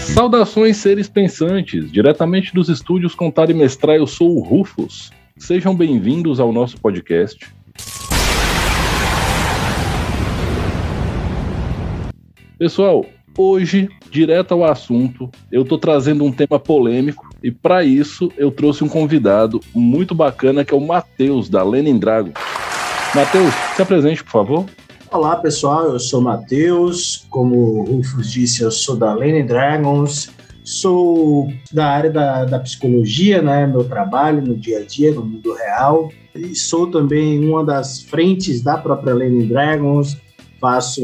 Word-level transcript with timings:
Saudações, 0.00 0.76
seres 0.76 1.08
pensantes! 1.08 1.90
Diretamente 1.90 2.54
dos 2.54 2.68
estúdios 2.68 3.14
Contar 3.14 3.50
e 3.50 3.54
Mestrar, 3.54 3.96
eu 3.96 4.06
sou 4.06 4.36
o 4.36 4.40
Rufus. 4.40 5.10
Sejam 5.38 5.74
bem-vindos 5.74 6.38
ao 6.38 6.52
nosso 6.52 6.78
podcast. 6.78 7.52
Pessoal, 12.58 13.06
hoje, 13.36 13.88
direto 14.10 14.52
ao 14.52 14.64
assunto, 14.64 15.30
eu 15.50 15.64
tô 15.64 15.78
trazendo 15.78 16.22
um 16.22 16.30
tema 16.30 16.60
polêmico 16.60 17.29
e 17.42 17.50
para 17.50 17.84
isso 17.84 18.30
eu 18.36 18.50
trouxe 18.50 18.84
um 18.84 18.88
convidado 18.88 19.60
muito 19.74 20.14
bacana 20.14 20.64
que 20.64 20.74
é 20.74 20.76
o 20.76 20.80
Matheus 20.80 21.48
da 21.48 21.62
Lenin 21.62 21.98
Dragon. 21.98 22.32
Matheus, 23.14 23.52
se 23.74 23.82
apresente, 23.82 24.22
por 24.22 24.30
favor. 24.30 24.66
Olá 25.10 25.36
pessoal, 25.36 25.88
eu 25.88 25.98
sou 25.98 26.20
Matheus. 26.20 27.26
Como 27.30 27.56
o 27.56 27.96
Rufus 27.96 28.30
disse, 28.30 28.62
eu 28.62 28.70
sou 28.70 28.96
da 28.96 29.12
Lenin 29.12 29.44
Dragons. 29.44 30.30
Sou 30.62 31.52
da 31.72 31.86
área 31.86 32.10
da, 32.10 32.44
da 32.44 32.60
psicologia, 32.60 33.42
né? 33.42 33.66
Meu 33.66 33.82
trabalho 33.82 34.42
no 34.42 34.54
dia 34.54 34.78
a 34.78 34.84
dia, 34.84 35.12
no 35.12 35.24
mundo 35.24 35.52
real. 35.54 36.10
E 36.34 36.54
sou 36.54 36.88
também 36.88 37.44
uma 37.44 37.64
das 37.64 38.02
frentes 38.02 38.62
da 38.62 38.76
própria 38.76 39.14
Lenin 39.14 39.48
Dragons. 39.48 40.16
Faço 40.60 41.02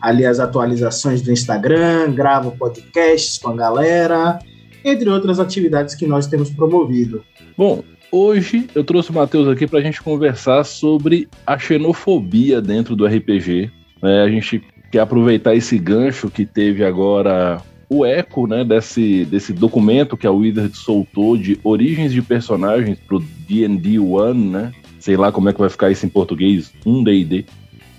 ali 0.00 0.24
as 0.26 0.38
atualizações 0.38 1.22
do 1.22 1.32
Instagram, 1.32 2.12
gravo 2.12 2.52
podcasts 2.52 3.38
com 3.38 3.48
a 3.48 3.56
galera, 3.56 4.38
entre 4.84 5.08
outras 5.08 5.40
atividades 5.40 5.94
que 5.94 6.06
nós 6.06 6.26
temos 6.26 6.50
promovido. 6.50 7.22
Bom, 7.56 7.82
Hoje 8.10 8.66
eu 8.74 8.82
trouxe 8.82 9.10
o 9.10 9.14
Matheus 9.14 9.46
aqui 9.48 9.66
para 9.66 9.80
a 9.80 9.82
gente 9.82 10.00
conversar 10.00 10.64
sobre 10.64 11.28
a 11.46 11.58
xenofobia 11.58 12.58
dentro 12.58 12.96
do 12.96 13.04
RPG. 13.04 13.70
É, 14.02 14.22
a 14.22 14.28
gente 14.30 14.62
quer 14.90 15.00
aproveitar 15.00 15.54
esse 15.54 15.78
gancho 15.78 16.30
que 16.30 16.46
teve 16.46 16.82
agora 16.82 17.60
o 17.90 18.06
eco 18.06 18.46
né, 18.46 18.64
desse, 18.64 19.26
desse 19.26 19.52
documento 19.52 20.16
que 20.16 20.26
a 20.26 20.32
Wizard 20.32 20.74
soltou 20.74 21.36
de 21.36 21.58
origens 21.62 22.12
de 22.12 22.22
personagens 22.22 22.98
para 22.98 23.16
o 23.16 23.24
D&D 23.46 23.98
One, 23.98 24.48
né? 24.48 24.72
Sei 24.98 25.16
lá 25.16 25.30
como 25.30 25.50
é 25.50 25.52
que 25.52 25.60
vai 25.60 25.68
ficar 25.68 25.90
isso 25.90 26.06
em 26.06 26.08
português, 26.10 26.72
um 26.86 27.04
D&D. 27.04 27.44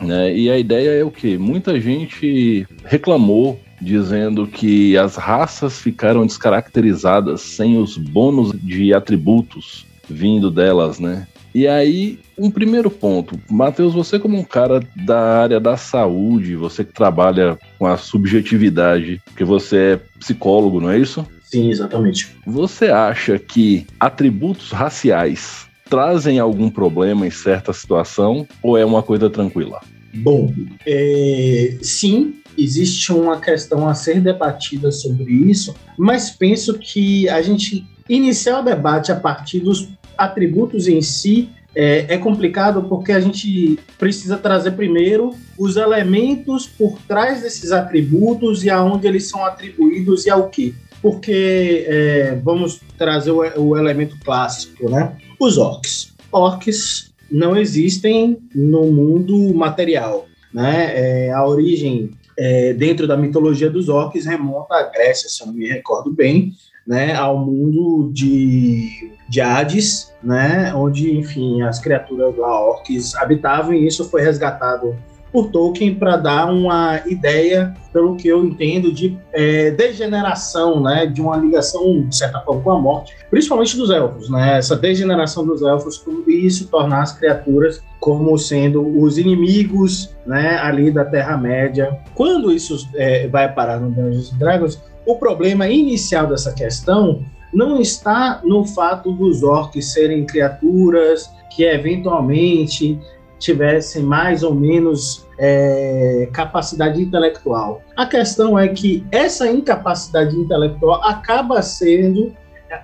Né? 0.01 0.35
E 0.35 0.49
a 0.49 0.57
ideia 0.57 1.01
é 1.01 1.03
o 1.03 1.11
quê? 1.11 1.37
Muita 1.37 1.79
gente 1.79 2.65
reclamou 2.85 3.59
dizendo 3.81 4.47
que 4.47 4.97
as 4.97 5.15
raças 5.15 5.79
ficaram 5.79 6.25
descaracterizadas 6.25 7.41
sem 7.41 7.77
os 7.77 7.97
bônus 7.97 8.51
de 8.61 8.93
atributos 8.93 9.85
vindo 10.09 10.49
delas, 10.49 10.99
né? 10.99 11.27
E 11.53 11.67
aí, 11.67 12.19
um 12.37 12.51
primeiro 12.51 12.91
ponto, 12.91 13.39
Matheus, 13.49 13.93
você 13.93 14.19
como 14.19 14.37
um 14.37 14.43
cara 14.43 14.81
da 14.95 15.41
área 15.41 15.59
da 15.59 15.75
saúde, 15.77 16.55
você 16.55 16.83
que 16.83 16.93
trabalha 16.93 17.57
com 17.77 17.87
a 17.87 17.97
subjetividade, 17.97 19.19
porque 19.25 19.43
você 19.43 19.77
é 19.77 19.99
psicólogo, 20.19 20.79
não 20.79 20.91
é 20.91 20.99
isso? 20.99 21.25
Sim, 21.43 21.71
exatamente. 21.71 22.29
Você 22.45 22.89
acha 22.89 23.39
que 23.39 23.87
atributos 23.99 24.71
raciais 24.71 25.67
trazem 25.89 26.37
algum 26.37 26.69
problema 26.69 27.25
em 27.25 27.31
certa 27.31 27.73
situação 27.73 28.47
ou 28.61 28.77
é 28.77 28.85
uma 28.85 29.01
coisa 29.01 29.27
tranquila? 29.29 29.81
Bom, 30.13 30.53
é, 30.85 31.77
sim, 31.81 32.35
existe 32.57 33.11
uma 33.11 33.39
questão 33.39 33.87
a 33.87 33.93
ser 33.93 34.19
debatida 34.21 34.91
sobre 34.91 35.31
isso, 35.31 35.75
mas 35.97 36.29
penso 36.29 36.73
que 36.77 37.27
a 37.29 37.41
gente 37.41 37.85
iniciar 38.07 38.59
o 38.59 38.63
debate 38.63 39.11
a 39.11 39.15
partir 39.15 39.59
dos 39.59 39.87
atributos 40.17 40.87
em 40.87 41.01
si 41.01 41.49
é, 41.75 42.15
é, 42.15 42.17
complicado 42.17 42.83
porque 42.83 43.11
a 43.11 43.19
gente 43.19 43.77
precisa 43.97 44.37
trazer 44.37 44.71
primeiro 44.71 45.35
os 45.57 45.77
elementos 45.77 46.67
por 46.67 46.97
trás 47.07 47.41
desses 47.41 47.71
atributos 47.71 48.63
e 48.63 48.69
aonde 48.69 49.07
eles 49.07 49.29
são 49.29 49.45
atribuídos 49.45 50.25
e 50.25 50.29
ao 50.29 50.49
que. 50.49 50.75
Porque 51.01 51.85
é, 51.87 52.39
vamos 52.43 52.81
trazer 52.97 53.31
o, 53.31 53.39
o, 53.61 53.77
elemento 53.77 54.17
clássico, 54.25 54.89
né? 54.89 55.15
Os 55.39 55.57
orcs. 55.57 56.13
Orcs 56.31 57.13
não 57.31 57.55
existem 57.55 58.37
no 58.53 58.91
mundo 58.91 59.53
material, 59.53 60.27
né? 60.53 60.91
É, 61.27 61.31
a 61.31 61.47
origem 61.47 62.11
é, 62.39 62.73
dentro 62.73 63.05
da 63.05 63.17
mitologia 63.17 63.69
dos 63.69 63.89
orcs 63.89 64.25
remonta 64.25 64.75
à 64.75 64.83
Grécia, 64.83 65.27
se 65.27 65.43
eu 65.43 65.47
não 65.47 65.53
me 65.53 65.67
recordo 65.67 66.09
bem, 66.09 66.53
né, 66.87 67.13
ao 67.13 67.37
mundo 67.37 68.09
de, 68.13 69.11
de 69.27 69.41
Hades, 69.41 70.13
né, 70.23 70.73
onde, 70.73 71.11
enfim, 71.11 71.61
as 71.61 71.79
criaturas 71.79 72.35
lá, 72.37 72.61
orcs, 72.61 73.13
habitavam, 73.15 73.73
e 73.73 73.85
isso 73.85 74.09
foi 74.09 74.21
resgatado 74.21 74.95
por 75.31 75.49
Tolkien 75.51 75.95
para 75.95 76.17
dar 76.17 76.51
uma 76.51 77.01
ideia, 77.07 77.73
pelo 77.93 78.15
que 78.15 78.27
eu 78.27 78.43
entendo, 78.43 78.91
de 78.91 79.17
é, 79.31 79.71
degeneração, 79.71 80.81
né, 80.81 81.05
de 81.05 81.21
uma 81.21 81.37
ligação, 81.37 82.07
de 82.07 82.15
certa 82.15 82.39
forma, 82.41 82.61
com 82.61 82.71
a 82.71 82.79
morte, 82.79 83.15
principalmente 83.29 83.77
dos 83.77 83.89
elfos, 83.89 84.29
né, 84.29 84.57
essa 84.57 84.75
degeneração 84.75 85.45
dos 85.45 85.61
elfos 85.61 86.03
e 86.27 86.45
isso 86.45 86.67
tornar 86.67 87.03
as 87.03 87.17
criaturas 87.17 87.81
como 87.99 88.37
sendo 88.37 88.81
os 89.01 89.17
inimigos, 89.17 90.15
né, 90.25 90.57
ali 90.57 90.91
da 90.91 91.05
Terra-média. 91.05 91.99
Quando 92.15 92.51
isso 92.51 92.87
é, 92.95 93.27
vai 93.27 93.53
parar 93.53 93.79
no 93.79 93.89
Dungeons 93.89 94.31
Dragons, 94.31 94.81
o 95.05 95.15
problema 95.15 95.67
inicial 95.67 96.27
dessa 96.27 96.53
questão 96.53 97.23
não 97.53 97.81
está 97.81 98.41
no 98.43 98.63
fato 98.65 99.11
dos 99.11 99.43
orcs 99.43 99.93
serem 99.93 100.25
criaturas 100.25 101.29
que 101.49 101.63
eventualmente 101.63 102.99
tivessem 103.39 104.03
mais 104.03 104.43
ou 104.43 104.53
menos 104.53 105.27
é, 105.37 106.29
capacidade 106.33 107.01
intelectual. 107.01 107.81
A 107.95 108.05
questão 108.05 108.59
é 108.59 108.67
que 108.67 109.05
essa 109.11 109.49
incapacidade 109.49 110.35
intelectual 110.35 111.01
acaba 111.03 111.61
sendo 111.61 112.33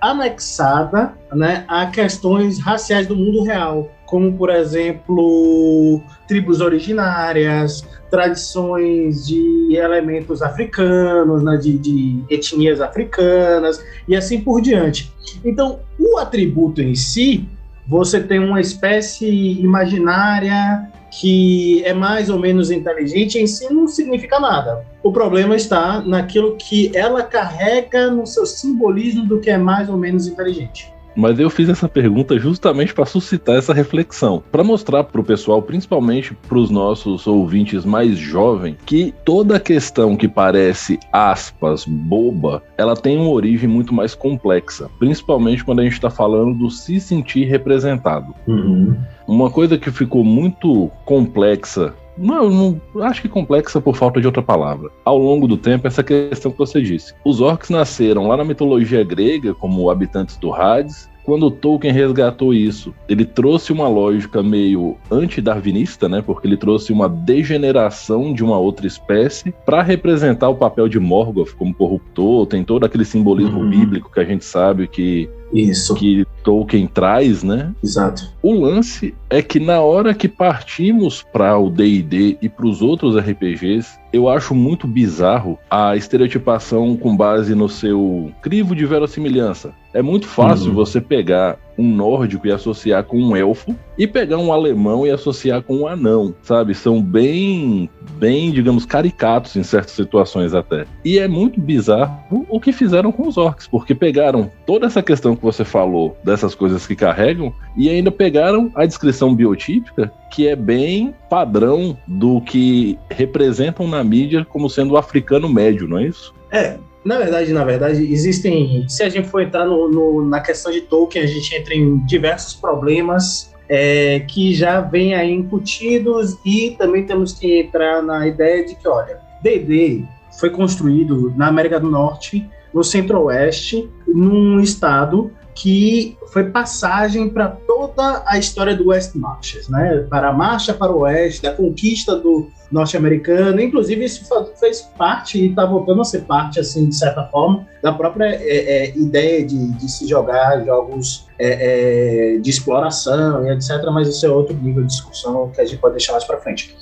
anexada 0.01 1.13
né, 1.31 1.63
a 1.67 1.85
questões 1.87 2.59
raciais 2.59 3.07
do 3.07 3.15
mundo 3.15 3.43
real, 3.43 3.91
como, 4.05 4.33
por 4.33 4.49
exemplo, 4.49 6.01
tribos 6.27 6.61
originárias, 6.61 7.85
tradições 8.09 9.27
de 9.27 9.75
elementos 9.75 10.41
africanos, 10.41 11.43
né, 11.43 11.57
de, 11.57 11.77
de 11.77 12.23
etnias 12.29 12.81
africanas 12.81 13.83
e 14.07 14.15
assim 14.15 14.41
por 14.41 14.61
diante. 14.61 15.13
Então, 15.43 15.79
o 15.99 16.17
atributo 16.17 16.81
em 16.81 16.95
si, 16.95 17.47
você 17.87 18.21
tem 18.21 18.39
uma 18.39 18.59
espécie 18.59 19.27
imaginária 19.59 20.89
que 21.11 21.83
é 21.85 21.93
mais 21.93 22.29
ou 22.29 22.37
menos 22.37 22.71
inteligente, 22.71 23.39
em 23.39 23.47
si 23.47 23.71
não 23.73 23.87
significa 23.87 24.39
nada. 24.39 24.85
O 25.01 25.11
problema 25.11 25.55
está 25.55 26.01
naquilo 26.01 26.55
que 26.57 26.91
ela 26.95 27.23
carrega 27.23 28.09
no 28.09 28.25
seu 28.25 28.45
simbolismo 28.45 29.25
do 29.25 29.39
que 29.39 29.49
é 29.49 29.57
mais 29.57 29.87
ou 29.87 29.97
menos 29.97 30.27
inteligente. 30.27 30.94
Mas 31.15 31.39
eu 31.39 31.49
fiz 31.49 31.69
essa 31.69 31.87
pergunta 31.87 32.37
justamente 32.37 32.93
para 32.93 33.05
suscitar 33.05 33.55
essa 33.55 33.73
reflexão, 33.73 34.43
para 34.51 34.63
mostrar 34.63 35.03
para 35.03 35.21
o 35.21 35.23
pessoal, 35.23 35.61
principalmente 35.61 36.35
para 36.47 36.57
os 36.57 36.69
nossos 36.69 37.25
ouvintes 37.25 37.85
mais 37.85 38.17
jovens, 38.17 38.77
que 38.85 39.13
toda 39.23 39.59
questão 39.59 40.15
que 40.15 40.27
parece 40.27 40.99
aspas 41.11 41.85
boba, 41.85 42.61
ela 42.77 42.95
tem 42.95 43.17
uma 43.17 43.29
origem 43.29 43.69
muito 43.69 43.93
mais 43.93 44.13
complexa, 44.13 44.89
principalmente 44.99 45.63
quando 45.63 45.79
a 45.79 45.83
gente 45.83 45.93
está 45.93 46.09
falando 46.09 46.57
do 46.57 46.69
se 46.69 46.99
sentir 46.99 47.45
representado. 47.45 48.33
Uhum. 48.47 48.95
Uma 49.27 49.49
coisa 49.49 49.77
que 49.77 49.91
ficou 49.91 50.23
muito 50.23 50.91
complexa 51.05 51.93
não, 52.17 52.49
não, 52.49 52.81
acho 53.03 53.21
que 53.21 53.29
complexa 53.29 53.81
por 53.81 53.95
falta 53.95 54.21
de 54.21 54.27
outra 54.27 54.41
palavra. 54.41 54.89
Ao 55.03 55.17
longo 55.17 55.47
do 55.47 55.57
tempo, 55.57 55.87
essa 55.87 56.03
questão 56.03 56.51
que 56.51 56.57
você 56.57 56.81
disse. 56.81 57.13
Os 57.25 57.41
orcs 57.41 57.69
nasceram 57.69 58.27
lá 58.27 58.37
na 58.37 58.45
mitologia 58.45 59.03
grega 59.03 59.53
como 59.53 59.89
habitantes 59.89 60.37
do 60.37 60.53
Hades. 60.53 61.09
Quando 61.25 61.49
Tolkien 61.49 61.91
resgatou 61.91 62.53
isso, 62.53 62.93
ele 63.09 63.25
trouxe 63.25 63.73
uma 63.73 63.87
lógica 63.87 64.43
meio 64.43 64.95
anti-darwinista, 65.09 66.07
né? 66.07 66.21
Porque 66.21 66.47
ele 66.47 66.55
trouxe 66.55 66.93
uma 66.93 67.09
degeneração 67.09 68.31
de 68.31 68.43
uma 68.43 68.59
outra 68.59 68.85
espécie 68.85 69.53
para 69.65 69.81
representar 69.81 70.49
o 70.49 70.55
papel 70.55 70.87
de 70.87 70.99
Morgoth 70.99 71.55
como 71.57 71.73
corruptor. 71.73 72.45
Tem 72.45 72.63
todo 72.63 72.85
aquele 72.85 73.03
simbolismo 73.03 73.61
uhum. 73.61 73.69
bíblico 73.69 74.11
que 74.11 74.19
a 74.19 74.25
gente 74.25 74.45
sabe 74.45 74.87
que 74.87 75.27
isso. 75.51 75.95
Que 75.95 76.25
Tolkien 76.43 76.87
traz, 76.87 77.43
né? 77.43 77.73
Exato. 77.83 78.31
O 78.41 78.53
lance 78.53 79.15
é 79.29 79.41
que 79.41 79.59
na 79.59 79.81
hora 79.81 80.13
que 80.13 80.27
partimos 80.27 81.23
para 81.23 81.57
o 81.57 81.69
D&D 81.69 82.37
e 82.41 82.49
para 82.49 82.65
os 82.65 82.81
outros 82.81 83.17
RPGs, 83.17 83.97
eu 84.11 84.29
acho 84.29 84.53
muito 84.53 84.87
bizarro 84.87 85.57
a 85.69 85.95
estereotipação 85.95 86.95
com 86.95 87.15
base 87.15 87.55
no 87.55 87.69
seu 87.69 88.31
crivo 88.41 88.75
de 88.75 88.85
verossimilhança. 88.85 89.73
É 89.95 90.01
muito 90.01 90.27
fácil 90.27 90.67
uhum. 90.67 90.75
você 90.75 90.99
pegar 90.99 91.57
um 91.77 91.87
nórdico 91.87 92.45
e 92.45 92.51
associar 92.51 93.05
com 93.05 93.17
um 93.17 93.33
elfo 93.33 93.73
e 93.97 94.05
pegar 94.05 94.37
um 94.37 94.51
alemão 94.51 95.07
e 95.07 95.09
associar 95.09 95.61
com 95.61 95.77
um 95.77 95.87
anão, 95.87 96.35
sabe? 96.43 96.75
São 96.75 97.01
bem, 97.01 97.89
bem, 98.17 98.51
digamos, 98.51 98.85
caricatos 98.85 99.55
em 99.55 99.63
certas 99.63 99.93
situações 99.93 100.53
até. 100.53 100.85
E 101.05 101.17
é 101.17 101.29
muito 101.29 101.61
bizarro 101.61 102.45
o 102.49 102.59
que 102.59 102.73
fizeram 102.73 103.09
com 103.09 103.25
os 103.25 103.37
orcs, 103.37 103.67
porque 103.67 103.95
pegaram 103.95 104.51
toda 104.65 104.85
essa 104.85 105.01
questão 105.01 105.33
que 105.33 105.41
você 105.41 105.63
falou 105.63 106.17
dessas 106.25 106.53
coisas 106.53 106.85
que 106.85 106.93
carregam 106.93 107.53
e 107.77 107.89
ainda 107.89 108.11
pegaram 108.11 108.69
a 108.75 108.85
descrição 108.85 109.33
biotípica 109.33 110.11
que 110.29 110.45
é 110.45 110.57
bem 110.57 111.15
padrão 111.29 111.97
do 112.05 112.41
que 112.41 112.99
representam 113.09 113.87
na 113.87 114.03
mídia 114.03 114.43
como 114.43 114.69
sendo 114.69 114.95
o 114.95 114.97
africano 114.97 115.47
médio, 115.47 115.87
não 115.87 115.99
é 115.99 116.07
isso? 116.07 116.33
É, 116.51 116.77
na 117.05 117.19
verdade, 117.19 117.53
na 117.53 117.63
verdade, 117.63 118.11
existem. 118.11 118.83
Se 118.89 119.03
a 119.03 119.09
gente 119.09 119.27
for 119.29 119.41
entrar 119.41 119.65
no, 119.65 119.87
no, 119.89 120.25
na 120.25 120.41
questão 120.41 120.71
de 120.71 120.81
Tolkien, 120.81 121.23
a 121.23 121.27
gente 121.27 121.55
entra 121.55 121.75
em 121.75 122.03
diversos 122.05 122.55
problemas 122.55 123.53
é, 123.69 124.21
que 124.21 124.55
já 124.55 124.81
vêm 124.81 125.13
aí 125.13 125.31
incutidos 125.31 126.35
e 126.43 126.71
também 126.71 127.05
temos 127.05 127.33
que 127.33 127.61
entrar 127.61 128.01
na 128.01 128.27
ideia 128.27 128.65
de 128.65 128.75
que, 128.75 128.87
olha, 128.87 129.19
D&D 129.43 130.03
foi 130.39 130.49
construído 130.49 131.31
na 131.37 131.47
América 131.47 131.79
do 131.79 131.89
Norte, 131.89 132.49
no 132.73 132.83
Centro-Oeste, 132.83 133.87
num 134.07 134.59
estado 134.59 135.31
que 135.53 136.17
foi 136.33 136.49
passagem 136.49 137.29
para 137.29 137.47
toda 137.47 138.23
a 138.27 138.37
história 138.37 138.75
do 138.75 138.87
West 138.87 139.15
Marches, 139.15 139.69
né? 139.69 140.05
Para 140.09 140.29
a 140.29 140.33
marcha 140.33 140.73
para 140.73 140.91
o 140.91 140.99
oeste, 140.99 141.47
a 141.47 141.53
conquista 141.53 142.17
do 142.17 142.49
norte-americano. 142.75 143.59
Inclusive, 143.59 144.03
isso 144.03 144.25
fez 144.59 144.81
parte 144.97 145.39
e 145.39 145.49
está 145.49 145.65
voltando 145.65 146.01
a 146.01 146.03
ser 146.03 146.21
parte, 146.21 146.59
assim, 146.59 146.89
de 146.89 146.95
certa 146.95 147.23
forma, 147.23 147.65
da 147.81 147.91
própria 147.91 148.25
é, 148.25 148.39
é, 148.39 148.97
ideia 148.97 149.45
de, 149.45 149.71
de, 149.71 149.89
se 149.89 150.07
jogar 150.07 150.63
jogos 150.63 151.25
é, 151.39 152.35
é, 152.35 152.37
de 152.37 152.49
exploração 152.49 153.47
e 153.47 153.51
etc. 153.51 153.83
Mas 153.91 154.09
isso 154.09 154.25
é 154.25 154.29
outro 154.29 154.55
nível 154.55 154.83
de 154.83 154.89
discussão 154.89 155.49
que 155.51 155.61
a 155.61 155.65
gente 155.65 155.79
pode 155.79 155.93
deixar 155.93 156.11
mais 156.11 156.25
para 156.25 156.37
frente. 156.37 156.75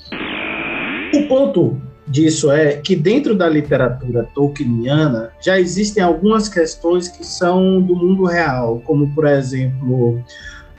O 1.14 1.28
ponto 1.28 1.80
disso 2.08 2.50
é 2.50 2.76
que 2.76 2.96
dentro 2.96 3.34
da 3.34 3.48
literatura 3.48 4.28
tolkieniana 4.34 5.30
já 5.40 5.58
existem 5.58 6.02
algumas 6.02 6.48
questões 6.48 7.08
que 7.08 7.24
são 7.24 7.80
do 7.80 7.94
mundo 7.94 8.24
real, 8.24 8.82
como 8.84 9.14
por 9.14 9.26
exemplo, 9.26 10.22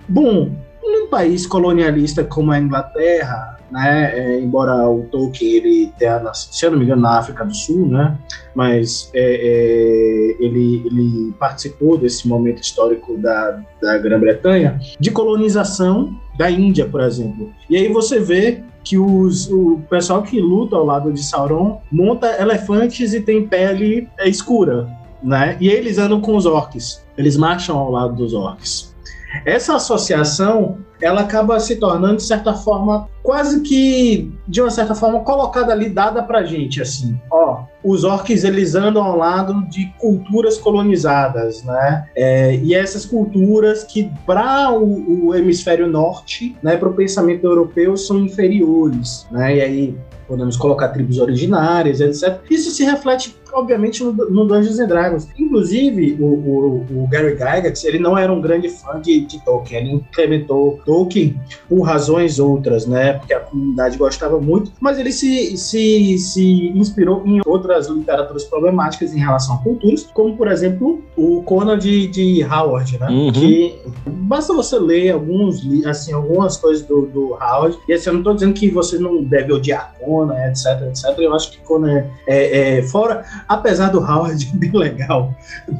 bom, 0.07 0.51
num 0.83 1.07
país 1.07 1.47
colonialista 1.47 2.23
como 2.23 2.51
a 2.51 2.59
Inglaterra, 2.59 3.54
né, 3.71 4.11
é, 4.13 4.39
embora 4.39 4.87
o 4.89 5.03
Tolkien 5.03 5.55
ele 5.55 5.93
tenha, 5.97 6.21
se 6.33 6.65
eu 6.65 6.71
não 6.71 6.77
me 6.77 6.85
engano, 6.85 7.01
na 7.01 7.17
África 7.17 7.43
do 7.43 7.53
Sul, 7.53 7.87
né, 7.87 8.17
mas 8.53 9.09
é, 9.13 9.19
é, 9.19 10.43
ele, 10.43 10.83
ele 10.85 11.33
participou 11.39 11.97
desse 11.97 12.27
momento 12.27 12.61
histórico 12.61 13.17
da, 13.17 13.59
da 13.81 13.97
Grã-Bretanha, 13.97 14.79
de 14.99 15.11
colonização 15.11 16.15
da 16.37 16.49
Índia, 16.49 16.87
por 16.87 17.01
exemplo. 17.01 17.51
E 17.69 17.75
aí 17.75 17.91
você 17.91 18.19
vê 18.19 18.63
que 18.83 18.97
os, 18.97 19.49
o 19.51 19.81
pessoal 19.89 20.21
que 20.21 20.39
luta 20.39 20.75
ao 20.75 20.85
lado 20.85 21.11
de 21.11 21.21
Sauron 21.23 21.81
monta 21.91 22.39
elefantes 22.39 23.13
e 23.13 23.19
tem 23.19 23.47
pele 23.47 24.07
escura, 24.25 24.87
né? 25.21 25.57
E 25.59 25.67
eles 25.67 25.97
andam 25.97 26.21
com 26.21 26.35
os 26.35 26.45
orcs. 26.45 27.03
Eles 27.17 27.35
marcham 27.35 27.77
ao 27.77 27.91
lado 27.91 28.15
dos 28.15 28.33
orcs. 28.33 28.94
Essa 29.43 29.75
associação, 29.75 30.77
ela 31.01 31.21
acaba 31.21 31.59
se 31.59 31.75
tornando, 31.77 32.17
de 32.17 32.23
certa 32.23 32.53
forma, 32.53 33.09
quase 33.21 33.61
que, 33.61 34.31
de 34.47 34.61
uma 34.61 34.69
certa 34.69 34.93
forma, 34.95 35.19
colocada 35.21 35.73
ali, 35.73 35.89
dada 35.89 36.21
pra 36.23 36.43
gente, 36.43 36.81
assim, 36.81 37.19
ó, 37.31 37.63
os 37.83 38.03
orcs, 38.03 38.43
eles 38.43 38.75
andam 38.75 39.03
ao 39.03 39.17
lado 39.17 39.67
de 39.69 39.85
culturas 39.99 40.57
colonizadas, 40.57 41.63
né, 41.63 42.05
é, 42.15 42.55
e 42.55 42.73
essas 42.73 43.05
culturas 43.05 43.83
que, 43.83 44.09
para 44.25 44.71
o, 44.71 45.27
o, 45.27 45.35
hemisfério 45.35 45.87
norte, 45.87 46.55
né, 46.61 46.77
para 46.77 46.89
o 46.89 46.93
pensamento 46.93 47.45
europeu, 47.45 47.97
são 47.97 48.19
inferiores, 48.19 49.27
né, 49.31 49.57
e 49.57 49.61
aí 49.61 49.97
podemos 50.27 50.57
colocar 50.57 50.89
tribos 50.89 51.19
originárias, 51.19 52.01
etc. 52.01 52.41
Isso 52.49 52.71
se 52.71 52.83
reflete 52.83 53.35
obviamente, 53.55 54.03
no, 54.03 54.11
no 54.11 54.45
Dungeons 54.45 54.79
and 54.79 54.87
Dragons. 54.87 55.27
Inclusive, 55.37 56.17
o, 56.19 56.25
o, 56.25 56.85
o, 57.03 57.07
Gary 57.07 57.33
Gygax, 57.33 57.83
ele 57.85 57.97
não 57.99 58.17
era 58.17 58.31
um 58.31 58.41
grande 58.41 58.69
fã 58.69 58.99
de, 58.99 59.21
de 59.21 59.43
Tolkien, 59.43 59.81
ele 59.81 59.91
implementou 59.93 60.79
Tolkien 60.85 61.39
por 61.67 61.81
razões 61.81 62.39
outras, 62.39 62.85
né? 62.85 63.13
Porque 63.13 63.33
a 63.33 63.39
comunidade 63.39 63.97
gostava 63.97 64.39
muito, 64.39 64.71
mas 64.79 64.99
ele 64.99 65.11
se, 65.11 65.57
se, 65.57 66.17
se 66.17 66.67
inspirou 66.75 67.23
em 67.25 67.41
outras 67.45 67.87
literaturas 67.87 68.43
problemáticas 68.43 69.13
em 69.13 69.19
relação 69.19 69.55
a 69.55 69.57
culturas, 69.59 70.03
como, 70.13 70.35
por 70.35 70.47
exemplo, 70.47 71.01
o 71.15 71.41
Conan 71.43 71.77
de, 71.77 72.07
de 72.07 72.43
Howard, 72.43 72.99
né? 72.99 73.07
Uhum. 73.09 73.31
Que 73.31 73.79
basta 74.05 74.53
você 74.53 74.77
ler 74.77 75.11
alguns, 75.11 75.61
assim, 75.85 76.11
algumas 76.11 76.57
coisas 76.57 76.85
do, 76.85 77.05
do 77.05 77.33
Howard, 77.33 77.77
e 77.87 77.93
assim, 77.93 78.09
eu 78.09 78.13
não 78.13 78.19
estou 78.21 78.33
dizendo 78.33 78.53
que 78.53 78.69
você 78.69 78.97
não 78.97 79.23
deve 79.23 79.53
odiar 79.53 79.93
Conan, 79.99 80.35
etc, 80.47 80.81
etc. 80.89 81.17
Eu 81.17 81.33
acho 81.33 81.51
que 81.51 81.57
Conan 81.59 82.05
é, 82.27 82.77
é 82.77 82.83
fora 82.83 83.23
apesar 83.47 83.89
do 83.89 83.99
Howard 83.99 84.45
bem 84.55 84.71
legal, 84.71 85.35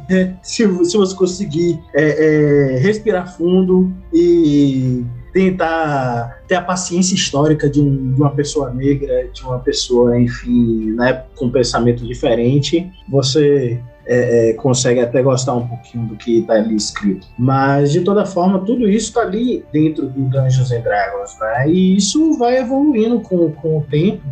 né? 0.08 0.36
se, 0.42 0.66
se 0.84 0.96
você 0.96 1.14
conseguir 1.14 1.80
é, 1.94 2.74
é, 2.74 2.78
respirar 2.78 3.36
fundo 3.36 3.92
e 4.12 5.04
tentar 5.32 6.40
ter 6.48 6.54
a 6.54 6.62
paciência 6.62 7.14
histórica 7.14 7.68
de, 7.68 7.80
um, 7.80 8.14
de, 8.14 8.20
uma 8.20 8.30
pessoa 8.30 8.72
negra, 8.72 9.28
de 9.28 9.42
uma 9.42 9.58
pessoa, 9.58 10.18
enfim, 10.18 10.92
né, 10.92 11.24
com 11.34 11.50
pensamento 11.50 12.06
diferente, 12.06 12.90
você 13.06 13.78
é, 14.06 14.50
é, 14.50 14.52
consegue 14.54 15.00
até 15.00 15.20
gostar 15.20 15.54
um 15.54 15.66
pouquinho 15.66 16.06
do 16.06 16.16
que 16.16 16.38
está 16.38 16.54
ali 16.54 16.76
escrito. 16.76 17.26
Mas, 17.38 17.92
de 17.92 18.00
toda 18.00 18.24
forma, 18.24 18.60
tudo 18.60 18.88
isso 18.88 19.08
está 19.08 19.22
ali 19.22 19.64
dentro 19.72 20.06
do 20.06 20.22
Dungeons 20.22 20.72
and 20.72 20.80
Dragons, 20.80 21.36
né? 21.38 21.68
E 21.68 21.96
isso 21.96 22.38
vai 22.38 22.58
evoluindo 22.58 23.20
com, 23.20 23.50
com 23.52 23.78
o 23.78 23.82
tempo 23.82 24.22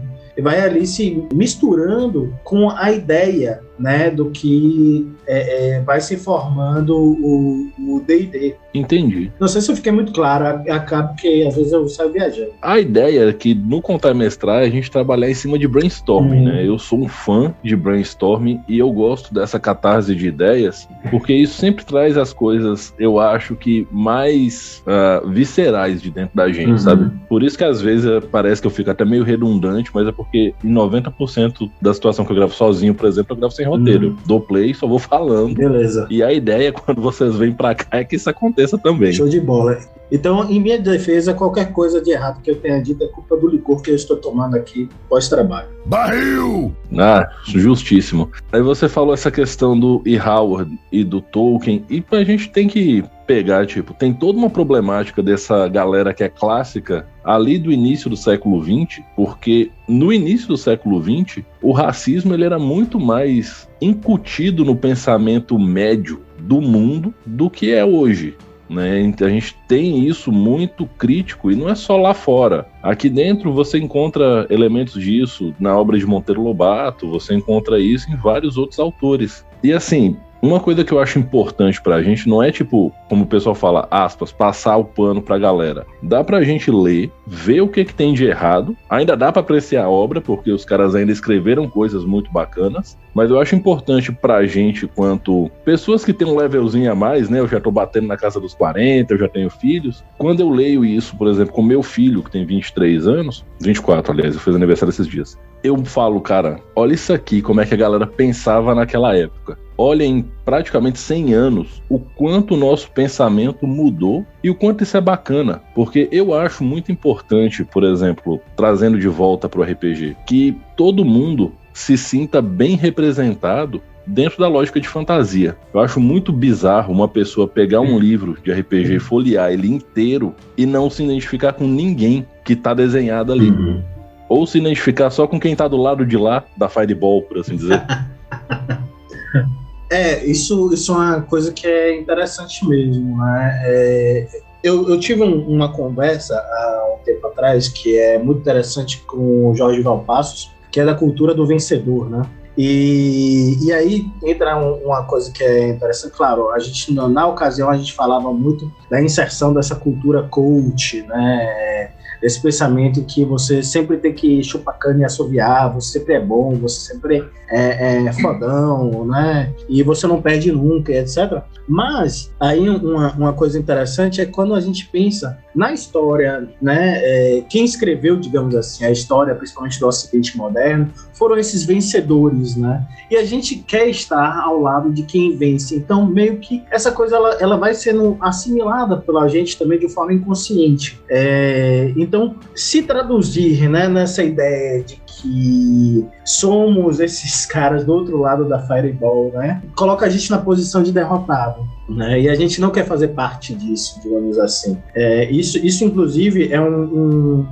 vai 0.41 0.61
ali 0.61 0.87
se 0.87 1.27
misturando 1.33 2.35
com 2.45 2.71
a 2.71 2.93
ideia 2.93 3.61
né, 3.79 4.11
do 4.11 4.31
que 4.31 5.11
é, 5.27 5.77
é, 5.77 5.81
vai 5.81 6.01
se 6.01 6.17
formando 6.17 6.95
o 6.97 8.01
D&D. 8.07 8.57
Entendi. 8.75 9.31
Não 9.39 9.47
sei 9.47 9.61
se 9.61 9.71
eu 9.71 9.77
fiquei 9.77 9.93
muito 9.93 10.13
claro, 10.13 10.63
acaba 10.71 11.15
que 11.15 11.47
às 11.47 11.55
vezes 11.55 11.73
eu 11.73 11.89
saio 11.89 12.13
viajando. 12.13 12.51
A 12.61 12.81
ideia 12.81 13.29
é 13.29 13.33
que 13.33 13.55
no 13.55 13.81
contar 13.81 14.15
mestrar 14.15 14.63
a 14.63 14.69
gente 14.69 14.91
trabalhar 14.91 15.31
em 15.31 15.35
cima 15.35 15.59
de 15.59 15.69
brainstorming, 15.69 16.41
hum. 16.41 16.45
né? 16.45 16.67
Eu 16.67 16.79
sou 16.79 17.01
um 17.01 17.09
fã 17.09 17.55
de 17.63 17.77
brainstorming 17.77 18.61
e 18.69 18.79
eu 18.79 18.91
gosto 18.91 19.33
dessa 19.33 19.61
catarse 19.61 20.15
de 20.15 20.27
ideias, 20.27 20.89
porque 21.11 21.33
isso 21.33 21.55
sempre 21.55 21.85
traz 21.85 22.17
as 22.17 22.33
coisas, 22.33 22.93
eu 22.99 23.21
acho 23.21 23.55
que 23.55 23.87
mais 23.91 24.83
uh, 24.87 25.29
viscerais 25.29 26.03
de 26.03 26.11
dentro 26.11 26.37
da 26.37 26.51
gente, 26.51 26.71
uhum. 26.71 26.79
sabe? 26.79 27.11
Por 27.29 27.43
isso 27.43 27.57
que 27.57 27.65
às 27.65 27.81
vezes 27.81 28.07
eh, 28.07 28.21
parece 28.21 28.61
que 28.61 28.67
eu 28.67 28.71
fico 28.71 28.91
até 28.91 29.05
meio 29.05 29.23
redundante, 29.23 29.91
mas 29.95 30.07
é 30.09 30.13
porque 30.13 30.55
em 30.65 30.73
90% 30.73 31.71
da 31.81 31.95
situação 31.95 32.25
que 32.25 32.33
eu 32.33 32.37
gravo 32.37 32.53
sozinho, 32.53 32.95
por 32.95 33.07
exemplo, 33.07 33.35
eu 33.35 33.39
gravo 33.39 33.55
sem 33.55 33.64
sem 33.65 33.69
roteiro. 33.69 34.09
Uhum. 34.09 34.17
Dou 34.27 34.41
play, 34.41 34.75
só 34.75 34.87
vou 34.87 34.99
falando. 34.99 35.55
Beleza. 35.55 36.07
E 36.11 36.23
a 36.23 36.33
ideia, 36.33 36.71
quando 36.73 37.01
vocês 37.01 37.35
vêm 37.37 37.53
pra 37.53 37.75
cá, 37.75 37.99
é 37.99 38.05
que 38.05 38.17
isso 38.17 38.29
aconteça 38.29 38.79
também. 38.79 39.13
Show 39.13 39.29
de 39.29 39.41
bola. 39.41 39.79
Então, 40.15 40.49
em 40.49 40.61
minha 40.61 40.79
defesa, 40.79 41.35
qualquer 41.35 41.73
coisa 41.73 42.01
de 42.01 42.13
errado 42.13 42.41
que 42.41 42.49
eu 42.49 42.55
tenha 42.55 42.81
dito 42.81 43.03
é 43.03 43.09
culpa 43.09 43.37
do 43.37 43.49
licor 43.49 43.83
que 43.83 43.91
eu 43.91 43.97
estou 43.97 44.17
tomando 44.17 44.55
aqui 44.55 44.89
pós-trabalho. 45.09 45.67
Barril! 45.87 46.73
Ah, 46.97 47.29
justíssimo. 47.45 48.31
Aí 48.53 48.63
você 48.63 48.89
falou 48.89 49.13
essa 49.13 49.29
questão 49.29 49.77
do 49.77 50.01
E. 50.07 50.17
Howard 50.17 50.79
e 50.93 51.03
do 51.03 51.21
Tolkien, 51.21 51.85
e 51.91 52.01
a 52.13 52.23
gente 52.23 52.49
tem 52.51 52.69
que 52.69 53.03
pegar, 53.27 53.67
tipo, 53.67 53.93
tem 53.93 54.15
toda 54.15 54.39
uma 54.39 54.49
problemática 54.49 55.21
dessa 55.21 55.67
galera 55.67 56.15
que 56.15 56.23
é 56.23 56.29
clássica 56.29 57.09
ali 57.25 57.59
do 57.59 57.73
início 57.73 58.09
do 58.09 58.17
século 58.17 58.63
XX, 58.63 59.03
porque 59.17 59.73
no 59.89 60.13
início 60.13 60.47
do 60.47 60.57
século 60.57 61.03
XX, 61.03 61.43
o 61.61 61.73
racismo 61.73 62.33
ele 62.33 62.45
era 62.45 62.59
muito 62.59 63.01
mais 63.01 63.69
incutido 63.81 64.65
no 64.65 64.77
pensamento 64.77 65.59
médio 65.59 66.23
do 66.39 66.61
mundo 66.61 67.13
do 67.27 67.51
que 67.51 67.73
é 67.73 67.85
hoje. 67.85 68.37
Né? 68.69 69.13
A 69.21 69.29
gente 69.29 69.57
tem 69.69 70.07
isso 70.07 70.33
muito 70.33 70.87
crítico 70.87 71.51
e 71.51 71.57
não 71.57 71.69
é 71.69 71.75
só 71.75 71.97
lá 71.97 72.15
fora. 72.15 72.67
Aqui 72.83 73.09
dentro 73.09 73.53
você 73.53 73.79
encontra 73.79 74.47
elementos 74.51 75.01
disso 75.01 75.55
na 75.59 75.77
obra 75.77 75.99
de 75.99 76.07
Monteiro 76.07 76.43
Lobato, 76.43 77.09
você 77.09 77.35
encontra 77.35 77.79
isso 77.79 78.11
em 78.11 78.17
vários 78.17 78.57
outros 78.57 78.79
autores. 78.79 79.45
E 79.63 79.73
assim, 79.73 80.17
uma 80.45 80.61
coisa 80.61 80.85
que 80.85 80.93
eu 80.93 80.99
acho 80.99 81.19
importante 81.19 81.81
pra 81.81 82.03
gente 82.03 82.29
não 82.29 82.43
é 82.43 82.53
tipo, 82.53 82.93
como 83.09 83.25
o 83.25 83.27
pessoal 83.27 83.55
fala, 83.55 83.89
aspas, 83.91 84.31
passar 84.31 84.77
o 84.77 84.85
pano 84.85 85.23
pra 85.23 85.39
galera. 85.39 85.87
Dá 86.03 86.23
pra 86.23 86.43
gente 86.43 86.71
ler, 86.71 87.11
ver 87.27 87.63
o 87.63 87.69
que, 87.69 87.83
que 87.83 87.95
tem 87.95 88.13
de 88.13 88.27
errado, 88.27 88.77
ainda 88.91 89.17
dá 89.17 89.33
pra 89.33 89.41
apreciar 89.41 89.85
a 89.85 89.89
obra, 89.89 90.21
porque 90.21 90.51
os 90.51 90.63
caras 90.63 90.95
ainda 90.95 91.11
escreveram 91.11 91.67
coisas 91.67 92.05
muito 92.05 92.31
bacanas, 92.31 92.99
mas 93.15 93.31
eu 93.31 93.41
acho 93.41 93.55
importante 93.55 94.13
pra 94.13 94.45
gente, 94.45 94.87
quanto 94.87 95.51
pessoas 95.65 96.05
que 96.05 96.13
têm 96.13 96.29
um 96.29 96.37
levelzinho 96.37 96.93
a 96.93 96.95
mais, 96.95 97.31
né? 97.31 97.41
Eu 97.41 97.49
já 97.49 97.59
tô 97.59 97.71
batendo 97.71 98.07
na 98.07 98.17
casa 98.17 98.39
dos 98.39 98.53
40, 98.53 99.15
eu 99.15 99.19
já 99.19 99.29
tenho 99.29 99.49
filhos. 99.49 100.05
Quando 100.19 100.41
eu 100.41 100.51
leio 100.51 100.85
isso, 100.85 101.17
por 101.17 101.29
exemplo, 101.29 101.55
com 101.55 101.63
meu 101.63 101.83
filho, 101.83 102.23
que 102.23 102.31
tem 102.31 102.45
23 102.45 103.07
anos, 103.07 103.47
24, 103.61 104.13
aliás, 104.13 104.35
eu 104.35 104.41
fiz 104.41 104.55
aniversário 104.55 104.91
esses 104.91 105.07
dias. 105.07 105.39
Eu 105.63 105.83
falo, 105.85 106.21
cara, 106.21 106.61
olha 106.77 106.93
isso 106.93 107.13
aqui, 107.15 107.41
como 107.41 107.63
é 107.63 107.65
que 107.65 107.73
a 107.73 107.79
galera 107.79 108.07
pensava 108.07 108.75
naquela 108.75 109.17
época. 109.17 109.59
Olha 109.77 110.05
em 110.05 110.25
praticamente 110.45 110.99
100 110.99 111.35
anos 111.35 111.83
o 111.89 111.99
quanto 111.99 112.55
o 112.55 112.57
nosso 112.57 112.91
pensamento 112.91 113.67
mudou 113.67 114.25
e 114.43 114.51
o 114.51 114.55
quanto 114.55 114.85
isso 114.85 114.97
é 114.97 115.01
bacana, 115.01 115.63
porque 115.75 116.09
eu 116.13 116.35
acho 116.35 116.63
muito 116.63 116.93
importante, 116.93 117.65
por 117.65 117.85
exemplo, 117.85 118.41
trazendo 118.57 118.99
de 118.99 119.09
volta 119.09 119.49
para 119.49 119.61
o 119.61 119.65
RPG, 119.65 120.17
que 120.27 120.57
todo 120.77 121.05
mundo 121.05 121.53
se 121.73 121.99
sinta 121.99 122.41
bem 122.41 122.77
representado 122.77 123.83
dentro 124.07 124.39
da 124.39 124.49
lógica 124.49 124.81
de 124.81 124.89
fantasia. 124.89 125.57
Eu 125.73 125.81
acho 125.81 125.99
muito 125.99 126.33
bizarro 126.33 126.93
uma 126.93 127.09
pessoa 127.09 127.49
pegar 127.49 127.81
um 127.81 127.99
livro 127.99 128.37
de 128.43 128.53
RPG, 128.53 128.99
folhear 129.01 129.51
ele 129.51 129.69
inteiro 129.69 130.35
e 130.57 130.67
não 130.67 130.91
se 130.91 131.03
identificar 131.03 131.55
com 131.55 131.67
ninguém 131.67 132.27
que 132.45 132.53
está 132.53 132.75
desenhado 132.75 133.33
ali. 133.33 133.51
Uhum. 133.51 133.83
Ou 134.29 134.47
se 134.47 134.59
identificar 134.59 135.11
só 135.11 135.27
com 135.27 135.41
quem 135.41 135.53
está 135.53 135.67
do 135.67 135.77
lado 135.77 136.05
de 136.05 136.17
lá 136.17 136.45
da 136.57 136.69
Fireball, 136.69 137.23
por 137.23 137.39
assim 137.39 137.57
dizer. 137.57 137.83
É, 139.95 140.25
isso, 140.25 140.75
isso 140.75 140.93
é 140.93 140.97
uma 140.97 141.23
coisa 141.23 141.53
que 141.53 141.69
é 141.69 141.97
interessante 141.97 142.67
mesmo, 142.67 143.17
né? 143.17 143.63
É, 143.65 144.27
eu, 144.61 144.89
eu, 144.89 144.99
tive 144.99 145.23
um, 145.23 145.47
uma 145.47 145.73
conversa 145.73 146.35
há 146.35 146.97
um 146.97 147.05
tempo 147.05 147.25
atrás 147.29 147.69
que 147.69 147.97
é 147.97 148.19
muito 148.19 148.41
interessante 148.41 148.99
com 149.07 149.51
o 149.51 149.55
Jorge 149.55 149.81
Valpassos, 149.83 150.51
que 150.73 150.81
é 150.81 150.85
da 150.85 150.97
cultura 150.97 151.33
do 151.33 151.47
vencedor, 151.47 152.11
né? 152.11 152.23
E, 152.59 153.57
e 153.65 153.73
aí 153.73 154.07
entra 154.25 154.57
um, 154.57 154.85
uma 154.85 155.05
coisa 155.05 155.31
que 155.31 155.45
é 155.45 155.69
interessante, 155.69 156.13
claro, 156.13 156.51
a 156.51 156.59
gente 156.59 156.93
na 156.93 157.29
ocasião 157.29 157.71
a 157.71 157.77
gente 157.77 157.93
falava 157.93 158.33
muito 158.33 158.73
da 158.91 159.01
inserção 159.01 159.55
dessa 159.55 159.77
cultura 159.77 160.25
coach, 160.25 161.03
né? 161.03 161.93
Esse 162.25 162.41
pensamento 162.41 163.05
que 163.05 163.23
você 163.23 163.63
sempre 163.63 163.99
tem 163.99 164.15
que 164.15 164.43
chupar 164.43 164.79
cana 164.79 165.01
e 165.01 165.05
assoviar, 165.05 165.75
você 165.75 165.99
sempre 165.99 166.15
é 166.15 166.21
bom, 166.21 166.55
você 166.55 166.93
sempre 166.93 167.23
é, 167.51 168.07
é 168.07 168.13
fodão, 168.15 169.05
né? 169.05 169.53
E 169.69 169.83
você 169.83 170.07
não 170.07 170.23
perde 170.23 170.51
nunca, 170.51 170.91
etc. 170.91 171.43
Mas 171.69 172.33
aí 172.41 172.69
uma, 172.69 173.13
uma 173.13 173.33
coisa 173.33 173.59
interessante 173.59 174.21
é 174.21 174.27
quando 174.27 174.55
a 174.55 174.61
gente 174.61 174.87
pensa 174.87 175.39
na 175.55 175.73
história, 175.73 176.49
né? 176.61 177.01
É, 177.03 177.45
quem 177.49 177.65
escreveu, 177.65 178.17
digamos 178.17 178.55
assim, 178.57 178.85
a 178.85 178.91
história, 178.91 179.35
principalmente 179.35 179.79
do 179.79 179.87
Ocidente 179.87 180.37
moderno, 180.37 180.91
foram 181.13 181.37
esses 181.37 181.65
vencedores, 181.65 182.57
né? 182.57 182.87
E 183.11 183.17
a 183.17 183.25
gente 183.25 183.57
quer 183.57 183.89
estar 183.89 184.41
ao 184.41 184.61
lado 184.61 184.91
de 184.91 185.03
quem 185.05 185.37
vence. 185.37 185.77
Então, 185.77 186.07
meio 186.07 186.39
que 186.39 186.63
essa 186.71 186.91
coisa 186.91 187.17
ela, 187.17 187.35
ela 187.35 187.57
vai 187.57 187.75
sendo 187.75 188.17
assimilada 188.21 188.97
pela 188.97 189.29
gente 189.29 189.59
também 189.59 189.79
de 189.79 189.89
forma 189.89 190.13
inconsciente. 190.13 191.01
É, 191.09 191.93
então, 191.97 192.14
se 192.55 192.83
traduzir 192.83 193.69
né, 193.69 193.89
nessa 193.89 194.23
ideia 194.23 194.83
de 194.83 194.97
que 194.97 196.07
somos 196.25 197.01
esses 197.01 197.47
caras 197.47 197.85
do 197.85 197.93
outro 197.93 198.19
lado 198.19 198.49
da 198.49 198.59
Fireball, 198.61 199.31
né? 199.33 199.63
Coloca 199.77 200.07
a 200.07 200.09
gente 200.09 200.31
na 200.31 200.39
posição 200.39 200.83
de 200.83 200.93
derrotado. 200.93 201.67
Né? 201.89 202.23
E 202.23 202.29
a 202.29 202.35
gente 202.35 202.61
não 202.61 202.71
quer 202.71 202.87
fazer 202.87 203.09
parte 203.09 203.55
disso, 203.55 204.01
digamos 204.03 204.39
assim. 204.39 204.77
É, 204.95 205.31
isso, 205.31 205.59
isso, 205.59 205.85
inclusive, 205.85 206.53
é 206.53 206.61
um, 206.61 207.47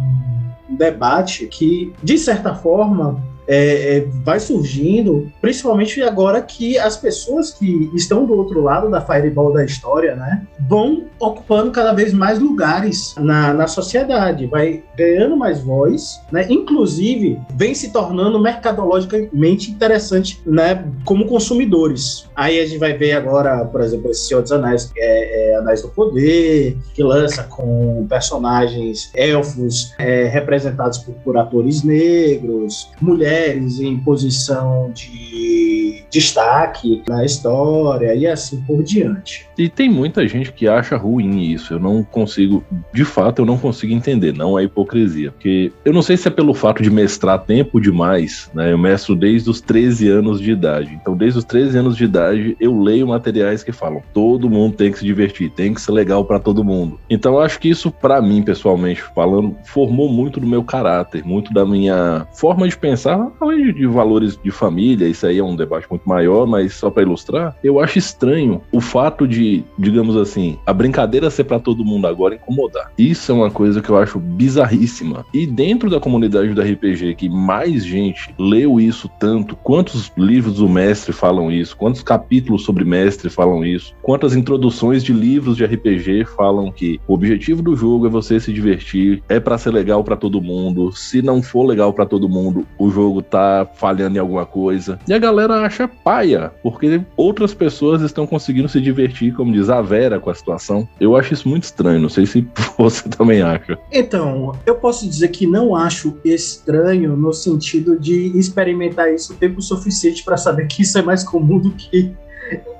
um 0.68 0.76
debate 0.76 1.46
que, 1.46 1.92
de 2.02 2.16
certa 2.18 2.54
forma, 2.54 3.22
é, 3.46 3.96
é, 3.96 4.06
vai 4.24 4.38
surgindo, 4.38 5.30
principalmente 5.40 6.00
agora 6.02 6.40
que 6.40 6.78
as 6.78 6.96
pessoas 6.96 7.50
que 7.50 7.90
estão 7.94 8.24
do 8.24 8.34
outro 8.34 8.62
lado 8.62 8.90
da 8.90 9.00
fireball 9.00 9.52
da 9.52 9.64
história, 9.64 10.14
né, 10.14 10.46
vão 10.68 11.04
ocupando 11.18 11.70
cada 11.70 11.92
vez 11.92 12.12
mais 12.12 12.38
lugares 12.38 13.14
na, 13.18 13.52
na 13.52 13.66
sociedade, 13.66 14.46
vai 14.46 14.82
ganhando 14.96 15.36
mais 15.36 15.60
voz, 15.60 16.20
né, 16.30 16.46
inclusive 16.48 17.38
vem 17.54 17.74
se 17.74 17.92
tornando 17.92 18.40
mercadologicamente 18.40 19.70
interessante, 19.70 20.40
né, 20.46 20.84
como 21.04 21.26
consumidores. 21.26 22.28
Aí 22.34 22.60
a 22.60 22.66
gente 22.66 22.78
vai 22.78 22.92
ver 22.96 23.12
agora, 23.12 23.64
por 23.64 23.80
exemplo, 23.80 24.10
esse 24.10 24.28
Senhor 24.28 24.42
dos 24.42 24.52
Anéis, 24.52 24.84
que 24.84 25.00
é, 25.00 25.50
é 25.50 25.56
Anéis 25.56 25.82
do 25.82 25.88
Poder, 25.88 26.76
que 26.94 27.02
lança 27.02 27.42
com 27.44 28.06
personagens 28.08 29.10
elfos 29.14 29.92
é, 29.98 30.24
representados 30.24 30.98
por, 30.98 31.14
por 31.16 31.36
atores 31.36 31.82
negros, 31.82 32.88
mulheres 33.00 33.31
mulheres 33.32 33.80
em 33.80 33.96
posição 33.98 34.90
de 34.92 35.81
destaque 36.12 37.02
na 37.08 37.24
história 37.24 38.14
e 38.14 38.26
assim 38.26 38.60
por 38.66 38.82
diante. 38.82 39.48
E 39.56 39.68
tem 39.68 39.88
muita 39.88 40.28
gente 40.28 40.52
que 40.52 40.68
acha 40.68 40.96
ruim 40.96 41.40
isso. 41.40 41.74
Eu 41.74 41.80
não 41.80 42.02
consigo, 42.02 42.62
de 42.92 43.04
fato, 43.04 43.40
eu 43.40 43.46
não 43.46 43.56
consigo 43.56 43.92
entender. 43.92 44.34
Não 44.34 44.58
é 44.58 44.64
hipocrisia. 44.64 45.32
Porque 45.32 45.72
eu 45.84 45.92
não 45.92 46.02
sei 46.02 46.16
se 46.16 46.28
é 46.28 46.30
pelo 46.30 46.52
fato 46.52 46.82
de 46.82 46.90
mestrar 46.90 47.42
tempo 47.44 47.80
demais, 47.80 48.50
né? 48.54 48.72
Eu 48.72 48.78
mestro 48.78 49.16
desde 49.16 49.48
os 49.48 49.60
13 49.60 50.08
anos 50.08 50.40
de 50.40 50.52
idade. 50.52 50.98
Então, 51.00 51.16
desde 51.16 51.38
os 51.38 51.44
13 51.44 51.78
anos 51.78 51.96
de 51.96 52.04
idade, 52.04 52.56
eu 52.60 52.78
leio 52.78 53.06
materiais 53.06 53.62
que 53.62 53.72
falam: 53.72 54.02
todo 54.12 54.50
mundo 54.50 54.76
tem 54.76 54.92
que 54.92 54.98
se 54.98 55.04
divertir, 55.04 55.50
tem 55.50 55.72
que 55.72 55.80
ser 55.80 55.92
legal 55.92 56.24
para 56.24 56.38
todo 56.38 56.62
mundo. 56.62 57.00
Então, 57.08 57.34
eu 57.34 57.40
acho 57.40 57.58
que 57.58 57.70
isso, 57.70 57.90
para 57.90 58.20
mim, 58.20 58.42
pessoalmente 58.42 59.02
falando, 59.14 59.56
formou 59.64 60.10
muito 60.10 60.40
do 60.40 60.46
meu 60.46 60.62
caráter, 60.62 61.24
muito 61.24 61.54
da 61.54 61.64
minha 61.64 62.26
forma 62.34 62.68
de 62.68 62.76
pensar, 62.76 63.30
além 63.40 63.72
de 63.72 63.86
valores 63.86 64.38
de 64.42 64.50
família. 64.50 65.06
Isso 65.08 65.26
aí 65.26 65.38
é 65.38 65.44
um 65.44 65.56
debate 65.56 65.86
muito 65.88 66.01
maior, 66.06 66.46
mas 66.46 66.74
só 66.74 66.90
para 66.90 67.02
ilustrar, 67.02 67.56
eu 67.62 67.80
acho 67.80 67.98
estranho 67.98 68.60
o 68.72 68.80
fato 68.80 69.26
de 69.26 69.64
digamos 69.78 70.16
assim, 70.16 70.58
a 70.66 70.72
brincadeira 70.72 71.30
ser 71.30 71.44
para 71.44 71.58
todo 71.58 71.84
mundo 71.84 72.06
agora 72.06 72.34
incomodar. 72.34 72.92
Isso 72.96 73.32
é 73.32 73.34
uma 73.34 73.50
coisa 73.50 73.80
que 73.80 73.90
eu 73.90 73.98
acho 73.98 74.18
bizarríssima. 74.18 75.24
E 75.32 75.46
dentro 75.46 75.90
da 75.90 76.00
comunidade 76.00 76.54
do 76.54 76.60
RPG, 76.60 77.14
que 77.16 77.28
mais 77.28 77.84
gente 77.84 78.34
leu 78.38 78.80
isso 78.80 79.10
tanto, 79.18 79.56
quantos 79.56 80.12
livros 80.16 80.56
do 80.56 80.68
mestre 80.68 81.12
falam 81.12 81.50
isso, 81.50 81.76
quantos 81.76 82.02
capítulos 82.02 82.62
sobre 82.62 82.84
mestre 82.84 83.28
falam 83.28 83.64
isso, 83.64 83.94
quantas 84.02 84.34
introduções 84.34 85.02
de 85.02 85.12
livros 85.12 85.56
de 85.56 85.64
RPG 85.64 86.24
falam 86.36 86.70
que 86.70 87.00
o 87.06 87.14
objetivo 87.14 87.62
do 87.62 87.76
jogo 87.76 88.06
é 88.06 88.10
você 88.10 88.38
se 88.38 88.52
divertir, 88.52 89.22
é 89.28 89.40
para 89.40 89.58
ser 89.58 89.70
legal 89.70 90.04
para 90.04 90.16
todo 90.16 90.40
mundo. 90.40 90.92
Se 90.92 91.22
não 91.22 91.42
for 91.42 91.64
legal 91.64 91.92
para 91.92 92.06
todo 92.06 92.28
mundo, 92.28 92.66
o 92.78 92.90
jogo 92.90 93.22
tá 93.22 93.68
falhando 93.74 94.16
em 94.16 94.20
alguma 94.20 94.46
coisa. 94.46 94.98
E 95.08 95.12
a 95.12 95.18
galera 95.18 95.62
acha 95.62 95.88
paia, 96.04 96.52
porque 96.62 97.02
outras 97.16 97.54
pessoas 97.54 98.02
estão 98.02 98.26
conseguindo 98.26 98.68
se 98.68 98.80
divertir 98.80 99.34
como 99.34 99.52
diz 99.52 99.70
a 99.70 99.80
Vera 99.80 100.18
com 100.18 100.30
a 100.30 100.34
situação. 100.34 100.88
Eu 101.00 101.16
acho 101.16 101.32
isso 101.34 101.48
muito 101.48 101.64
estranho, 101.64 102.00
não 102.00 102.08
sei 102.08 102.26
se 102.26 102.46
você 102.78 103.08
também 103.08 103.42
acha. 103.42 103.78
Então, 103.90 104.52
eu 104.66 104.76
posso 104.76 105.08
dizer 105.08 105.28
que 105.28 105.46
não 105.46 105.74
acho 105.74 106.18
estranho 106.24 107.16
no 107.16 107.32
sentido 107.32 107.98
de 107.98 108.36
experimentar 108.38 109.12
isso 109.12 109.32
o 109.32 109.36
tempo 109.36 109.60
suficiente 109.60 110.24
para 110.24 110.36
saber 110.36 110.66
que 110.66 110.82
isso 110.82 110.98
é 110.98 111.02
mais 111.02 111.24
comum 111.24 111.58
do 111.58 111.70
que 111.70 112.14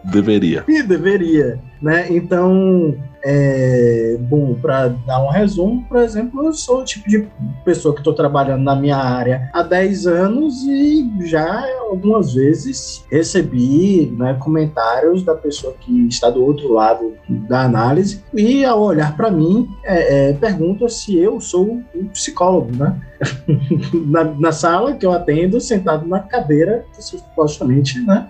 deveria. 0.05 0.65
E 0.69 0.83
deveria, 0.83 1.61
né? 1.81 2.07
Então, 2.11 2.95
é, 3.25 4.17
bom, 4.21 4.55
para 4.55 4.89
dar 4.89 5.23
um 5.23 5.29
resumo, 5.29 5.85
por 5.89 5.99
exemplo, 5.99 6.45
eu 6.45 6.53
sou 6.53 6.81
o 6.81 6.85
tipo 6.85 7.09
de 7.09 7.29
pessoa 7.65 7.95
que 7.95 8.01
estou 8.01 8.13
trabalhando 8.13 8.63
na 8.63 8.75
minha 8.75 8.97
área 8.97 9.49
há 9.53 9.63
10 9.63 10.07
anos 10.07 10.63
e 10.65 11.09
já 11.27 11.65
algumas 11.89 12.35
vezes 12.35 13.05
recebi 13.11 14.13
né, 14.19 14.35
comentários 14.41 15.23
da 15.23 15.35
pessoa 15.35 15.75
que 15.81 16.09
está 16.09 16.31
do 16.31 16.45
outro 16.45 16.73
lado 16.73 17.15
da 17.29 17.63
análise 17.63 18.25
e 18.35 18.65
ao 18.65 18.83
olhar 18.83 19.17
para 19.17 19.31
mim 19.31 19.69
é, 19.85 20.31
é, 20.31 20.33
pergunta 20.33 20.89
se 20.89 21.17
eu 21.17 21.41
sou 21.41 21.81
um 21.95 22.07
psicólogo, 22.09 22.75
né? 22.75 23.01
na, 24.07 24.25
na 24.25 24.53
sala 24.53 24.97
que 24.97 25.07
eu 25.07 25.13
atendo, 25.13 25.61
sentado 25.61 26.09
na 26.09 26.19
cadeira, 26.19 26.85
supostamente, 26.99 28.01
né? 28.01 28.29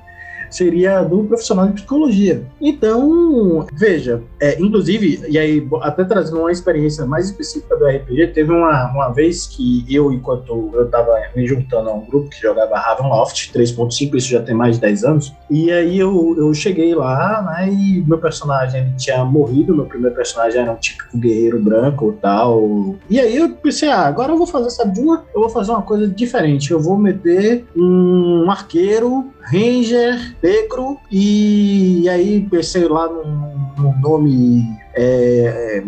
Seria 0.56 1.02
do 1.02 1.24
profissional 1.24 1.66
de 1.66 1.74
psicologia. 1.74 2.44
Então, 2.60 3.66
veja, 3.72 4.22
é, 4.40 4.60
inclusive, 4.60 5.24
e 5.28 5.38
aí 5.38 5.66
até 5.82 6.04
trazendo 6.04 6.40
uma 6.40 6.52
experiência 6.52 7.06
mais 7.06 7.26
específica 7.26 7.76
do 7.76 7.86
RPG, 7.86 8.28
teve 8.28 8.52
uma, 8.52 8.90
uma 8.92 9.08
vez 9.10 9.46
que 9.46 9.84
eu, 9.88 10.12
enquanto 10.12 10.70
eu 10.74 10.84
estava 10.84 11.12
me 11.34 11.46
juntando 11.46 11.90
a 11.90 11.94
um 11.94 12.04
grupo 12.04 12.30
que 12.30 12.40
jogava 12.40 12.78
Ravenloft 12.78 13.52
3.5, 13.52 14.14
isso 14.14 14.28
já 14.28 14.42
tem 14.42 14.54
mais 14.54 14.76
de 14.76 14.82
10 14.82 15.04
anos, 15.04 15.32
e 15.50 15.70
aí 15.70 15.98
eu, 15.98 16.34
eu 16.38 16.52
cheguei 16.54 16.94
lá, 16.94 17.42
né, 17.42 17.72
e 17.72 18.04
meu 18.06 18.18
personagem 18.18 18.94
tinha 18.96 19.24
morrido, 19.24 19.74
meu 19.74 19.86
primeiro 19.86 20.14
personagem 20.14 20.60
era 20.60 20.72
um 20.72 20.76
típico 20.76 21.16
guerreiro 21.16 21.60
branco 21.60 22.16
tal, 22.20 22.96
e 23.08 23.18
aí 23.18 23.36
eu 23.36 23.50
pensei, 23.50 23.88
ah, 23.88 24.06
agora 24.06 24.32
eu 24.32 24.38
vou 24.38 24.46
fazer, 24.46 24.70
sabe 24.70 24.92
de 24.94 25.00
uma? 25.00 25.24
Eu 25.34 25.40
vou 25.40 25.50
fazer 25.50 25.70
uma 25.70 25.82
coisa 25.82 26.06
diferente, 26.06 26.70
eu 26.70 26.80
vou 26.80 26.96
meter 26.96 27.64
um 27.76 28.50
arqueiro 28.50 29.32
Ranger 29.44 30.36
negro 30.42 30.98
e 31.10 32.08
aí 32.08 32.46
pensei 32.50 32.86
lá 32.88 33.08
num, 33.08 34.00
nome 34.00 34.64
é, 34.94 35.78
é, 35.78 35.84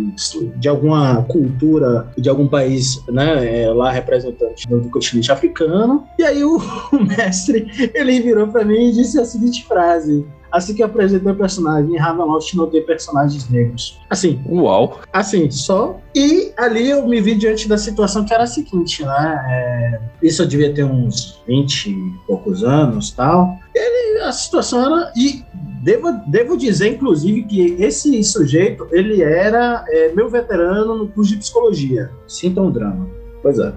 de 0.57 0.69
alguma 0.69 1.23
cultura 1.25 2.09
de 2.17 2.29
algum 2.29 2.49
país, 2.49 3.03
né, 3.09 3.63
é, 3.63 3.69
lá 3.69 3.91
representante 3.91 4.67
do, 4.69 4.89
continente 4.89 5.31
africano. 5.31 6.07
E 6.19 6.23
aí 6.23 6.45
o, 6.45 6.57
o 6.93 7.05
mestre 7.05 7.91
ele 7.95 8.21
virou 8.21 8.49
para 8.49 8.65
mim 8.65 8.89
e 8.89 8.93
disse 8.93 9.19
a 9.21 9.25
seguinte 9.25 9.65
frase: 9.67 10.27
assim 10.55 10.73
que 10.73 10.83
eu 10.83 10.87
apresentei 10.87 11.33
o 11.33 11.35
personagem, 11.35 11.93
em 11.93 11.99
Ravenloft 11.99 12.55
não 12.57 12.69
tem 12.69 12.81
personagens 12.81 13.49
negros. 13.51 13.99
Assim. 14.09 14.41
Uau! 14.49 15.01
Assim, 15.13 15.51
só. 15.51 16.01
E 16.15 16.53
ali 16.57 16.91
eu 16.91 17.07
me 17.07 17.21
vi 17.21 17.35
diante 17.35 17.69
da 17.69 17.77
situação 17.77 18.25
que 18.25 18.33
era 18.33 18.45
a 18.45 18.47
seguinte, 18.47 19.05
né? 19.05 19.45
É, 19.49 20.01
isso 20.23 20.43
eu 20.43 20.47
devia 20.47 20.73
ter 20.73 20.85
uns 20.85 21.43
20 21.49 21.91
e 21.91 21.97
poucos 22.27 22.63
anos 22.63 23.11
tal. 23.11 23.59
Ele, 23.75 24.21
a 24.21 24.31
situação 24.31 24.85
era. 24.87 25.13
E 25.17 25.45
devo, 25.83 26.13
devo 26.29 26.57
dizer, 26.57 26.95
inclusive, 26.95 27.43
que 27.43 27.77
esse 27.83 28.23
sujeito, 28.23 28.87
ele 28.93 29.23
era 29.23 29.85
é, 29.89 30.13
meu 30.13 30.29
veterano 30.29 30.97
no 30.97 31.09
curso 31.09 31.33
de 31.33 31.39
psicologia. 31.39 32.13
Sinta 32.29 32.63
um 32.63 32.71
drama. 32.71 33.09
Pois 33.43 33.59
é. 33.59 33.73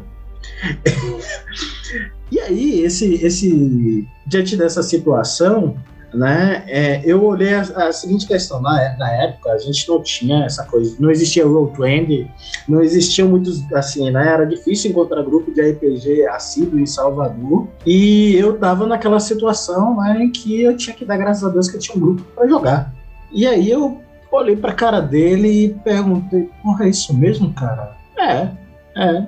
e 2.32 2.40
aí, 2.40 2.82
esse, 2.82 3.16
esse, 3.16 4.08
diante 4.28 4.56
dessa 4.56 4.84
situação, 4.84 5.76
né, 6.14 6.64
é, 6.68 7.02
eu 7.04 7.24
olhei 7.24 7.54
a, 7.54 7.62
a, 7.62 7.92
seguinte 7.92 8.26
questão, 8.26 8.62
na, 8.62 8.96
na 8.98 9.12
época 9.12 9.52
a 9.52 9.58
gente 9.58 9.88
não 9.88 10.02
tinha 10.02 10.46
essa 10.46 10.64
coisa, 10.64 10.96
não 11.00 11.12
existia 11.12 11.46
Roll20, 11.46 12.28
não 12.68 12.82
existiam 12.82 13.30
muitos, 13.30 13.62
assim, 13.74 14.10
né, 14.10 14.28
era 14.28 14.46
difícil 14.46 14.92
encontrar 14.92 15.22
grupo 15.24 15.52
de 15.52 15.62
RPG 15.62 16.26
assíduo 16.28 16.80
em 16.80 16.86
Salvador, 16.86 17.68
e 17.86 18.36
eu 18.36 18.58
tava 18.58 18.86
naquela 18.88 19.20
situação, 19.20 19.98
né, 19.98 20.24
em 20.24 20.32
que 20.32 20.62
eu 20.62 20.78
tinha 20.78 20.96
que 20.96 21.06
dar 21.06 21.18
graças 21.18 21.44
a 21.44 21.50
Deus 21.50 21.70
que 21.70 21.76
eu 21.76 21.82
tinha 21.82 21.98
um 21.98 22.02
grupo 22.02 22.24
para 22.36 22.48
jogar. 22.48 22.94
E 23.32 23.46
aí 23.46 23.70
eu 23.70 24.02
olhei 24.32 24.56
pra 24.56 24.74
cara 24.74 25.02
dele 25.02 25.66
e 25.66 25.70
perguntei, 25.84 26.50
porra, 26.64 26.86
é 26.86 26.90
isso 26.90 27.14
mesmo, 27.14 27.54
cara? 27.54 27.96
É, 28.18 28.50
é, 28.96 29.26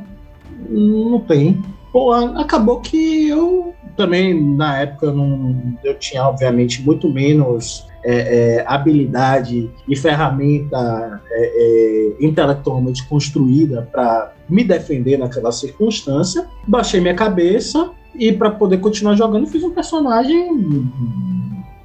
não 0.70 1.20
tem. 1.20 1.62
Pô, 1.92 2.14
acabou 2.14 2.82
que 2.82 3.28
eu 3.28 3.74
também, 3.96 4.56
na 4.56 4.80
época, 4.80 5.08
eu, 5.08 5.14
não, 5.14 5.56
eu 5.84 5.98
tinha, 5.98 6.24
obviamente, 6.26 6.82
muito 6.82 7.10
menos 7.10 7.88
é, 8.04 8.58
é, 8.58 8.66
habilidade 8.66 9.70
e 9.88 9.96
ferramenta 9.96 11.22
é, 11.30 12.16
é 12.22 12.26
intelectualmente 12.26 13.06
construída 13.08 13.88
para 13.92 14.34
me 14.48 14.64
defender 14.64 15.18
naquela 15.18 15.52
circunstância. 15.52 16.48
Baixei 16.68 17.02
minha 17.02 17.16
cabeça 17.16 17.92
e, 18.16 18.32
para 18.32 18.52
poder 18.52 18.78
continuar 18.80 19.16
jogando, 19.16 19.48
fiz 19.48 19.64
um 19.64 19.72
personagem 19.72 20.90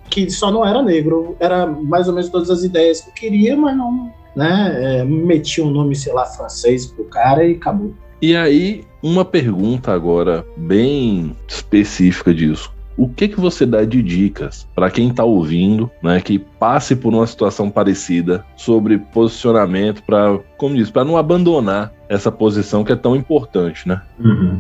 que 0.08 0.30
só 0.30 0.50
não 0.50 0.64
era 0.64 0.82
negro. 0.82 1.36
Era 1.40 1.66
mais 1.66 2.06
ou 2.06 2.14
menos 2.14 2.30
todas 2.30 2.50
as 2.50 2.62
ideias 2.62 3.00
que 3.00 3.10
eu 3.10 3.14
queria, 3.14 3.56
mas 3.56 3.76
não. 3.76 4.12
Né, 4.36 4.98
é, 5.00 5.04
meti 5.04 5.62
um 5.62 5.70
nome, 5.70 5.94
sei 5.94 6.12
lá, 6.12 6.26
francês 6.26 6.86
pro 6.86 7.04
cara 7.04 7.44
e 7.44 7.54
acabou. 7.54 7.94
E 8.24 8.34
aí, 8.34 8.82
uma 9.02 9.22
pergunta 9.22 9.92
agora 9.92 10.46
bem 10.56 11.36
específica 11.46 12.32
disso. 12.32 12.72
O 12.96 13.06
que 13.06 13.28
que 13.28 13.38
você 13.38 13.66
dá 13.66 13.84
de 13.84 14.02
dicas 14.02 14.66
para 14.74 14.90
quem 14.90 15.10
está 15.10 15.22
ouvindo, 15.22 15.90
né, 16.02 16.22
que 16.22 16.38
passe 16.38 16.96
por 16.96 17.12
uma 17.12 17.26
situação 17.26 17.68
parecida 17.68 18.42
sobre 18.56 18.96
posicionamento 18.96 20.02
para, 20.04 20.38
como 20.56 20.74
diz, 20.74 20.90
para 20.90 21.04
não 21.04 21.18
abandonar 21.18 21.92
essa 22.08 22.32
posição 22.32 22.82
que 22.82 22.92
é 22.92 22.96
tão 22.96 23.14
importante, 23.14 23.86
né? 23.86 24.00
Uhum. 24.18 24.58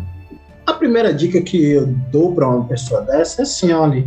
A 0.66 0.74
primeira 0.74 1.10
dica 1.14 1.40
que 1.40 1.70
eu 1.70 1.86
dou 2.12 2.34
para 2.34 2.46
uma 2.46 2.66
pessoa 2.66 3.00
dessa 3.00 3.40
é 3.40 3.44
assim, 3.44 3.72
olha, 3.72 4.04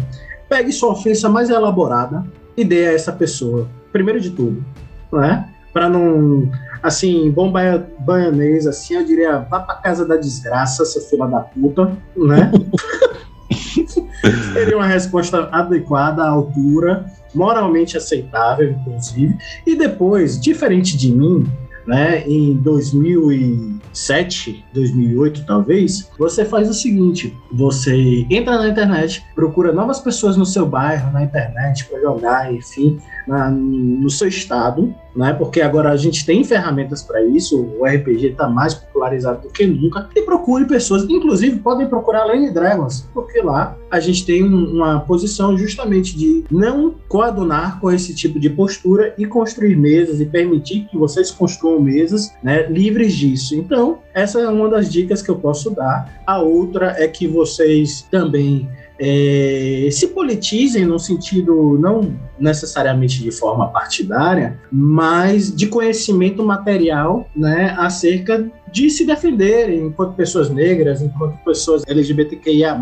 pegue 0.47 0.71
sua 0.71 0.91
ofensa 0.91 1.27
mais 1.27 1.49
elaborada 1.49 2.23
e 2.55 2.63
dê 2.63 2.89
a 2.89 2.93
essa 2.93 3.11
pessoa, 3.11 3.67
primeiro 3.91 4.21
de 4.21 4.29
tudo, 4.29 4.63
né? 5.11 5.49
Para 5.73 5.89
não 5.89 6.47
assim, 6.87 7.29
bom 7.31 7.51
baianês, 7.51 8.65
assim, 8.65 8.95
eu 8.95 9.05
diria, 9.05 9.39
vá 9.39 9.59
pra 9.59 9.75
casa 9.75 10.07
da 10.07 10.15
desgraça, 10.15 10.85
seu 10.85 11.01
filho 11.01 11.27
da 11.27 11.41
puta, 11.41 11.97
né? 12.15 12.51
Seria 14.53 14.77
uma 14.77 14.87
resposta 14.87 15.49
adequada 15.51 16.23
à 16.23 16.29
altura, 16.29 17.05
moralmente 17.33 17.97
aceitável, 17.97 18.71
inclusive. 18.71 19.37
E 19.65 19.75
depois, 19.75 20.39
diferente 20.39 20.97
de 20.97 21.11
mim, 21.11 21.45
né, 21.87 22.27
em 22.27 22.53
2007, 22.53 24.65
2008 24.73 25.45
talvez, 25.45 26.11
você 26.19 26.43
faz 26.43 26.69
o 26.69 26.73
seguinte: 26.73 27.33
você 27.51 28.27
entra 28.29 28.57
na 28.57 28.67
internet, 28.67 29.23
procura 29.33 29.71
novas 29.71 30.01
pessoas 30.01 30.35
no 30.35 30.45
seu 30.45 30.65
bairro, 30.65 31.13
na 31.13 31.23
internet, 31.23 31.85
para 31.85 32.01
jogar, 32.01 32.53
enfim, 32.53 32.99
na, 33.25 33.49
no 33.49 34.09
seu 34.09 34.27
estado, 34.27 34.93
né? 35.15 35.31
Porque 35.33 35.61
agora 35.61 35.91
a 35.91 35.97
gente 35.97 36.25
tem 36.25 36.43
ferramentas 36.43 37.01
para 37.01 37.23
isso, 37.23 37.73
o 37.79 37.85
RPG 37.85 38.31
está 38.31 38.49
mais 38.49 38.73
popularizado 38.97 39.43
do 39.43 39.49
que 39.49 39.65
nunca. 39.65 40.09
E 40.15 40.21
procure 40.23 40.65
pessoas, 40.65 41.03
inclusive 41.03 41.59
podem 41.59 41.87
procurar 41.87 42.25
Lane 42.25 42.51
Dragons, 42.51 43.07
porque 43.13 43.41
lá 43.41 43.77
a 43.91 43.99
gente 43.99 44.25
tem 44.25 44.43
uma 44.43 44.99
posição 45.01 45.57
justamente 45.57 46.17
de 46.17 46.43
não 46.49 46.95
coadunar 47.07 47.79
com 47.79 47.91
esse 47.91 48.13
tipo 48.15 48.39
de 48.39 48.49
postura 48.49 49.13
e 49.17 49.25
construir 49.25 49.75
mesas 49.75 50.19
e 50.19 50.25
permitir 50.25 50.87
que 50.89 50.97
vocês 50.97 51.31
construam 51.31 51.79
mesas, 51.79 52.33
né, 52.43 52.67
livres 52.67 53.13
disso. 53.15 53.55
Então, 53.55 53.99
essa 54.13 54.39
é 54.39 54.47
uma 54.49 54.67
das 54.67 54.91
dicas 54.91 55.21
que 55.21 55.29
eu 55.29 55.35
posso 55.35 55.69
dar. 55.69 56.21
A 56.25 56.41
outra 56.41 56.95
é 56.97 57.07
que 57.07 57.27
vocês 57.27 58.01
também 58.09 58.67
é, 58.99 59.89
se 59.91 60.07
politizem 60.07 60.85
no 60.85 60.97
sentido 60.97 61.77
não 61.79 62.15
necessariamente 62.39 63.21
de 63.21 63.31
forma 63.31 63.67
partidária, 63.69 64.59
mas 64.71 65.55
de 65.55 65.67
conhecimento 65.67 66.43
material 66.43 67.29
né, 67.35 67.75
acerca 67.77 68.49
de 68.71 68.89
se 68.89 69.05
defenderem 69.05 69.87
enquanto 69.87 70.15
pessoas 70.15 70.49
negras, 70.49 71.01
enquanto 71.01 71.37
pessoas 71.43 71.83
LGBTQIA+. 71.87 72.77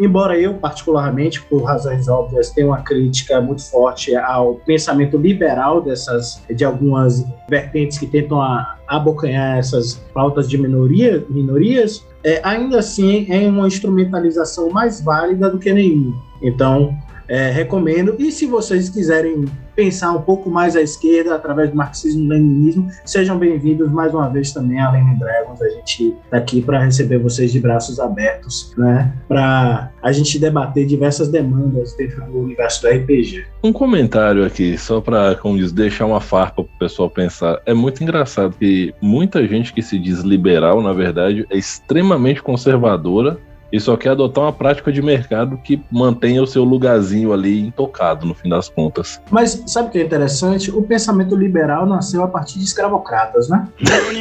Embora 0.00 0.38
eu, 0.38 0.54
particularmente, 0.54 1.42
por 1.42 1.62
razões 1.62 2.08
óbvias, 2.08 2.50
tenha 2.50 2.66
uma 2.66 2.82
crítica 2.82 3.40
muito 3.40 3.62
forte 3.70 4.14
ao 4.16 4.54
pensamento 4.56 5.16
liberal 5.16 5.80
dessas, 5.80 6.42
de 6.54 6.64
algumas 6.64 7.24
vertentes 7.48 7.98
que 7.98 8.06
tentam 8.06 8.40
a, 8.40 8.76
abocanhar 8.88 9.58
essas 9.58 9.94
pautas 10.12 10.48
de 10.48 10.58
minoria, 10.58 11.24
minorias, 11.30 12.06
é, 12.24 12.40
ainda 12.44 12.78
assim 12.78 13.26
é 13.30 13.48
uma 13.48 13.66
instrumentalização 13.66 14.70
mais 14.70 15.00
válida 15.00 15.50
do 15.50 15.58
que 15.58 15.72
nenhuma. 15.72 16.14
Então, 16.42 16.96
é, 17.32 17.50
recomendo. 17.50 18.14
E 18.18 18.30
se 18.30 18.44
vocês 18.44 18.90
quiserem 18.90 19.46
pensar 19.74 20.12
um 20.12 20.20
pouco 20.20 20.50
mais 20.50 20.76
à 20.76 20.82
esquerda, 20.82 21.34
através 21.34 21.70
do 21.70 21.76
marxismo-leninismo, 21.76 22.88
sejam 23.06 23.38
bem-vindos 23.38 23.90
mais 23.90 24.12
uma 24.12 24.28
vez 24.28 24.52
também 24.52 24.78
a 24.78 24.90
Lenin 24.90 25.16
Dragons. 25.16 25.62
A 25.62 25.68
gente 25.70 26.14
está 26.24 26.36
aqui 26.36 26.60
para 26.60 26.84
receber 26.84 27.16
vocês 27.16 27.50
de 27.50 27.58
braços 27.58 27.98
abertos, 27.98 28.74
né? 28.76 29.10
Para 29.26 29.90
a 30.02 30.12
gente 30.12 30.38
debater 30.38 30.84
diversas 30.84 31.28
demandas 31.28 31.94
dentro 31.96 32.22
do 32.26 32.40
universo 32.40 32.82
do 32.82 32.88
RPG. 32.88 33.46
Um 33.64 33.72
comentário 33.72 34.44
aqui, 34.44 34.76
só 34.76 35.00
para, 35.00 35.34
como 35.36 35.56
diz, 35.56 35.72
deixar 35.72 36.04
uma 36.04 36.20
farpa 36.20 36.62
para 36.62 36.74
o 36.74 36.78
pessoal 36.78 37.08
pensar. 37.08 37.62
É 37.64 37.72
muito 37.72 38.02
engraçado 38.02 38.54
que 38.58 38.94
muita 39.00 39.48
gente 39.48 39.72
que 39.72 39.80
se 39.80 39.98
diz 39.98 40.20
liberal, 40.20 40.82
na 40.82 40.92
verdade, 40.92 41.46
é 41.48 41.56
extremamente 41.56 42.42
conservadora 42.42 43.40
e 43.72 43.80
só 43.80 43.96
quer 43.96 44.10
adotar 44.10 44.44
uma 44.44 44.52
prática 44.52 44.92
de 44.92 45.00
mercado 45.00 45.56
que 45.56 45.82
mantenha 45.90 46.42
o 46.42 46.46
seu 46.46 46.62
lugarzinho 46.62 47.32
ali 47.32 47.66
intocado, 47.66 48.26
no 48.26 48.34
fim 48.34 48.48
das 48.48 48.68
contas. 48.68 49.20
Mas 49.30 49.62
sabe 49.66 49.88
o 49.88 49.90
que 49.90 49.98
é 49.98 50.04
interessante? 50.04 50.70
O 50.70 50.82
pensamento 50.82 51.34
liberal 51.34 51.86
nasceu 51.86 52.22
a 52.22 52.28
partir 52.28 52.58
de 52.58 52.64
escravocratas, 52.64 53.48
né? 53.48 53.66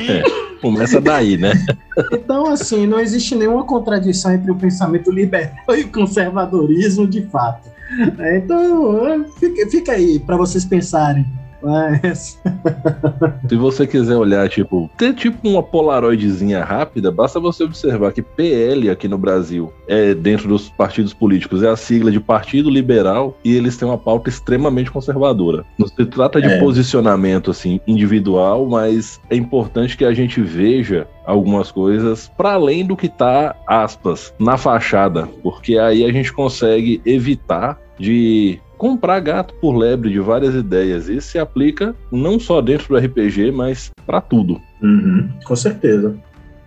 É, 0.08 0.24
começa 0.62 1.02
daí, 1.02 1.38
né? 1.38 1.52
então, 2.14 2.48
assim, 2.48 2.88
não 2.88 3.00
existe 3.00 3.36
nenhuma 3.36 3.66
contradição 3.66 4.34
entre 4.34 4.52
o 4.52 4.56
pensamento 4.56 5.12
liberal 5.12 5.52
e 5.76 5.82
o 5.82 5.92
conservadorismo 5.92 7.06
de 7.06 7.24
fato. 7.24 7.70
Então, 8.36 9.26
fica, 9.38 9.70
fica 9.70 9.92
aí 9.92 10.18
para 10.18 10.38
vocês 10.38 10.64
pensarem. 10.64 11.26
Mas... 11.62 12.42
Se 13.48 13.56
você 13.56 13.86
quiser 13.88 14.16
olhar, 14.16 14.48
tipo, 14.50 14.90
ter 14.98 15.14
tipo 15.14 15.48
uma 15.48 15.64
polaroidezinha 15.64 16.64
rápida, 16.64 17.12
basta 17.12 17.40
você 17.40 17.64
observar 17.64 18.12
que 18.14 18.22
PL 18.22 18.90
aqui 18.90 19.08
no 19.08 19.18
Brasil 19.18 19.72
é 19.88 20.14
dentro 20.14 20.48
dos 20.48 20.70
partidos 20.70 21.14
políticos, 21.14 21.64
é 21.64 21.70
a 21.70 21.76
sigla 21.76 22.12
de 22.12 22.20
Partido 22.20 22.70
Liberal 22.70 23.38
e 23.44 23.56
eles 23.56 23.78
têm 23.78 23.88
uma 23.88 23.98
pauta 23.98 24.30
extremamente 24.30 24.92
conservadora. 24.92 25.66
Não 25.78 25.88
se 25.88 26.06
trata 26.06 26.42
de 26.42 26.48
é. 26.48 26.60
posicionamento 26.60 27.52
assim 27.52 27.80
individual, 27.88 28.66
mas 28.66 29.20
é 29.30 29.36
importante 29.36 29.98
que 29.98 30.06
a 30.06 30.14
gente 30.14 30.42
veja 30.42 31.08
algumas 31.26 31.72
coisas 31.72 32.32
para 32.38 32.54
além 32.54 32.86
do 32.86 32.98
que 32.98 33.08
tá 33.08 33.56
aspas 33.68 34.34
na 34.40 34.58
fachada, 34.58 35.28
porque 35.44 35.78
aí 35.78 36.04
a 36.04 36.12
gente 36.12 36.34
consegue 36.34 37.02
evitar 37.06 37.80
de 38.00 38.60
comprar 38.82 39.20
gato 39.20 39.54
por 39.62 39.76
lebre 39.76 40.10
de 40.10 40.20
várias 40.20 40.56
ideias. 40.56 41.08
Isso 41.08 41.28
se 41.28 41.38
aplica 41.38 41.96
não 42.12 42.40
só 42.40 42.60
dentro 42.60 42.88
do 42.88 42.98
RPG, 42.98 43.52
mas 43.52 43.92
para 44.08 44.20
tudo. 44.20 44.60
Uhum, 44.82 45.30
com 45.46 45.56
certeza. 45.56 46.16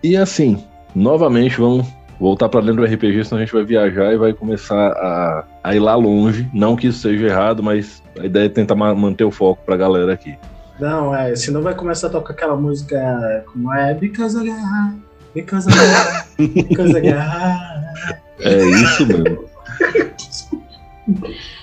E 0.01 0.15
assim, 0.15 0.63
novamente, 0.95 1.59
vamos 1.59 1.85
voltar 2.17 2.47
para 2.47 2.61
dentro 2.61 2.77
do 2.77 2.85
RPG, 2.85 3.25
senão 3.25 3.41
a 3.41 3.43
gente 3.43 3.51
vai 3.51 3.65
viajar 3.65 4.13
e 4.13 4.17
vai 4.17 4.31
começar 4.31 4.93
a, 4.93 5.43
a 5.61 5.75
ir 5.75 5.79
lá 5.79 5.93
longe. 5.93 6.49
Não 6.53 6.77
que 6.77 6.87
isso 6.87 6.99
seja 6.99 7.27
errado, 7.27 7.61
mas 7.61 8.01
a 8.17 8.25
ideia 8.25 8.45
é 8.45 8.49
tentar 8.49 8.75
manter 8.75 9.25
o 9.25 9.31
foco 9.31 9.61
para 9.65 9.75
a 9.75 9.77
galera 9.77 10.13
aqui. 10.13 10.37
Não, 10.79 11.13
é, 11.13 11.35
senão 11.35 11.61
vai 11.61 11.75
começar 11.75 12.07
a 12.07 12.11
tocar 12.11 12.31
aquela 12.31 12.55
música 12.55 13.43
como 13.51 13.73
é 13.73 13.93
Because 13.93 14.37
of 14.37 14.45
Guerra, 14.45 14.95
Because 15.33 15.67
of 15.67 15.77
Guerra, 15.77 16.27
Because 16.37 16.91
of 16.91 17.01
Guerra. 17.01 17.93
É 18.39 18.65
isso 18.65 19.05
mesmo. 19.05 19.43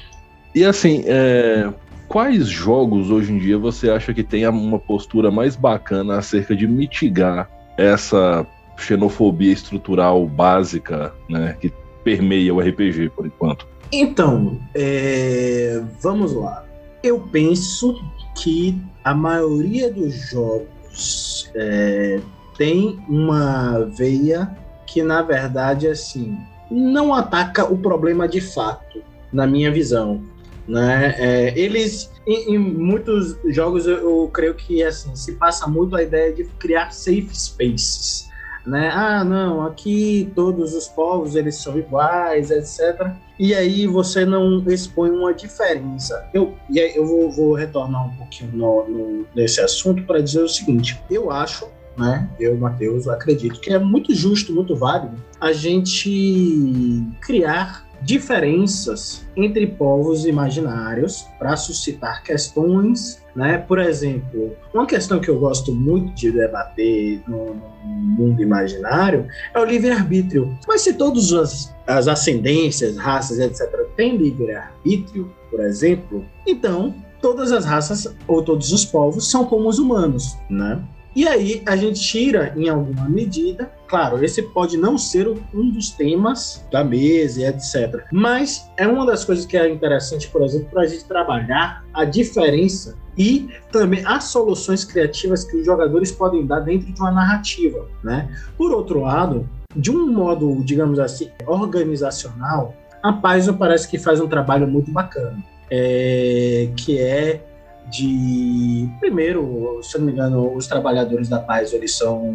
E 0.54 0.64
assim, 0.64 1.02
é, 1.06 1.72
quais 2.08 2.46
jogos 2.46 3.10
hoje 3.10 3.32
em 3.32 3.38
dia 3.38 3.56
você 3.56 3.90
acha 3.90 4.12
que 4.12 4.22
tem 4.22 4.46
uma 4.46 4.78
postura 4.78 5.30
mais 5.30 5.56
bacana 5.56 6.18
acerca 6.18 6.54
de 6.54 6.66
mitigar 6.66 7.48
essa 7.76 8.46
xenofobia 8.76 9.52
estrutural 9.52 10.26
básica, 10.26 11.14
né, 11.28 11.56
que 11.60 11.72
permeia 12.04 12.52
o 12.52 12.60
RPG 12.60 13.10
por 13.10 13.26
enquanto? 13.26 13.66
Então, 13.90 14.58
é, 14.74 15.82
vamos 16.00 16.32
lá. 16.34 16.64
Eu 17.02 17.20
penso 17.20 18.02
que 18.36 18.78
a 19.04 19.14
maioria 19.14 19.92
dos 19.92 20.14
jogos 20.30 21.50
é, 21.54 22.20
tem 22.56 22.98
uma 23.08 23.80
veia 23.96 24.56
que, 24.86 25.02
na 25.02 25.22
verdade, 25.22 25.88
assim, 25.88 26.38
não 26.70 27.12
ataca 27.12 27.64
o 27.64 27.78
problema 27.78 28.28
de 28.28 28.40
fato, 28.40 29.02
na 29.32 29.46
minha 29.46 29.70
visão. 29.70 30.22
Né? 30.66 31.14
É, 31.18 31.58
eles, 31.58 32.10
em, 32.26 32.54
em, 32.54 32.58
muitos 32.58 33.36
jogos, 33.46 33.86
eu, 33.86 33.96
eu, 33.96 34.30
creio 34.32 34.54
que 34.54 34.82
assim, 34.82 35.14
se 35.16 35.32
passa 35.32 35.66
muito 35.66 35.96
a 35.96 36.02
ideia 36.02 36.32
de 36.32 36.44
criar 36.44 36.92
safe 36.92 37.30
spaces. 37.32 38.30
Né? 38.64 38.90
Ah, 38.94 39.24
não, 39.24 39.66
aqui 39.66 40.30
todos 40.36 40.72
os 40.72 40.86
povos 40.86 41.34
eles 41.34 41.56
são 41.56 41.76
iguais, 41.76 42.50
etc. 42.50 43.10
E 43.38 43.52
aí 43.54 43.88
você 43.88 44.24
não 44.24 44.62
expõe 44.68 45.10
uma 45.10 45.34
diferença. 45.34 46.28
Eu, 46.32 46.54
e 46.70 46.78
eu 46.78 47.04
vou, 47.04 47.30
vou 47.30 47.54
retornar 47.54 48.06
um 48.06 48.16
pouquinho 48.16 48.52
no, 48.52 48.88
no, 48.88 49.26
nesse 49.34 49.60
assunto 49.60 50.04
para 50.04 50.20
dizer 50.20 50.42
o 50.42 50.48
seguinte: 50.48 51.02
eu 51.10 51.30
acho 51.32 51.66
né? 51.96 52.28
Eu, 52.40 52.56
Matheus, 52.56 53.06
acredito 53.08 53.60
que 53.60 53.72
é 53.72 53.78
muito 53.78 54.14
justo, 54.14 54.52
muito 54.52 54.74
válido 54.74 55.16
a 55.40 55.52
gente 55.52 57.04
criar 57.20 57.86
diferenças 58.04 59.26
entre 59.36 59.66
povos 59.66 60.26
imaginários 60.26 61.26
para 61.38 61.56
suscitar 61.56 62.22
questões, 62.22 63.22
né? 63.34 63.58
Por 63.58 63.78
exemplo, 63.78 64.56
uma 64.74 64.86
questão 64.86 65.20
que 65.20 65.28
eu 65.28 65.38
gosto 65.38 65.74
muito 65.74 66.12
de 66.14 66.30
debater 66.30 67.22
no, 67.26 67.72
mundo 67.84 68.42
imaginário 68.42 69.26
é 69.54 69.58
o 69.58 69.64
livre-arbítrio. 69.64 70.56
Mas 70.68 70.82
se 70.82 70.94
todas 70.94 71.32
as, 71.32 71.74
as 71.86 72.08
ascendências, 72.08 72.96
raças, 72.96 73.38
etc., 73.38 73.68
têm 73.96 74.16
livre-arbítrio, 74.16 75.32
por 75.50 75.60
exemplo, 75.60 76.24
então 76.46 76.94
todas 77.20 77.52
as 77.52 77.64
raças 77.64 78.14
ou 78.26 78.42
todos 78.42 78.72
os 78.72 78.84
povos 78.84 79.30
são 79.30 79.44
como 79.44 79.68
os 79.68 79.78
humanos, 79.78 80.36
né? 80.50 80.82
E 81.14 81.28
aí 81.28 81.62
a 81.66 81.76
gente 81.76 82.00
tira, 82.00 82.54
em 82.56 82.68
alguma 82.68 83.08
medida, 83.08 83.70
claro, 83.92 84.24
esse 84.24 84.40
pode 84.40 84.78
não 84.78 84.96
ser 84.96 85.28
um 85.52 85.70
dos 85.70 85.90
temas 85.90 86.66
da 86.72 86.82
mesa 86.82 87.42
e 87.42 87.44
etc. 87.44 88.06
Mas 88.10 88.66
é 88.78 88.88
uma 88.88 89.04
das 89.04 89.22
coisas 89.22 89.44
que 89.44 89.54
é 89.54 89.68
interessante, 89.68 90.28
por 90.28 90.40
exemplo, 90.40 90.70
para 90.70 90.84
a 90.84 90.86
gente 90.86 91.04
trabalhar 91.04 91.84
a 91.92 92.06
diferença 92.06 92.96
e 93.18 93.50
também 93.70 94.02
as 94.06 94.24
soluções 94.24 94.82
criativas 94.82 95.44
que 95.44 95.58
os 95.58 95.66
jogadores 95.66 96.10
podem 96.10 96.46
dar 96.46 96.60
dentro 96.60 96.90
de 96.90 96.98
uma 96.98 97.10
narrativa, 97.10 97.86
né? 98.02 98.34
Por 98.56 98.72
outro 98.72 99.02
lado, 99.02 99.46
de 99.76 99.90
um 99.90 100.10
modo, 100.10 100.64
digamos 100.64 100.98
assim, 100.98 101.28
organizacional, 101.46 102.74
a 103.02 103.12
Paizo 103.12 103.52
parece 103.52 103.86
que 103.86 103.98
faz 103.98 104.22
um 104.22 104.26
trabalho 104.26 104.66
muito 104.66 104.90
bacana, 104.90 105.36
é, 105.70 106.70
que 106.78 106.98
é 106.98 107.44
de 107.90 108.88
primeiro, 109.00 109.80
se 109.82 109.98
não 109.98 110.06
me 110.06 110.12
engano, 110.12 110.54
os 110.54 110.66
trabalhadores 110.66 111.28
da 111.28 111.38
paz 111.38 111.72
eles 111.72 111.96
são 111.96 112.34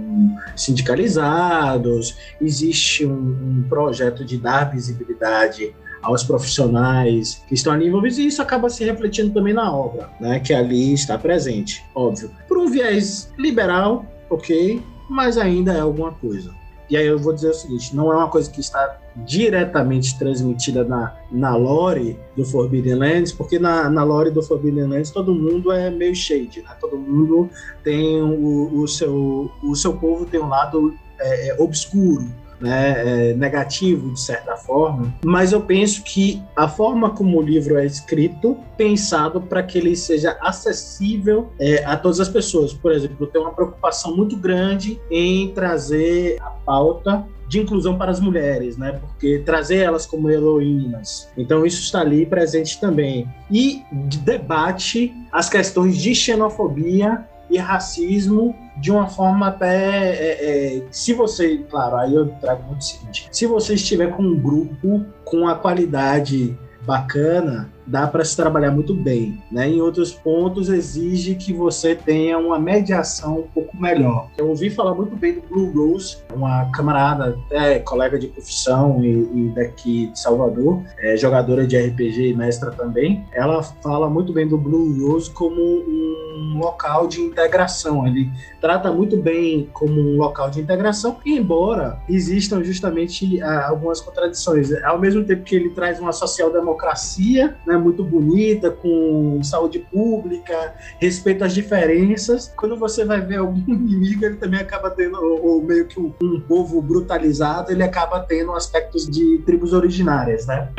sindicalizados, 0.55 2.15
existe 2.39 3.05
um, 3.05 3.13
um 3.13 3.65
projeto 3.67 4.23
de 4.23 4.37
dar 4.37 4.71
visibilidade 4.71 5.75
aos 6.01 6.23
profissionais 6.23 7.43
que 7.47 7.55
estão 7.55 7.73
ali 7.73 7.87
envolvidos, 7.87 8.17
e 8.17 8.27
isso 8.27 8.41
acaba 8.41 8.69
se 8.69 8.83
refletindo 8.83 9.33
também 9.33 9.53
na 9.53 9.71
obra, 9.71 10.09
né, 10.19 10.39
que 10.39 10.53
ali 10.53 10.93
está 10.93 11.17
presente, 11.17 11.83
óbvio. 11.95 12.31
Por 12.47 12.57
um 12.57 12.69
viés 12.69 13.31
liberal, 13.37 14.05
ok, 14.29 14.81
mas 15.09 15.37
ainda 15.37 15.73
é 15.73 15.79
alguma 15.79 16.11
coisa. 16.11 16.53
E 16.89 16.95
aí 16.95 17.05
eu 17.05 17.19
vou 17.19 17.33
dizer 17.33 17.49
o 17.49 17.53
seguinte: 17.53 17.95
não 17.95 18.11
é 18.11 18.15
uma 18.15 18.29
coisa 18.29 18.49
que 18.49 18.59
está 18.59 18.97
diretamente 19.15 20.17
transmitida 20.17 20.83
na, 20.83 21.15
na 21.31 21.55
lore 21.55 22.19
do 22.35 22.45
Forbidden 22.45 22.95
Lands, 22.95 23.31
porque 23.31 23.59
na, 23.59 23.89
na 23.89 24.03
lore 24.03 24.31
do 24.31 24.43
Forbidden 24.43 24.87
Lands 24.87 25.11
todo 25.11 25.33
mundo 25.33 25.71
é 25.71 25.89
meio 25.89 26.15
shade, 26.15 26.61
né? 26.61 26.75
Todo 26.79 26.97
mundo 26.97 27.49
tem 27.83 28.21
o, 28.21 28.81
o, 28.81 28.87
seu, 28.87 29.51
o 29.63 29.75
seu 29.75 29.93
povo 29.97 30.25
tem 30.25 30.39
um 30.39 30.47
lado 30.47 30.93
é, 31.19 31.49
é 31.49 31.61
obscuro 31.61 32.25
né, 32.59 33.29
é, 33.29 33.33
negativo 33.33 34.13
de 34.13 34.19
certa 34.19 34.55
forma, 34.55 35.13
mas 35.23 35.51
eu 35.51 35.61
penso 35.61 36.03
que 36.03 36.41
a 36.55 36.67
forma 36.67 37.11
como 37.11 37.37
o 37.37 37.41
livro 37.41 37.77
é 37.77 37.85
escrito, 37.85 38.57
pensado 38.75 39.41
para 39.41 39.63
que 39.63 39.77
ele 39.77 39.95
seja 39.95 40.37
acessível 40.41 41.49
é, 41.59 41.83
a 41.85 41.95
todas 41.95 42.19
as 42.19 42.29
pessoas. 42.29 42.73
Por 42.73 42.91
exemplo, 42.91 43.17
eu 43.21 43.27
tenho 43.27 43.45
uma 43.45 43.53
preocupação 43.53 44.15
muito 44.15 44.35
grande 44.37 44.99
em 45.09 45.51
trazer 45.53 46.37
a 46.41 46.49
pauta 46.49 47.25
de 47.47 47.59
inclusão 47.59 47.97
para 47.97 48.11
as 48.11 48.19
mulheres, 48.19 48.77
né? 48.77 48.99
Porque 48.99 49.39
trazer 49.39 49.77
elas 49.77 50.05
como 50.05 50.29
heroínas. 50.29 51.29
Então 51.37 51.65
isso 51.65 51.81
está 51.81 52.01
ali 52.01 52.25
presente 52.25 52.79
também. 52.79 53.27
E 53.49 53.83
debate 54.23 55.13
as 55.31 55.49
questões 55.49 55.97
de 55.97 56.13
xenofobia 56.13 57.25
e 57.49 57.57
racismo 57.57 58.55
de 58.77 58.91
uma 58.91 59.07
forma 59.07 59.47
até. 59.47 60.09
É, 60.11 60.77
é, 60.77 60.83
se 60.91 61.13
você, 61.13 61.57
claro, 61.69 61.97
aí 61.97 62.13
eu 62.13 62.27
trago 62.41 62.63
muito 62.63 62.81
o 62.81 62.83
seguinte: 62.83 63.27
se 63.31 63.45
você 63.45 63.73
estiver 63.73 64.15
com 64.15 64.23
um 64.23 64.39
grupo 64.39 65.05
com 65.23 65.47
a 65.47 65.55
qualidade 65.55 66.57
bacana, 66.85 67.69
dá 67.87 68.05
para 68.05 68.23
se 68.23 68.35
trabalhar 68.35 68.71
muito 68.71 68.93
bem. 68.93 69.41
Né? 69.51 69.69
Em 69.69 69.81
outros 69.81 70.11
pontos, 70.11 70.69
exige 70.69 71.35
que 71.35 71.53
você 71.53 71.95
tenha 71.95 72.37
uma 72.37 72.59
mediação 72.59 73.39
um 73.39 73.47
pouco 73.47 73.75
melhor. 73.79 74.29
Eu 74.37 74.49
ouvi 74.49 74.69
falar 74.69 74.93
muito 74.93 75.15
bem 75.15 75.35
do 75.35 75.41
Blue 75.41 75.71
Rose, 75.71 76.17
uma 76.33 76.69
camarada, 76.71 77.37
é, 77.49 77.79
colega 77.79 78.19
de 78.19 78.27
profissão 78.27 79.03
e, 79.03 79.09
e 79.09 79.51
daqui 79.55 80.07
de 80.07 80.19
Salvador, 80.19 80.83
é, 80.99 81.15
jogadora 81.15 81.65
de 81.65 81.77
RPG 81.77 82.29
e 82.29 82.33
mestra 82.33 82.71
também. 82.71 83.25
Ela 83.31 83.63
fala 83.63 84.09
muito 84.09 84.33
bem 84.33 84.47
do 84.47 84.57
Blue 84.57 85.07
Rose 85.07 85.29
como 85.31 85.61
um 85.61 86.59
local 86.59 87.07
de 87.07 87.21
integração. 87.21 88.05
Ele 88.05 88.29
trata 88.59 88.91
muito 88.91 89.17
bem 89.17 89.69
como 89.73 89.93
um 89.99 90.17
local 90.17 90.49
de 90.49 90.61
integração, 90.61 91.17
embora 91.25 91.99
existam 92.09 92.63
justamente 92.63 93.41
ah, 93.41 93.67
algumas 93.69 94.01
contradições. 94.01 94.71
Ao 94.83 94.99
mesmo 94.99 95.23
tempo 95.23 95.43
que 95.43 95.55
ele 95.55 95.69
traz 95.69 95.99
uma 95.99 96.11
social-democracia, 96.11 97.55
né, 97.65 97.76
muito 97.77 98.03
bonita, 98.03 98.71
com 98.71 99.41
saúde 99.43 99.79
pública, 99.79 100.75
respeito 100.99 101.43
às 101.43 101.53
diferenças. 101.53 102.53
Quando 102.57 102.77
você 102.77 103.05
vai 103.05 103.21
ver 103.21 103.37
algum 103.37 103.59
inimigo, 103.67 104.25
ele 104.25 104.35
também 104.35 104.59
acaba 104.59 104.89
tendo, 104.89 105.17
ou 105.17 105.61
meio 105.61 105.87
que 105.87 105.99
um, 105.99 106.13
um 106.21 106.39
povo 106.41 106.81
brutalizado, 106.81 107.71
ele 107.71 107.83
acaba 107.83 108.19
tendo 108.21 108.51
aspectos 108.53 109.07
de 109.07 109.39
tribos 109.45 109.73
originárias, 109.73 110.45
né? 110.47 110.69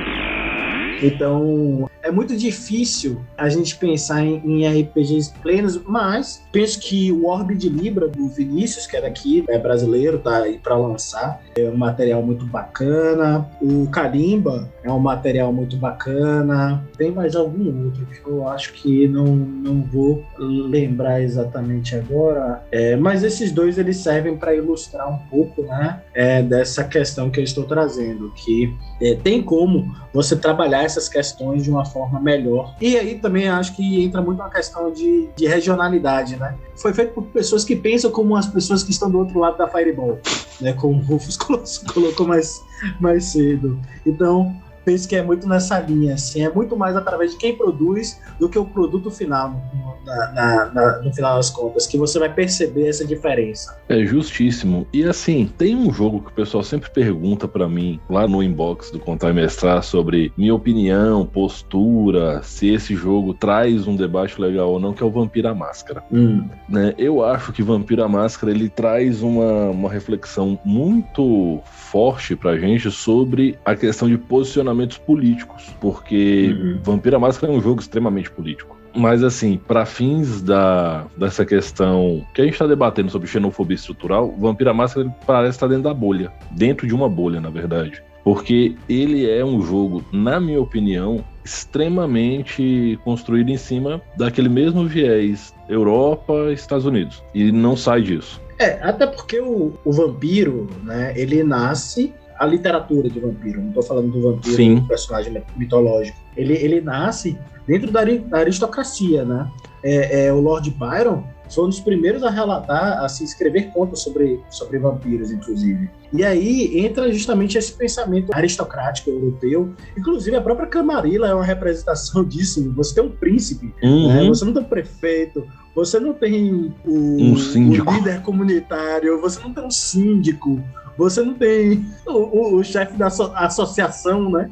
Então, 1.03 1.89
é 2.03 2.11
muito 2.11 2.37
difícil 2.37 3.21
a 3.37 3.49
gente 3.49 3.77
pensar 3.77 4.25
em, 4.25 4.41
em, 4.45 4.83
RPGs 4.83 5.33
plenos, 5.43 5.81
mas 5.85 6.43
penso 6.51 6.81
que 6.81 7.13
o 7.13 7.27
Orbe 7.27 7.55
de 7.55 7.69
Libra 7.69 8.09
do 8.09 8.29
Vinícius, 8.29 8.87
que 8.87 8.97
é 8.97 9.01
daqui, 9.01 9.45
é 9.49 9.59
brasileiro, 9.59 10.19
tá 10.19 10.43
aí 10.43 10.59
para 10.59 10.77
lançar, 10.77 11.41
é 11.57 11.69
um 11.69 11.77
material 11.77 12.23
muito 12.23 12.47
bacana. 12.47 13.49
O 13.61 13.89
Kalimba 13.91 14.73
é 14.83 14.91
um 14.91 14.99
material 14.99 15.53
muito 15.53 15.77
bacana. 15.77 16.85
Tem 16.97 17.11
mais 17.11 17.37
algum 17.37 17.85
outro 17.85 18.07
que 18.07 18.27
eu 18.27 18.49
acho 18.49 18.73
que 18.73 19.07
não, 19.07 19.27
não 19.27 19.83
vou 19.83 20.25
lembrar 20.39 21.21
exatamente 21.21 21.95
agora, 21.95 22.63
é, 22.71 22.97
mas 22.97 23.23
esses 23.23 23.53
dois 23.53 23.79
eles 23.79 23.99
servem 23.99 24.37
para 24.37 24.55
ilustrar 24.55 25.13
um 25.13 25.19
pouco, 25.29 25.63
né, 25.63 26.01
é, 26.15 26.43
dessa 26.43 26.85
questão 26.85 27.31
que 27.31 27.41
eu 27.41 27.45
estou 27.45 27.65
trazendo, 27.65 28.33
que 28.35 28.75
é, 29.01 29.15
tem 29.15 29.43
como 29.43 29.95
você 30.13 30.35
trabalhar 30.37 30.85
essas 30.89 31.09
questões 31.09 31.63
de 31.63 31.71
uma 31.71 31.85
forma 31.85 32.21
melhor. 32.21 32.75
E 32.81 32.97
aí 32.97 33.19
também 33.19 33.49
acho 33.49 33.77
que 33.77 34.03
entra 34.03 34.21
muito 34.21 34.41
uma 34.41 34.51
questão 34.51 34.91
de, 34.93 35.29
de 35.37 35.47
regionalidade, 35.47 36.37
né? 36.37 36.55
Foi 36.75 36.93
feito 36.93 37.13
por 37.13 37.25
pessoas 37.25 37.65
que 37.65 37.77
pensam 37.77 38.11
como 38.11 38.37
as 38.37 38.47
pessoas 38.47 38.83
que 38.83 38.91
estão 38.91 39.11
do 39.11 39.19
outro 39.19 39.39
lado 39.39 39.57
da 39.59 39.69
Fireball, 39.69 40.19
né? 40.61 40.73
Como 40.73 40.99
o 40.99 41.05
Rufus 41.05 41.37
colocou 41.93 42.27
mais, 42.27 42.63
mais 43.01 43.25
cedo. 43.25 43.79
Então, 44.05 44.57
penso 44.89 45.07
que 45.07 45.15
é 45.15 45.23
muito 45.23 45.47
nessa 45.47 45.79
linha, 45.81 46.15
assim, 46.15 46.43
é 46.43 46.51
muito 46.51 46.75
mais 46.75 46.97
através 46.97 47.33
de 47.33 47.37
quem 47.37 47.55
produz 47.55 48.19
do 48.41 48.49
que 48.49 48.59
o 48.59 48.65
produto 48.65 49.11
final, 49.11 49.61
na, 50.07 50.33
na, 50.33 50.65
na, 50.73 51.03
no 51.03 51.13
final 51.13 51.37
das 51.37 51.51
contas, 51.51 51.87
que 51.87 51.99
você 51.99 52.19
vai 52.19 52.33
perceber 52.33 52.89
essa 52.89 53.05
diferença. 53.05 53.79
É 53.87 54.03
justíssimo. 54.07 54.87
E 54.91 55.05
assim, 55.05 55.53
tem 55.59 55.77
um 55.77 55.93
jogo 55.93 56.23
que 56.23 56.31
o 56.31 56.33
pessoal 56.33 56.65
sempre 56.65 56.89
pergunta 56.89 57.47
para 57.47 57.69
mim, 57.69 58.01
lá 58.09 58.27
no 58.27 58.43
inbox 58.43 58.91
do 58.91 58.99
Contar 58.99 59.29
e 59.29 59.35
Mestrar, 59.35 59.83
sobre 59.83 60.33
minha 60.39 60.55
opinião, 60.55 61.27
postura, 61.27 62.43
se 62.43 62.73
esse 62.73 62.95
jogo 62.95 63.35
traz 63.35 63.87
um 63.87 63.95
debate 63.95 64.41
legal 64.41 64.71
ou 64.71 64.81
não, 64.81 64.95
que 64.95 65.03
é 65.03 65.07
o 65.07 65.11
Vampira 65.11 65.55
Máscara. 65.55 66.03
Hum. 66.11 66.49
Né? 66.67 66.95
Eu 66.97 67.23
acho 67.23 67.53
que 67.53 67.63
Vampira 67.63 68.09
Máscara, 68.09 68.51
ele 68.51 68.71
traz 68.71 69.23
uma, 69.23 69.65
uma 69.69 69.91
reflexão 69.91 70.59
muito 70.65 71.61
forte 71.67 72.35
pra 72.35 72.57
gente 72.57 72.91
sobre 72.91 73.59
a 73.65 73.77
questão 73.77 74.09
de 74.09 74.17
posicionamento 74.17 74.78
posicionamentos 74.79 74.99
políticos, 74.99 75.75
porque 75.81 76.57
uhum. 76.57 76.79
Vampira 76.83 77.19
Máscara 77.19 77.53
é 77.53 77.57
um 77.57 77.61
jogo 77.61 77.81
extremamente 77.81 78.31
político. 78.31 78.77
Mas, 78.95 79.23
assim, 79.23 79.59
para 79.59 79.85
fins 79.85 80.41
da, 80.41 81.07
dessa 81.17 81.45
questão 81.45 82.25
que 82.35 82.41
a 82.41 82.45
gente 82.45 82.55
está 82.55 82.67
debatendo 82.67 83.11
sobre 83.11 83.29
xenofobia 83.29 83.75
estrutural, 83.75 84.33
Vampira 84.39 84.73
Máscara 84.73 85.15
parece 85.27 85.57
estar 85.57 85.67
dentro 85.67 85.85
da 85.85 85.95
bolha. 85.95 86.33
Dentro 86.53 86.87
de 86.87 86.95
uma 86.95 87.09
bolha, 87.09 87.41
na 87.41 87.51
verdade. 87.51 88.03
Porque 88.25 88.75
ele 88.89 89.29
é 89.29 89.45
um 89.45 89.61
jogo, 89.63 90.05
na 90.13 90.41
minha 90.41 90.61
opinião, 90.61 91.25
extremamente 91.45 92.99
construído 93.05 93.51
em 93.51 93.57
cima 93.57 94.03
daquele 94.17 94.49
mesmo 94.49 94.87
viés 94.87 95.55
Europa 95.69 96.51
Estados 96.53 96.85
Unidos. 96.85 97.23
E 97.35 97.53
não 97.53 97.77
sai 97.77 98.03
disso. 98.03 98.41
É, 98.59 98.81
até 98.83 99.07
porque 99.07 99.39
o, 99.39 99.75
o 99.85 99.93
vampiro, 99.93 100.67
né, 100.83 101.13
ele 101.15 101.45
nasce 101.45 102.13
a 102.39 102.47
literatura 102.47 103.09
de 103.09 103.19
vampiro, 103.19 103.61
não 103.61 103.69
estou 103.69 103.83
falando 103.83 104.13
do 104.13 104.23
vampiro, 104.23 104.57
Sim. 104.57 104.75
do 104.77 104.87
personagem 104.87 105.43
mitológico. 105.57 106.17
Ele, 106.37 106.55
ele 106.55 106.81
nasce 106.81 107.37
dentro 107.67 107.91
da, 107.91 108.05
da 108.05 108.39
aristocracia, 108.39 109.25
né? 109.25 109.51
É, 109.83 110.27
é, 110.27 110.33
o 110.33 110.41
Lord 110.41 110.71
Byron 110.71 111.25
foi 111.51 111.65
um 111.65 111.69
dos 111.69 111.81
primeiros 111.81 112.23
a 112.23 112.31
relatar, 112.31 113.03
a 113.03 113.09
se 113.09 113.25
escrever 113.25 113.71
contos 113.73 114.03
sobre, 114.03 114.41
sobre 114.51 114.79
vampiros, 114.79 115.31
inclusive. 115.31 115.89
E 116.13 116.25
aí 116.25 116.79
entra 116.79 117.11
justamente 117.13 117.57
esse 117.57 117.73
pensamento 117.73 118.31
aristocrático 118.35 119.11
europeu. 119.11 119.73
Inclusive, 119.97 120.37
a 120.37 120.41
própria 120.41 120.67
Camarilla 120.67 121.29
é 121.29 121.35
uma 121.35 121.45
representação 121.45 122.23
disso. 122.25 122.73
Você 122.77 122.95
tem 122.95 123.05
um 123.05 123.11
príncipe, 123.11 123.73
uhum. 123.83 124.09
né? 124.09 124.29
você 124.29 124.45
não 124.45 124.53
tem 124.53 124.63
um 124.63 124.67
prefeito, 124.67 125.47
você 125.75 125.99
não 125.99 126.13
tem 126.13 126.75
o, 126.85 126.93
um 126.93 127.33
o 127.33 127.93
líder 127.95 128.23
comunitário, 128.23 129.21
você 129.21 129.41
não 129.41 129.53
tem 129.53 129.65
um 129.65 129.71
síndico, 129.71 130.63
você 130.99 131.23
não 131.23 131.33
tem 131.33 131.87
o, 132.05 132.13
o, 132.13 132.57
o 132.57 132.65
chefe 132.65 132.95
da 132.95 133.07
associação, 133.07 134.29
né? 134.29 134.51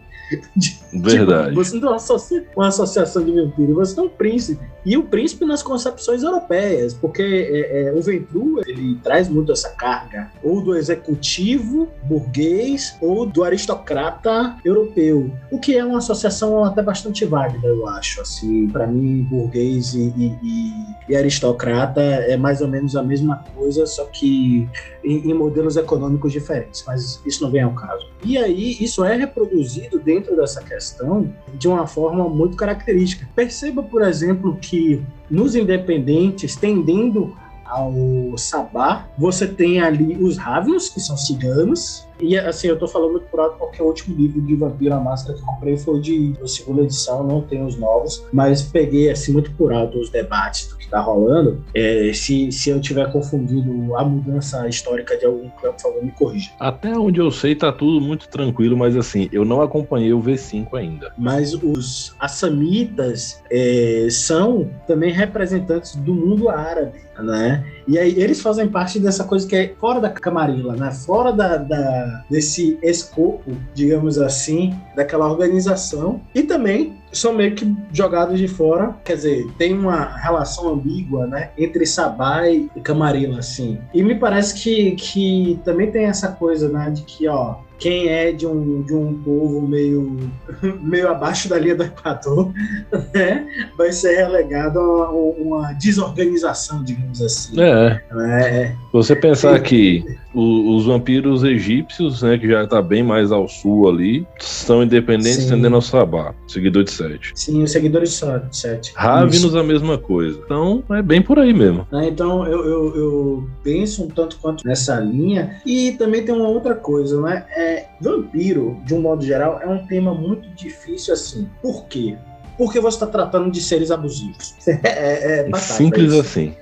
Verdade. 0.92 1.50
Tipo, 1.50 1.64
você 1.64 1.74
não 1.74 1.80
tem 1.80 1.88
uma, 1.88 1.96
associa 1.96 2.46
uma 2.56 2.68
associação 2.68 3.24
de 3.24 3.32
vampiro, 3.32 3.74
você 3.74 3.94
tem 3.94 4.04
um 4.04 4.08
príncipe. 4.08 4.64
E 4.84 4.96
o 4.96 5.02
príncipe 5.02 5.44
nas 5.44 5.62
concepções 5.62 6.22
europeias, 6.22 6.94
porque 6.94 7.22
é, 7.22 7.88
é, 7.88 7.92
o 7.92 8.00
Ventru 8.00 8.60
ele 8.66 8.96
traz 9.02 9.28
muito 9.28 9.50
essa 9.50 9.70
carga 9.70 10.30
ou 10.42 10.62
do 10.62 10.76
executivo 10.76 11.88
burguês 12.04 12.96
ou 13.00 13.26
do 13.26 13.42
aristocrata 13.42 14.56
europeu, 14.64 15.30
o 15.50 15.58
que 15.58 15.76
é 15.76 15.84
uma 15.84 15.98
associação 15.98 16.64
até 16.64 16.82
bastante 16.82 17.24
válida, 17.24 17.66
eu 17.66 17.86
acho. 17.88 18.20
Assim, 18.20 18.68
para 18.68 18.86
mim, 18.86 19.22
burguês 19.24 19.94
e, 19.94 20.12
e, 20.16 20.72
e, 21.08 21.16
aristocrata 21.16 22.00
é 22.00 22.36
mais 22.36 22.60
ou 22.60 22.68
menos 22.68 22.94
a 22.96 23.02
mesma 23.02 23.44
coisa, 23.54 23.86
só 23.86 24.04
que 24.04 24.68
em, 25.04 25.30
em 25.30 25.34
modelos 25.34 25.76
econômicos 25.76 26.32
diferentes. 26.32 26.84
Mas 26.86 27.20
isso 27.26 27.42
não 27.42 27.50
vem 27.50 27.62
ao 27.62 27.72
caso. 27.72 28.06
E 28.24 28.38
aí, 28.38 28.76
isso 28.80 29.04
é 29.04 29.16
reproduzido 29.16 29.98
dentro 29.98 30.15
dessa 30.20 30.62
questão 30.62 31.32
de 31.54 31.68
uma 31.68 31.86
forma 31.86 32.28
muito 32.28 32.56
característica. 32.56 33.28
Perceba, 33.34 33.82
por 33.82 34.02
exemplo, 34.02 34.56
que 34.56 35.04
nos 35.30 35.54
independentes, 35.54 36.56
tendendo 36.56 37.36
ao 37.64 37.92
Sabá, 38.36 39.08
você 39.18 39.46
tem 39.46 39.80
ali 39.80 40.16
os 40.22 40.36
Rávios, 40.36 40.88
que 40.88 41.00
são 41.00 41.16
ciganos, 41.16 42.05
e 42.20 42.36
assim, 42.38 42.68
eu 42.68 42.78
tô 42.78 42.86
falando 42.88 43.12
muito 43.12 43.26
por 43.26 43.40
alto 43.40 43.58
porque 43.58 43.82
o 43.82 43.86
último 43.86 44.16
livro 44.16 44.40
de 44.40 44.54
Vampiro 44.54 44.94
a 44.94 45.00
Máscara 45.00 45.34
que 45.34 45.42
eu 45.42 45.46
comprei 45.46 45.76
foi 45.76 46.00
de 46.00 46.32
da 46.32 46.46
segunda 46.46 46.82
edição, 46.82 47.22
não 47.22 47.42
tem 47.42 47.64
os 47.64 47.76
novos, 47.76 48.24
mas 48.32 48.62
peguei 48.62 49.10
assim 49.10 49.32
muito 49.32 49.50
por 49.52 49.72
alto 49.72 49.98
os 49.98 50.10
debates 50.10 50.68
do 50.68 50.76
que 50.76 50.88
tá 50.88 51.00
rolando. 51.00 51.62
É, 51.74 52.10
se, 52.12 52.50
se 52.52 52.70
eu 52.70 52.80
tiver 52.80 53.10
confundido 53.12 53.96
a 53.96 54.04
mudança 54.04 54.68
histórica 54.68 55.16
de 55.16 55.26
algum 55.26 55.48
clã, 55.50 55.72
por 55.72 55.80
favor, 55.80 56.04
me 56.04 56.10
corrija. 56.12 56.50
Até 56.58 56.96
onde 56.96 57.20
eu 57.20 57.30
sei, 57.30 57.54
tá 57.54 57.72
tudo 57.72 58.00
muito 58.00 58.28
tranquilo, 58.28 58.76
mas 58.76 58.96
assim, 58.96 59.28
eu 59.32 59.44
não 59.44 59.60
acompanhei 59.60 60.12
o 60.12 60.20
V5 60.20 60.74
ainda. 60.74 61.12
Mas 61.18 61.54
os 61.54 62.14
assamitas 62.18 63.42
é, 63.50 64.08
são 64.10 64.70
também 64.86 65.12
representantes 65.12 65.96
do 65.96 66.14
mundo 66.14 66.48
árabe, 66.48 67.00
né? 67.18 67.64
E 67.88 67.98
aí 67.98 68.20
eles 68.20 68.40
fazem 68.40 68.68
parte 68.68 68.98
dessa 68.98 69.24
coisa 69.24 69.46
que 69.46 69.54
é 69.54 69.74
fora 69.80 70.00
da 70.00 70.10
camarila, 70.10 70.74
né? 70.76 70.90
Fora 70.90 71.32
da, 71.32 71.56
da, 71.56 72.05
desse 72.30 72.78
escopo, 72.82 73.56
digamos 73.74 74.18
assim, 74.18 74.74
daquela 74.94 75.30
organização. 75.30 76.20
E 76.34 76.42
também 76.42 76.96
são 77.16 77.32
meio 77.32 77.54
que 77.54 77.74
jogados 77.92 78.38
de 78.38 78.48
fora. 78.48 78.94
Quer 79.04 79.16
dizer, 79.16 79.46
tem 79.58 79.72
uma 79.72 80.16
relação 80.18 80.68
ambígua, 80.68 81.26
né? 81.26 81.50
Entre 81.56 81.86
Sabá 81.86 82.48
e 82.48 82.68
Camarilla, 82.82 83.38
assim. 83.38 83.78
E 83.92 84.02
me 84.02 84.14
parece 84.14 84.54
que, 84.54 84.92
que 84.92 85.60
também 85.64 85.90
tem 85.90 86.04
essa 86.04 86.32
coisa, 86.32 86.68
né? 86.68 86.90
De 86.90 87.02
que, 87.02 87.28
ó, 87.28 87.56
quem 87.78 88.08
é 88.08 88.32
de 88.32 88.46
um, 88.46 88.82
de 88.82 88.94
um 88.94 89.14
povo 89.22 89.66
meio, 89.66 90.30
meio 90.80 91.08
abaixo 91.08 91.48
da 91.48 91.58
linha 91.58 91.74
do 91.74 91.84
Equador 91.84 92.52
né, 93.14 93.46
vai 93.76 93.92
ser 93.92 94.16
relegado 94.16 94.78
a 94.78 95.10
uma 95.10 95.72
desorganização, 95.74 96.82
digamos 96.82 97.20
assim. 97.20 97.60
É. 97.60 98.02
é. 98.18 98.74
Você 98.92 99.14
pensar 99.14 99.60
que 99.60 100.04
os 100.34 100.86
vampiros 100.86 101.44
egípcios, 101.44 102.22
né, 102.22 102.36
que 102.38 102.48
já 102.48 102.64
está 102.64 102.82
bem 102.82 103.02
mais 103.02 103.32
ao 103.32 103.48
sul 103.48 103.88
ali, 103.88 104.26
são 104.38 104.82
independentes 104.82 105.44
Sim. 105.44 105.50
tendendo 105.50 105.76
ao 105.76 105.82
Sabá, 105.82 106.34
seguidor 106.46 106.84
de 106.84 106.90
Sete. 107.08 107.32
Sim, 107.34 107.62
os 107.62 107.70
seguidores 107.70 108.20
de 108.50 108.56
Sete. 108.56 108.92
Ravenos 108.94 109.54
a 109.54 109.62
mesma 109.62 109.98
coisa. 109.98 110.40
Então, 110.44 110.82
é 110.90 111.02
bem 111.02 111.22
por 111.22 111.38
aí 111.38 111.52
mesmo. 111.52 111.86
É, 111.92 112.08
então, 112.08 112.46
eu, 112.46 112.64
eu, 112.64 112.96
eu, 112.96 113.50
penso 113.62 114.04
um 114.04 114.08
tanto 114.08 114.38
quanto 114.38 114.66
nessa 114.66 114.98
linha. 115.00 115.60
E 115.64 115.92
também 115.92 116.24
tem 116.24 116.34
uma 116.34 116.48
outra 116.48 116.74
coisa, 116.74 117.20
né? 117.20 117.44
É, 117.50 117.86
vampiro, 118.00 118.80
de 118.84 118.94
um 118.94 119.00
modo 119.00 119.24
geral, 119.24 119.60
é 119.60 119.66
um 119.66 119.86
tema 119.86 120.14
muito 120.14 120.48
difícil 120.50 121.14
assim. 121.14 121.48
Por 121.62 121.86
quê? 121.86 122.16
Porque 122.56 122.80
você 122.80 122.96
está 122.96 123.06
tratando 123.06 123.50
de 123.50 123.60
seres 123.60 123.90
abusivos. 123.90 124.54
é, 124.66 125.48
é, 125.50 125.56
Simples 125.56 126.12
assim. 126.12 126.54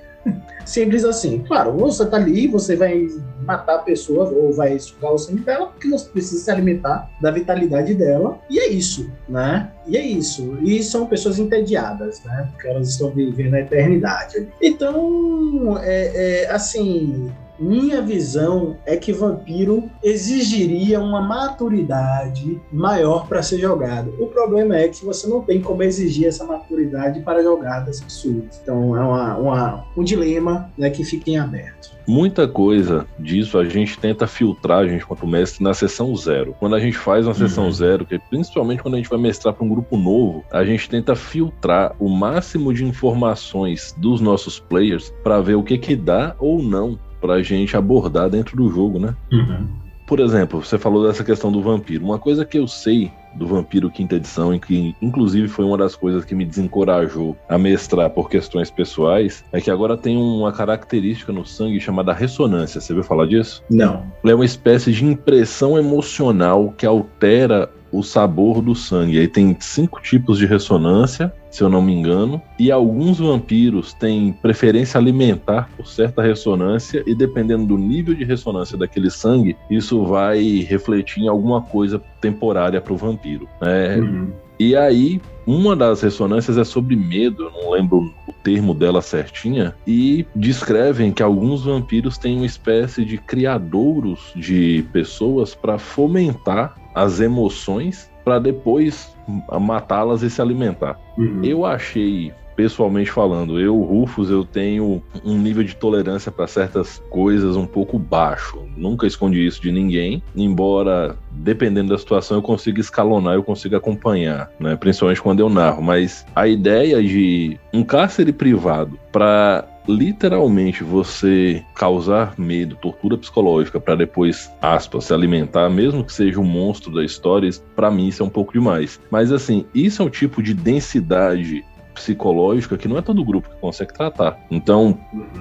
Simples 0.65 1.05
assim. 1.05 1.43
Claro, 1.47 1.73
você 1.73 2.05
tá 2.05 2.17
ali, 2.17 2.47
você 2.47 2.75
vai 2.75 3.07
matar 3.43 3.75
a 3.75 3.79
pessoa 3.79 4.29
ou 4.29 4.51
vai 4.51 4.77
sugar 4.79 5.13
o 5.13 5.17
sangue 5.17 5.41
dela, 5.41 5.67
porque 5.67 5.87
você 5.87 6.09
precisa 6.09 6.43
se 6.43 6.51
alimentar 6.51 7.09
da 7.21 7.29
vitalidade 7.29 7.93
dela. 7.93 8.39
E 8.49 8.59
é 8.59 8.69
isso, 8.69 9.11
né? 9.29 9.71
E 9.85 9.95
é 9.95 10.01
isso. 10.01 10.57
E 10.61 10.81
são 10.81 11.05
pessoas 11.05 11.37
entediadas, 11.37 12.23
né? 12.23 12.49
Porque 12.51 12.67
elas 12.67 12.89
estão 12.89 13.11
vivendo 13.11 13.53
a 13.53 13.59
eternidade. 13.59 14.47
Então, 14.59 15.77
é, 15.79 16.45
é 16.45 16.51
assim, 16.51 17.31
minha 17.59 18.01
visão 18.01 18.77
é 18.85 18.97
que 18.97 19.13
Vampiro 19.13 19.89
exigiria 20.03 20.99
uma 20.99 21.21
maturidade 21.21 22.61
maior 22.71 23.27
para 23.27 23.41
ser 23.41 23.59
jogado. 23.59 24.13
O 24.19 24.27
problema 24.27 24.77
é 24.77 24.87
que 24.87 25.05
você 25.05 25.27
não 25.27 25.41
tem 25.41 25.61
como 25.61 25.83
exigir 25.83 26.27
essa 26.27 26.45
maturidade 26.45 27.21
para 27.21 27.41
jogadas 27.41 28.01
absurdas. 28.01 28.59
Então 28.61 28.95
é 28.95 29.01
uma, 29.01 29.37
uma, 29.37 29.85
um 29.95 30.03
dilema 30.03 30.71
né, 30.77 30.89
que 30.89 31.03
fica 31.03 31.29
em 31.29 31.37
aberto. 31.37 31.95
Muita 32.07 32.47
coisa 32.47 33.07
disso 33.17 33.57
a 33.57 33.65
gente 33.65 33.97
tenta 33.97 34.27
filtrar, 34.27 34.79
a 34.79 34.87
gente, 34.87 35.05
quanto 35.05 35.25
mestre, 35.25 35.63
na 35.63 35.73
sessão 35.73 36.15
zero. 36.15 36.55
Quando 36.59 36.75
a 36.75 36.79
gente 36.79 36.97
faz 36.97 37.25
uma 37.25 37.33
uhum. 37.33 37.39
sessão 37.39 37.71
zero, 37.71 38.05
que 38.05 38.19
principalmente 38.29 38.83
quando 38.83 38.93
a 38.93 38.97
gente 38.97 39.09
vai 39.09 39.17
mestrar 39.17 39.55
para 39.55 39.65
um 39.65 39.69
grupo 39.69 39.97
novo, 39.97 40.45
a 40.51 40.63
gente 40.63 40.87
tenta 40.87 41.15
filtrar 41.15 41.95
o 41.99 42.07
máximo 42.07 42.71
de 42.73 42.85
informações 42.85 43.95
dos 43.97 44.21
nossos 44.21 44.59
players 44.59 45.11
para 45.23 45.41
ver 45.41 45.55
o 45.55 45.63
que 45.63 45.77
que 45.79 45.95
dá 45.95 46.35
ou 46.39 46.61
não 46.61 46.99
pra 47.25 47.41
gente 47.41 47.75
abordar 47.75 48.29
dentro 48.29 48.55
do 48.55 48.69
jogo, 48.69 48.99
né? 48.99 49.15
Uhum. 49.31 49.67
Por 50.05 50.19
exemplo, 50.19 50.63
você 50.63 50.77
falou 50.77 51.07
dessa 51.07 51.23
questão 51.23 51.51
do 51.51 51.61
vampiro. 51.61 52.05
Uma 52.05 52.19
coisa 52.19 52.45
que 52.45 52.59
eu 52.59 52.67
sei 52.67 53.11
do 53.33 53.47
Vampiro 53.47 53.89
Quinta 53.89 54.15
Edição, 54.15 54.53
em 54.53 54.59
que 54.59 54.95
inclusive 55.01 55.47
foi 55.47 55.65
uma 55.65 55.77
das 55.77 55.95
coisas 55.95 56.23
que 56.23 56.35
me 56.35 56.45
desencorajou 56.45 57.35
a 57.49 57.57
mestrar 57.57 58.09
por 58.11 58.29
questões 58.29 58.69
pessoais, 58.69 59.43
é 59.51 59.59
que 59.59 59.69
agora 59.69 59.97
tem 59.97 60.15
uma 60.15 60.51
característica 60.51 61.33
no 61.33 61.43
sangue 61.43 61.79
chamada 61.79 62.13
ressonância. 62.13 62.79
Você 62.79 62.93
ouviu 62.93 63.03
falar 63.03 63.25
disso? 63.25 63.63
Não. 63.69 64.05
É 64.23 64.33
uma 64.33 64.45
espécie 64.45 64.91
de 64.91 65.03
impressão 65.03 65.77
emocional 65.77 66.73
que 66.77 66.85
altera 66.85 67.69
o 67.97 68.03
sabor 68.03 68.61
do 68.61 68.75
sangue. 68.75 69.19
Aí 69.19 69.27
tem 69.27 69.55
cinco 69.59 70.01
tipos 70.01 70.37
de 70.37 70.45
ressonância, 70.45 71.33
se 71.49 71.63
eu 71.63 71.69
não 71.69 71.81
me 71.81 71.93
engano, 71.93 72.41
e 72.59 72.71
alguns 72.71 73.19
vampiros 73.19 73.93
têm 73.93 74.33
preferência 74.33 74.99
alimentar 74.99 75.69
por 75.77 75.87
certa 75.87 76.21
ressonância, 76.21 77.03
e 77.07 77.15
dependendo 77.15 77.65
do 77.65 77.77
nível 77.77 78.13
de 78.13 78.25
ressonância 78.25 78.77
daquele 78.77 79.09
sangue, 79.09 79.55
isso 79.69 80.03
vai 80.03 80.59
refletir 80.67 81.23
em 81.23 81.27
alguma 81.29 81.61
coisa 81.61 82.01
temporária 82.19 82.81
para 82.81 82.93
o 82.93 82.97
vampiro. 82.97 83.47
Né? 83.61 83.97
Uhum. 83.97 84.27
E 84.59 84.75
aí, 84.75 85.21
uma 85.45 85.75
das 85.75 86.01
ressonâncias 86.01 86.57
é 86.57 86.63
sobre 86.63 86.95
medo, 86.95 87.43
eu 87.43 87.51
não 87.51 87.71
lembro 87.71 88.13
o 88.27 88.33
termo 88.43 88.73
dela 88.73 89.01
certinha, 89.01 89.75
e 89.85 90.25
descrevem 90.35 91.11
que 91.11 91.21
alguns 91.21 91.63
vampiros 91.63 92.17
têm 92.17 92.37
uma 92.37 92.45
espécie 92.45 93.05
de 93.05 93.17
criadouros 93.17 94.31
de 94.35 94.85
pessoas 94.91 95.53
para 95.53 95.77
fomentar 95.77 96.75
as 96.95 97.19
emoções 97.19 98.09
para 98.23 98.39
depois 98.39 99.15
matá-las 99.61 100.23
e 100.23 100.29
se 100.29 100.41
alimentar. 100.41 100.99
Uhum. 101.17 101.43
Eu 101.43 101.65
achei 101.65 102.33
pessoalmente 102.55 103.11
falando, 103.11 103.59
eu, 103.59 103.77
Rufus, 103.81 104.29
eu 104.29 104.45
tenho 104.45 105.03
um 105.23 105.37
nível 105.37 105.63
de 105.63 105.75
tolerância 105.75 106.31
para 106.31 106.47
certas 106.47 107.03
coisas 107.09 107.55
um 107.55 107.65
pouco 107.65 107.99
baixo. 107.99 108.63
Nunca 108.77 109.05
escondi 109.05 109.45
isso 109.45 109.61
de 109.61 109.71
ninguém, 109.71 110.23
embora 110.35 111.17
dependendo 111.31 111.89
da 111.89 111.97
situação 111.97 112.37
eu 112.37 112.41
consiga 112.41 112.79
escalonar, 112.79 113.33
eu 113.33 113.43
consiga 113.43 113.77
acompanhar, 113.77 114.49
né? 114.59 114.75
Principalmente 114.77 115.21
quando 115.21 115.41
eu 115.41 115.49
narro, 115.49 115.81
mas 115.81 116.25
a 116.33 116.47
ideia 116.47 117.03
de 117.03 117.59
um 117.73 117.83
cárcere 117.83 118.31
privado 118.31 118.97
para 119.11 119.67
literalmente 119.87 120.83
você 120.83 121.63
causar 121.73 122.33
medo, 122.37 122.75
tortura 122.75 123.17
psicológica 123.17 123.79
para 123.79 123.95
depois, 123.95 124.51
aspas, 124.61 125.05
se 125.05 125.13
alimentar, 125.13 125.69
mesmo 125.69 126.03
que 126.03 126.13
seja 126.13 126.39
um 126.39 126.45
monstro 126.45 126.93
da 126.93 127.03
história, 127.03 127.49
para 127.75 127.91
mim 127.91 128.07
isso 128.07 128.23
é 128.23 128.25
um 128.25 128.29
pouco 128.29 128.53
demais. 128.53 128.99
Mas 129.09 129.31
assim, 129.31 129.65
isso 129.73 130.01
é 130.01 130.05
um 130.05 130.09
tipo 130.09 130.41
de 130.41 130.53
densidade 130.53 131.63
psicológica 131.93 132.77
que 132.77 132.87
não 132.87 132.97
é 132.97 133.01
todo 133.01 133.23
grupo 133.23 133.49
que 133.49 133.55
consegue 133.55 133.93
tratar. 133.93 134.37
Então, 134.51 134.99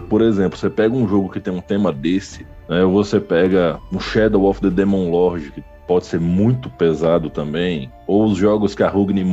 por 0.08 0.22
exemplo, 0.22 0.56
você 0.56 0.70
pega 0.70 0.94
um 0.94 1.06
jogo 1.06 1.28
que 1.28 1.40
tem 1.40 1.52
um 1.52 1.60
tema 1.60 1.92
desse, 1.92 2.46
né, 2.68 2.84
você 2.84 3.20
pega 3.20 3.78
um 3.92 3.98
Shadow 3.98 4.44
of 4.44 4.60
the 4.60 4.70
Demon 4.70 5.10
Lord, 5.10 5.50
que 5.50 5.62
pode 5.86 6.06
ser 6.06 6.20
muito 6.20 6.68
pesado 6.70 7.30
também, 7.30 7.90
ou 8.06 8.24
os 8.24 8.36
jogos 8.36 8.74
que 8.74 8.82
a 8.82 8.88
Rugni 8.88 9.24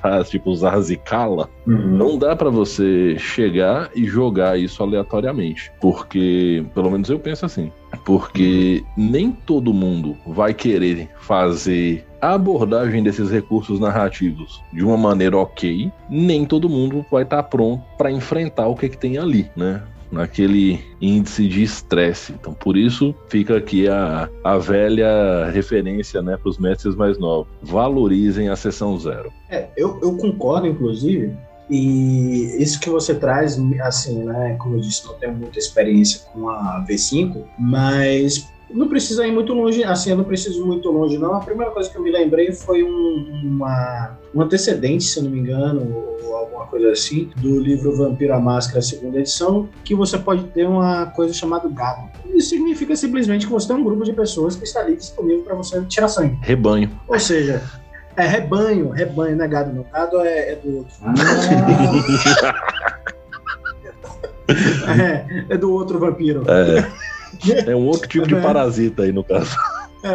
traz, 0.00 0.28
tipo 0.30 0.50
os 0.50 0.64
Arzikala, 0.64 1.48
uhum. 1.66 1.96
não 1.96 2.18
dá 2.18 2.34
para 2.34 2.50
você 2.50 3.16
chegar 3.18 3.90
e 3.94 4.04
jogar 4.04 4.58
isso 4.58 4.82
aleatoriamente, 4.82 5.70
porque, 5.80 6.64
pelo 6.74 6.90
menos 6.90 7.08
eu 7.08 7.18
penso 7.18 7.46
assim, 7.46 7.70
porque 8.04 8.84
nem 8.96 9.30
todo 9.30 9.72
mundo 9.72 10.16
vai 10.26 10.52
querer 10.52 11.08
fazer 11.20 12.04
a 12.20 12.34
abordagem 12.34 13.02
desses 13.02 13.30
recursos 13.30 13.78
narrativos 13.78 14.62
de 14.72 14.84
uma 14.84 14.96
maneira 14.96 15.36
ok, 15.36 15.92
nem 16.08 16.44
todo 16.44 16.68
mundo 16.68 17.04
vai 17.10 17.22
estar 17.22 17.42
tá 17.42 17.42
pronto 17.42 17.84
para 17.96 18.10
enfrentar 18.10 18.66
o 18.66 18.74
que, 18.74 18.88
que 18.88 18.98
tem 18.98 19.18
ali, 19.18 19.50
né? 19.56 19.82
Naquele 20.10 20.80
índice 21.00 21.48
de 21.48 21.62
estresse. 21.62 22.32
Então, 22.32 22.52
por 22.52 22.76
isso 22.76 23.14
fica 23.28 23.56
aqui 23.56 23.88
a, 23.88 24.28
a 24.44 24.58
velha 24.58 25.50
referência 25.50 26.22
né, 26.22 26.36
para 26.36 26.48
os 26.48 26.58
mestres 26.58 26.94
mais 26.94 27.18
novos. 27.18 27.48
Valorizem 27.62 28.48
a 28.48 28.56
sessão 28.56 28.98
zero. 28.98 29.32
É, 29.50 29.68
eu, 29.76 29.98
eu 30.02 30.16
concordo, 30.16 30.66
inclusive, 30.66 31.32
e 31.68 32.62
isso 32.62 32.78
que 32.78 32.88
você 32.88 33.14
traz, 33.14 33.58
assim, 33.82 34.22
né? 34.22 34.56
Como 34.60 34.76
eu 34.76 34.80
disse, 34.80 35.04
não 35.04 35.14
tenho 35.14 35.34
muita 35.34 35.58
experiência 35.58 36.20
com 36.32 36.48
a 36.48 36.84
V5, 36.88 37.42
mas 37.58 38.48
não 38.70 38.88
precisa 38.88 39.26
ir 39.26 39.32
muito 39.32 39.52
longe, 39.52 39.84
assim, 39.84 40.10
eu 40.10 40.16
não 40.16 40.24
preciso 40.24 40.62
ir 40.62 40.66
muito 40.66 40.90
longe, 40.90 41.18
não. 41.18 41.34
A 41.34 41.40
primeira 41.40 41.70
coisa 41.72 41.88
que 41.88 41.96
eu 41.96 42.02
me 42.02 42.10
lembrei 42.10 42.52
foi 42.52 42.82
um, 42.82 43.42
uma, 43.44 44.18
um 44.34 44.42
antecedente, 44.42 45.04
se 45.04 45.18
eu 45.18 45.24
não 45.24 45.30
me 45.30 45.38
engano, 45.38 46.16
ou 46.24 46.34
alguma 46.34 46.66
coisa 46.66 46.90
assim, 46.90 47.30
do 47.36 47.60
livro 47.60 47.96
Vampiro 47.96 48.34
à 48.34 48.40
Máscara, 48.40 48.82
segunda 48.82 49.18
edição, 49.18 49.68
que 49.84 49.94
você 49.94 50.18
pode 50.18 50.44
ter 50.48 50.66
uma 50.66 51.06
coisa 51.06 51.32
chamada 51.32 51.68
gado. 51.68 52.08
Isso 52.34 52.50
significa 52.50 52.96
simplesmente 52.96 53.46
que 53.46 53.52
você 53.52 53.68
tem 53.68 53.76
um 53.76 53.84
grupo 53.84 54.04
de 54.04 54.12
pessoas 54.12 54.56
que 54.56 54.64
está 54.64 54.80
ali 54.80 54.96
disponível 54.96 55.44
para 55.44 55.54
você 55.54 55.80
tirar 55.82 56.08
sangue. 56.08 56.36
Rebanho. 56.42 56.90
Ou 57.06 57.18
seja, 57.20 57.62
é 58.16 58.26
rebanho, 58.26 58.90
rebanho, 58.90 59.36
não 59.36 59.44
é 59.44 59.48
gado, 59.48 59.72
não. 59.72 59.86
Gado 59.92 60.20
é, 60.20 60.52
é 60.52 60.56
do 60.56 60.78
outro. 60.78 60.94
Ah. 61.02 61.14
é, 65.48 65.54
é 65.54 65.56
do 65.56 65.72
outro 65.72 65.98
vampiro. 65.98 66.42
É. 66.48 67.05
É 67.52 67.76
um 67.76 67.86
outro 67.86 68.08
tipo 68.08 68.26
de 68.26 68.34
é. 68.34 68.40
parasita 68.40 69.02
aí, 69.02 69.12
no 69.12 69.24
caso. 69.24 69.56
É, 70.04 70.12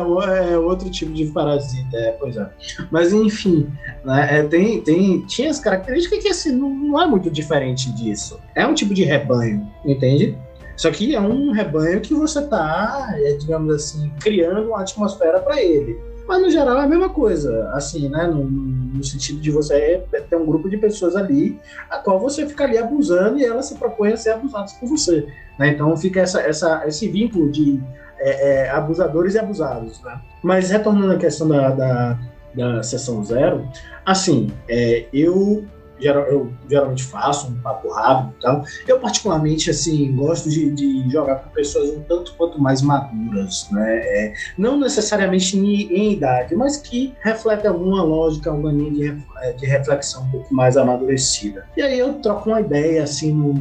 é 0.54 0.58
outro 0.58 0.89
tipo 0.89 1.12
de 1.12 1.26
parasita, 1.26 1.98
é, 1.98 2.12
pois 2.12 2.38
é. 2.38 2.50
Mas 2.89 3.12
enfim, 3.12 3.67
né, 4.06 4.39
é, 4.39 4.44
tem, 4.44 4.80
tem, 4.82 5.22
tinha 5.26 5.50
as 5.50 5.60
características 5.60 6.24
que 6.24 6.30
assim, 6.30 6.52
não, 6.54 6.70
não 6.70 7.02
é 7.02 7.06
muito 7.06 7.30
diferente 7.30 7.91
disso. 7.91 8.39
É 8.56 8.65
um 8.65 8.74
tipo 8.74 8.94
de 8.94 9.04
rebanho, 9.04 9.67
entende? 9.84 10.38
Só 10.78 10.89
que 10.89 11.13
é 11.13 11.20
um 11.20 11.52
rebanho 11.52 12.00
que 12.00 12.13
você 12.13 12.39
está, 12.39 13.13
é, 13.17 13.34
digamos 13.34 13.74
assim, 13.74 14.12
criando 14.20 14.70
uma 14.70 14.82
atmosfera 14.82 15.39
para 15.39 15.62
ele. 15.62 16.00
Mas 16.27 16.41
no 16.41 16.49
geral 16.49 16.77
é 16.79 16.84
a 16.84 16.88
mesma 16.88 17.10
coisa, 17.10 17.69
assim, 17.73 18.10
né? 18.10 18.25
No, 18.27 18.43
no, 18.43 19.03
sentido 19.03 19.39
de 19.39 19.51
você 19.51 20.03
ter 20.29 20.36
um 20.36 20.45
grupo 20.45 20.69
de 20.69 20.77
pessoas 20.77 21.15
ali, 21.15 21.60
a 21.89 21.97
qual 21.97 22.19
você 22.19 22.47
fica 22.47 22.63
ali 22.63 22.77
abusando 22.77 23.39
e 23.39 23.45
elas 23.45 23.65
se 23.65 23.75
propõem 23.75 24.13
a 24.13 24.17
ser 24.17 24.31
abusadas 24.31 24.73
por 24.73 24.88
você. 24.88 25.25
Né? 25.57 25.69
Então 25.69 25.95
fica 25.97 26.21
essa, 26.21 26.41
essa, 26.41 26.84
esse 26.88 27.07
vínculo 27.10 27.51
de 27.51 27.81
é, 28.19 28.65
é, 28.65 28.69
abusadores 28.69 29.34
e 29.34 29.39
abusados. 29.39 30.01
Né? 30.03 30.21
Mas 30.43 30.69
retornando 30.69 31.13
à 31.13 31.17
questão 31.17 31.47
da, 31.47 31.71
da, 31.71 32.19
da 32.53 32.84
sessão 32.84 33.23
zero, 33.23 33.67
assim, 34.05 34.51
é, 34.69 35.05
eu 35.12 35.65
eu 36.08 36.52
geralmente 36.70 37.04
faço 37.04 37.48
um 37.48 37.56
papo 37.62 37.90
rápido 37.90 38.34
e 38.38 38.42
tal. 38.42 38.64
Eu, 38.88 39.00
particularmente, 39.00 39.70
assim, 39.70 40.16
gosto 40.16 40.50
de, 40.50 40.72
de, 40.72 41.10
jogar 41.10 41.36
com 41.36 41.50
pessoas 41.50 41.90
um 41.90 42.02
tanto 42.02 42.34
quanto 42.36 42.62
mais 42.62 42.82
maduras, 42.82 43.68
né? 43.72 43.98
É, 43.98 44.34
não 44.58 44.80
necessariamente 44.80 45.58
em, 45.58 45.94
em, 45.94 46.14
idade, 46.14 46.56
mas 46.56 46.78
que 46.78 47.14
refletem 47.22 47.70
alguma 47.70 48.04
lógica, 48.04 48.50
alguma 48.50 48.72
linha 48.72 49.16
de, 49.16 49.26
é, 49.42 49.54
de 49.54 49.66
reflexão 49.66 50.24
um 50.24 50.32
pouco 50.32 50.54
mais 50.54 50.78
amadurecida. 50.78 51.66
E 51.76 51.82
aí 51.82 52.00
eu 52.00 52.14
troco 52.16 52.50
uma 52.50 52.62
ideia, 52.62 53.04
assim, 53.04 53.32
no 53.32 53.54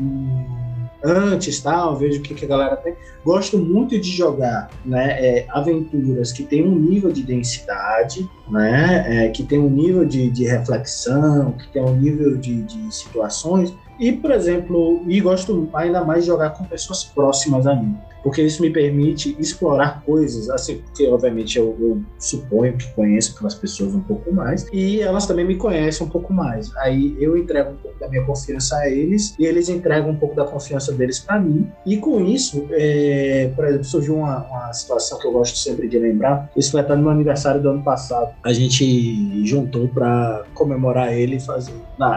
antes, 1.02 1.60
tal, 1.60 1.96
vejo 1.96 2.20
o 2.20 2.22
que, 2.22 2.34
que 2.34 2.44
a 2.44 2.48
galera 2.48 2.76
tem. 2.76 2.94
Gosto 3.24 3.58
muito 3.58 3.98
de 3.98 4.10
jogar 4.10 4.70
né, 4.84 5.18
é, 5.20 5.46
aventuras 5.50 6.32
que 6.32 6.42
tem 6.42 6.66
um 6.66 6.74
nível 6.78 7.10
de 7.12 7.22
densidade, 7.22 8.28
né, 8.48 9.04
é, 9.06 9.28
que 9.28 9.42
tem 9.42 9.58
um 9.58 9.70
nível 9.70 10.04
de, 10.04 10.30
de 10.30 10.44
reflexão, 10.44 11.52
que 11.52 11.68
tem 11.68 11.82
um 11.82 11.96
nível 11.96 12.36
de, 12.36 12.62
de 12.62 12.94
situações. 12.94 13.74
E, 13.98 14.12
por 14.12 14.30
exemplo, 14.30 15.02
e 15.06 15.20
gosto 15.20 15.68
ainda 15.74 16.04
mais 16.04 16.24
de 16.24 16.28
jogar 16.28 16.50
com 16.50 16.64
pessoas 16.64 17.04
próximas 17.04 17.66
a 17.66 17.74
mim 17.74 17.96
porque 18.22 18.42
isso 18.42 18.62
me 18.62 18.70
permite 18.70 19.37
explorar 19.38 20.02
coisas, 20.04 20.50
assim, 20.50 20.78
porque 20.78 21.06
obviamente 21.06 21.59
eu, 21.59 21.76
eu, 21.80 22.02
suponho 22.18 22.76
que 22.76 22.87
conheço 22.92 23.35
aquelas 23.35 23.54
pessoas 23.54 23.94
um 23.94 24.00
pouco 24.00 24.33
mais, 24.33 24.66
e 24.72 25.00
elas 25.00 25.26
também 25.26 25.44
me 25.44 25.56
conhecem 25.56 26.06
um 26.06 26.11
pouco 26.11 26.33
mais. 26.33 26.74
Aí 26.76 27.16
eu 27.18 27.37
entrego 27.37 27.70
um 27.70 27.76
pouco 27.76 27.98
da 27.98 28.09
minha 28.09 28.24
confiança 28.24 28.76
a 28.76 28.88
eles, 28.88 29.35
e 29.38 29.44
eles 29.44 29.68
entregam 29.68 30.11
um 30.11 30.16
pouco 30.16 30.35
da 30.35 30.44
confiança 30.44 30.92
deles 30.92 31.18
para 31.18 31.40
mim, 31.40 31.70
e 31.87 31.96
com 31.96 32.20
isso, 32.24 32.66
é, 32.70 33.50
por 33.54 33.64
exemplo, 33.64 33.85
surgiu 33.85 34.16
uma, 34.16 34.44
uma, 34.44 34.72
situação 34.72 35.18
que 35.18 35.26
eu 35.26 35.33
gosto 35.33 35.56
sempre 35.59 35.88
de 35.88 35.98
lembrar, 35.98 36.50
isso 36.56 36.72
foi 36.72 36.80
até 36.80 36.94
no 36.94 37.02
meu 37.02 37.11
aniversário 37.11 37.61
do 37.61 37.70
ano 37.70 37.83
passado, 37.83 38.35
a 38.44 38.52
gente 38.52 39.44
juntou 39.46 39.88
para 39.88 40.44
comemorar 40.54 41.12
ele, 41.12 41.40
fazer, 41.40 41.74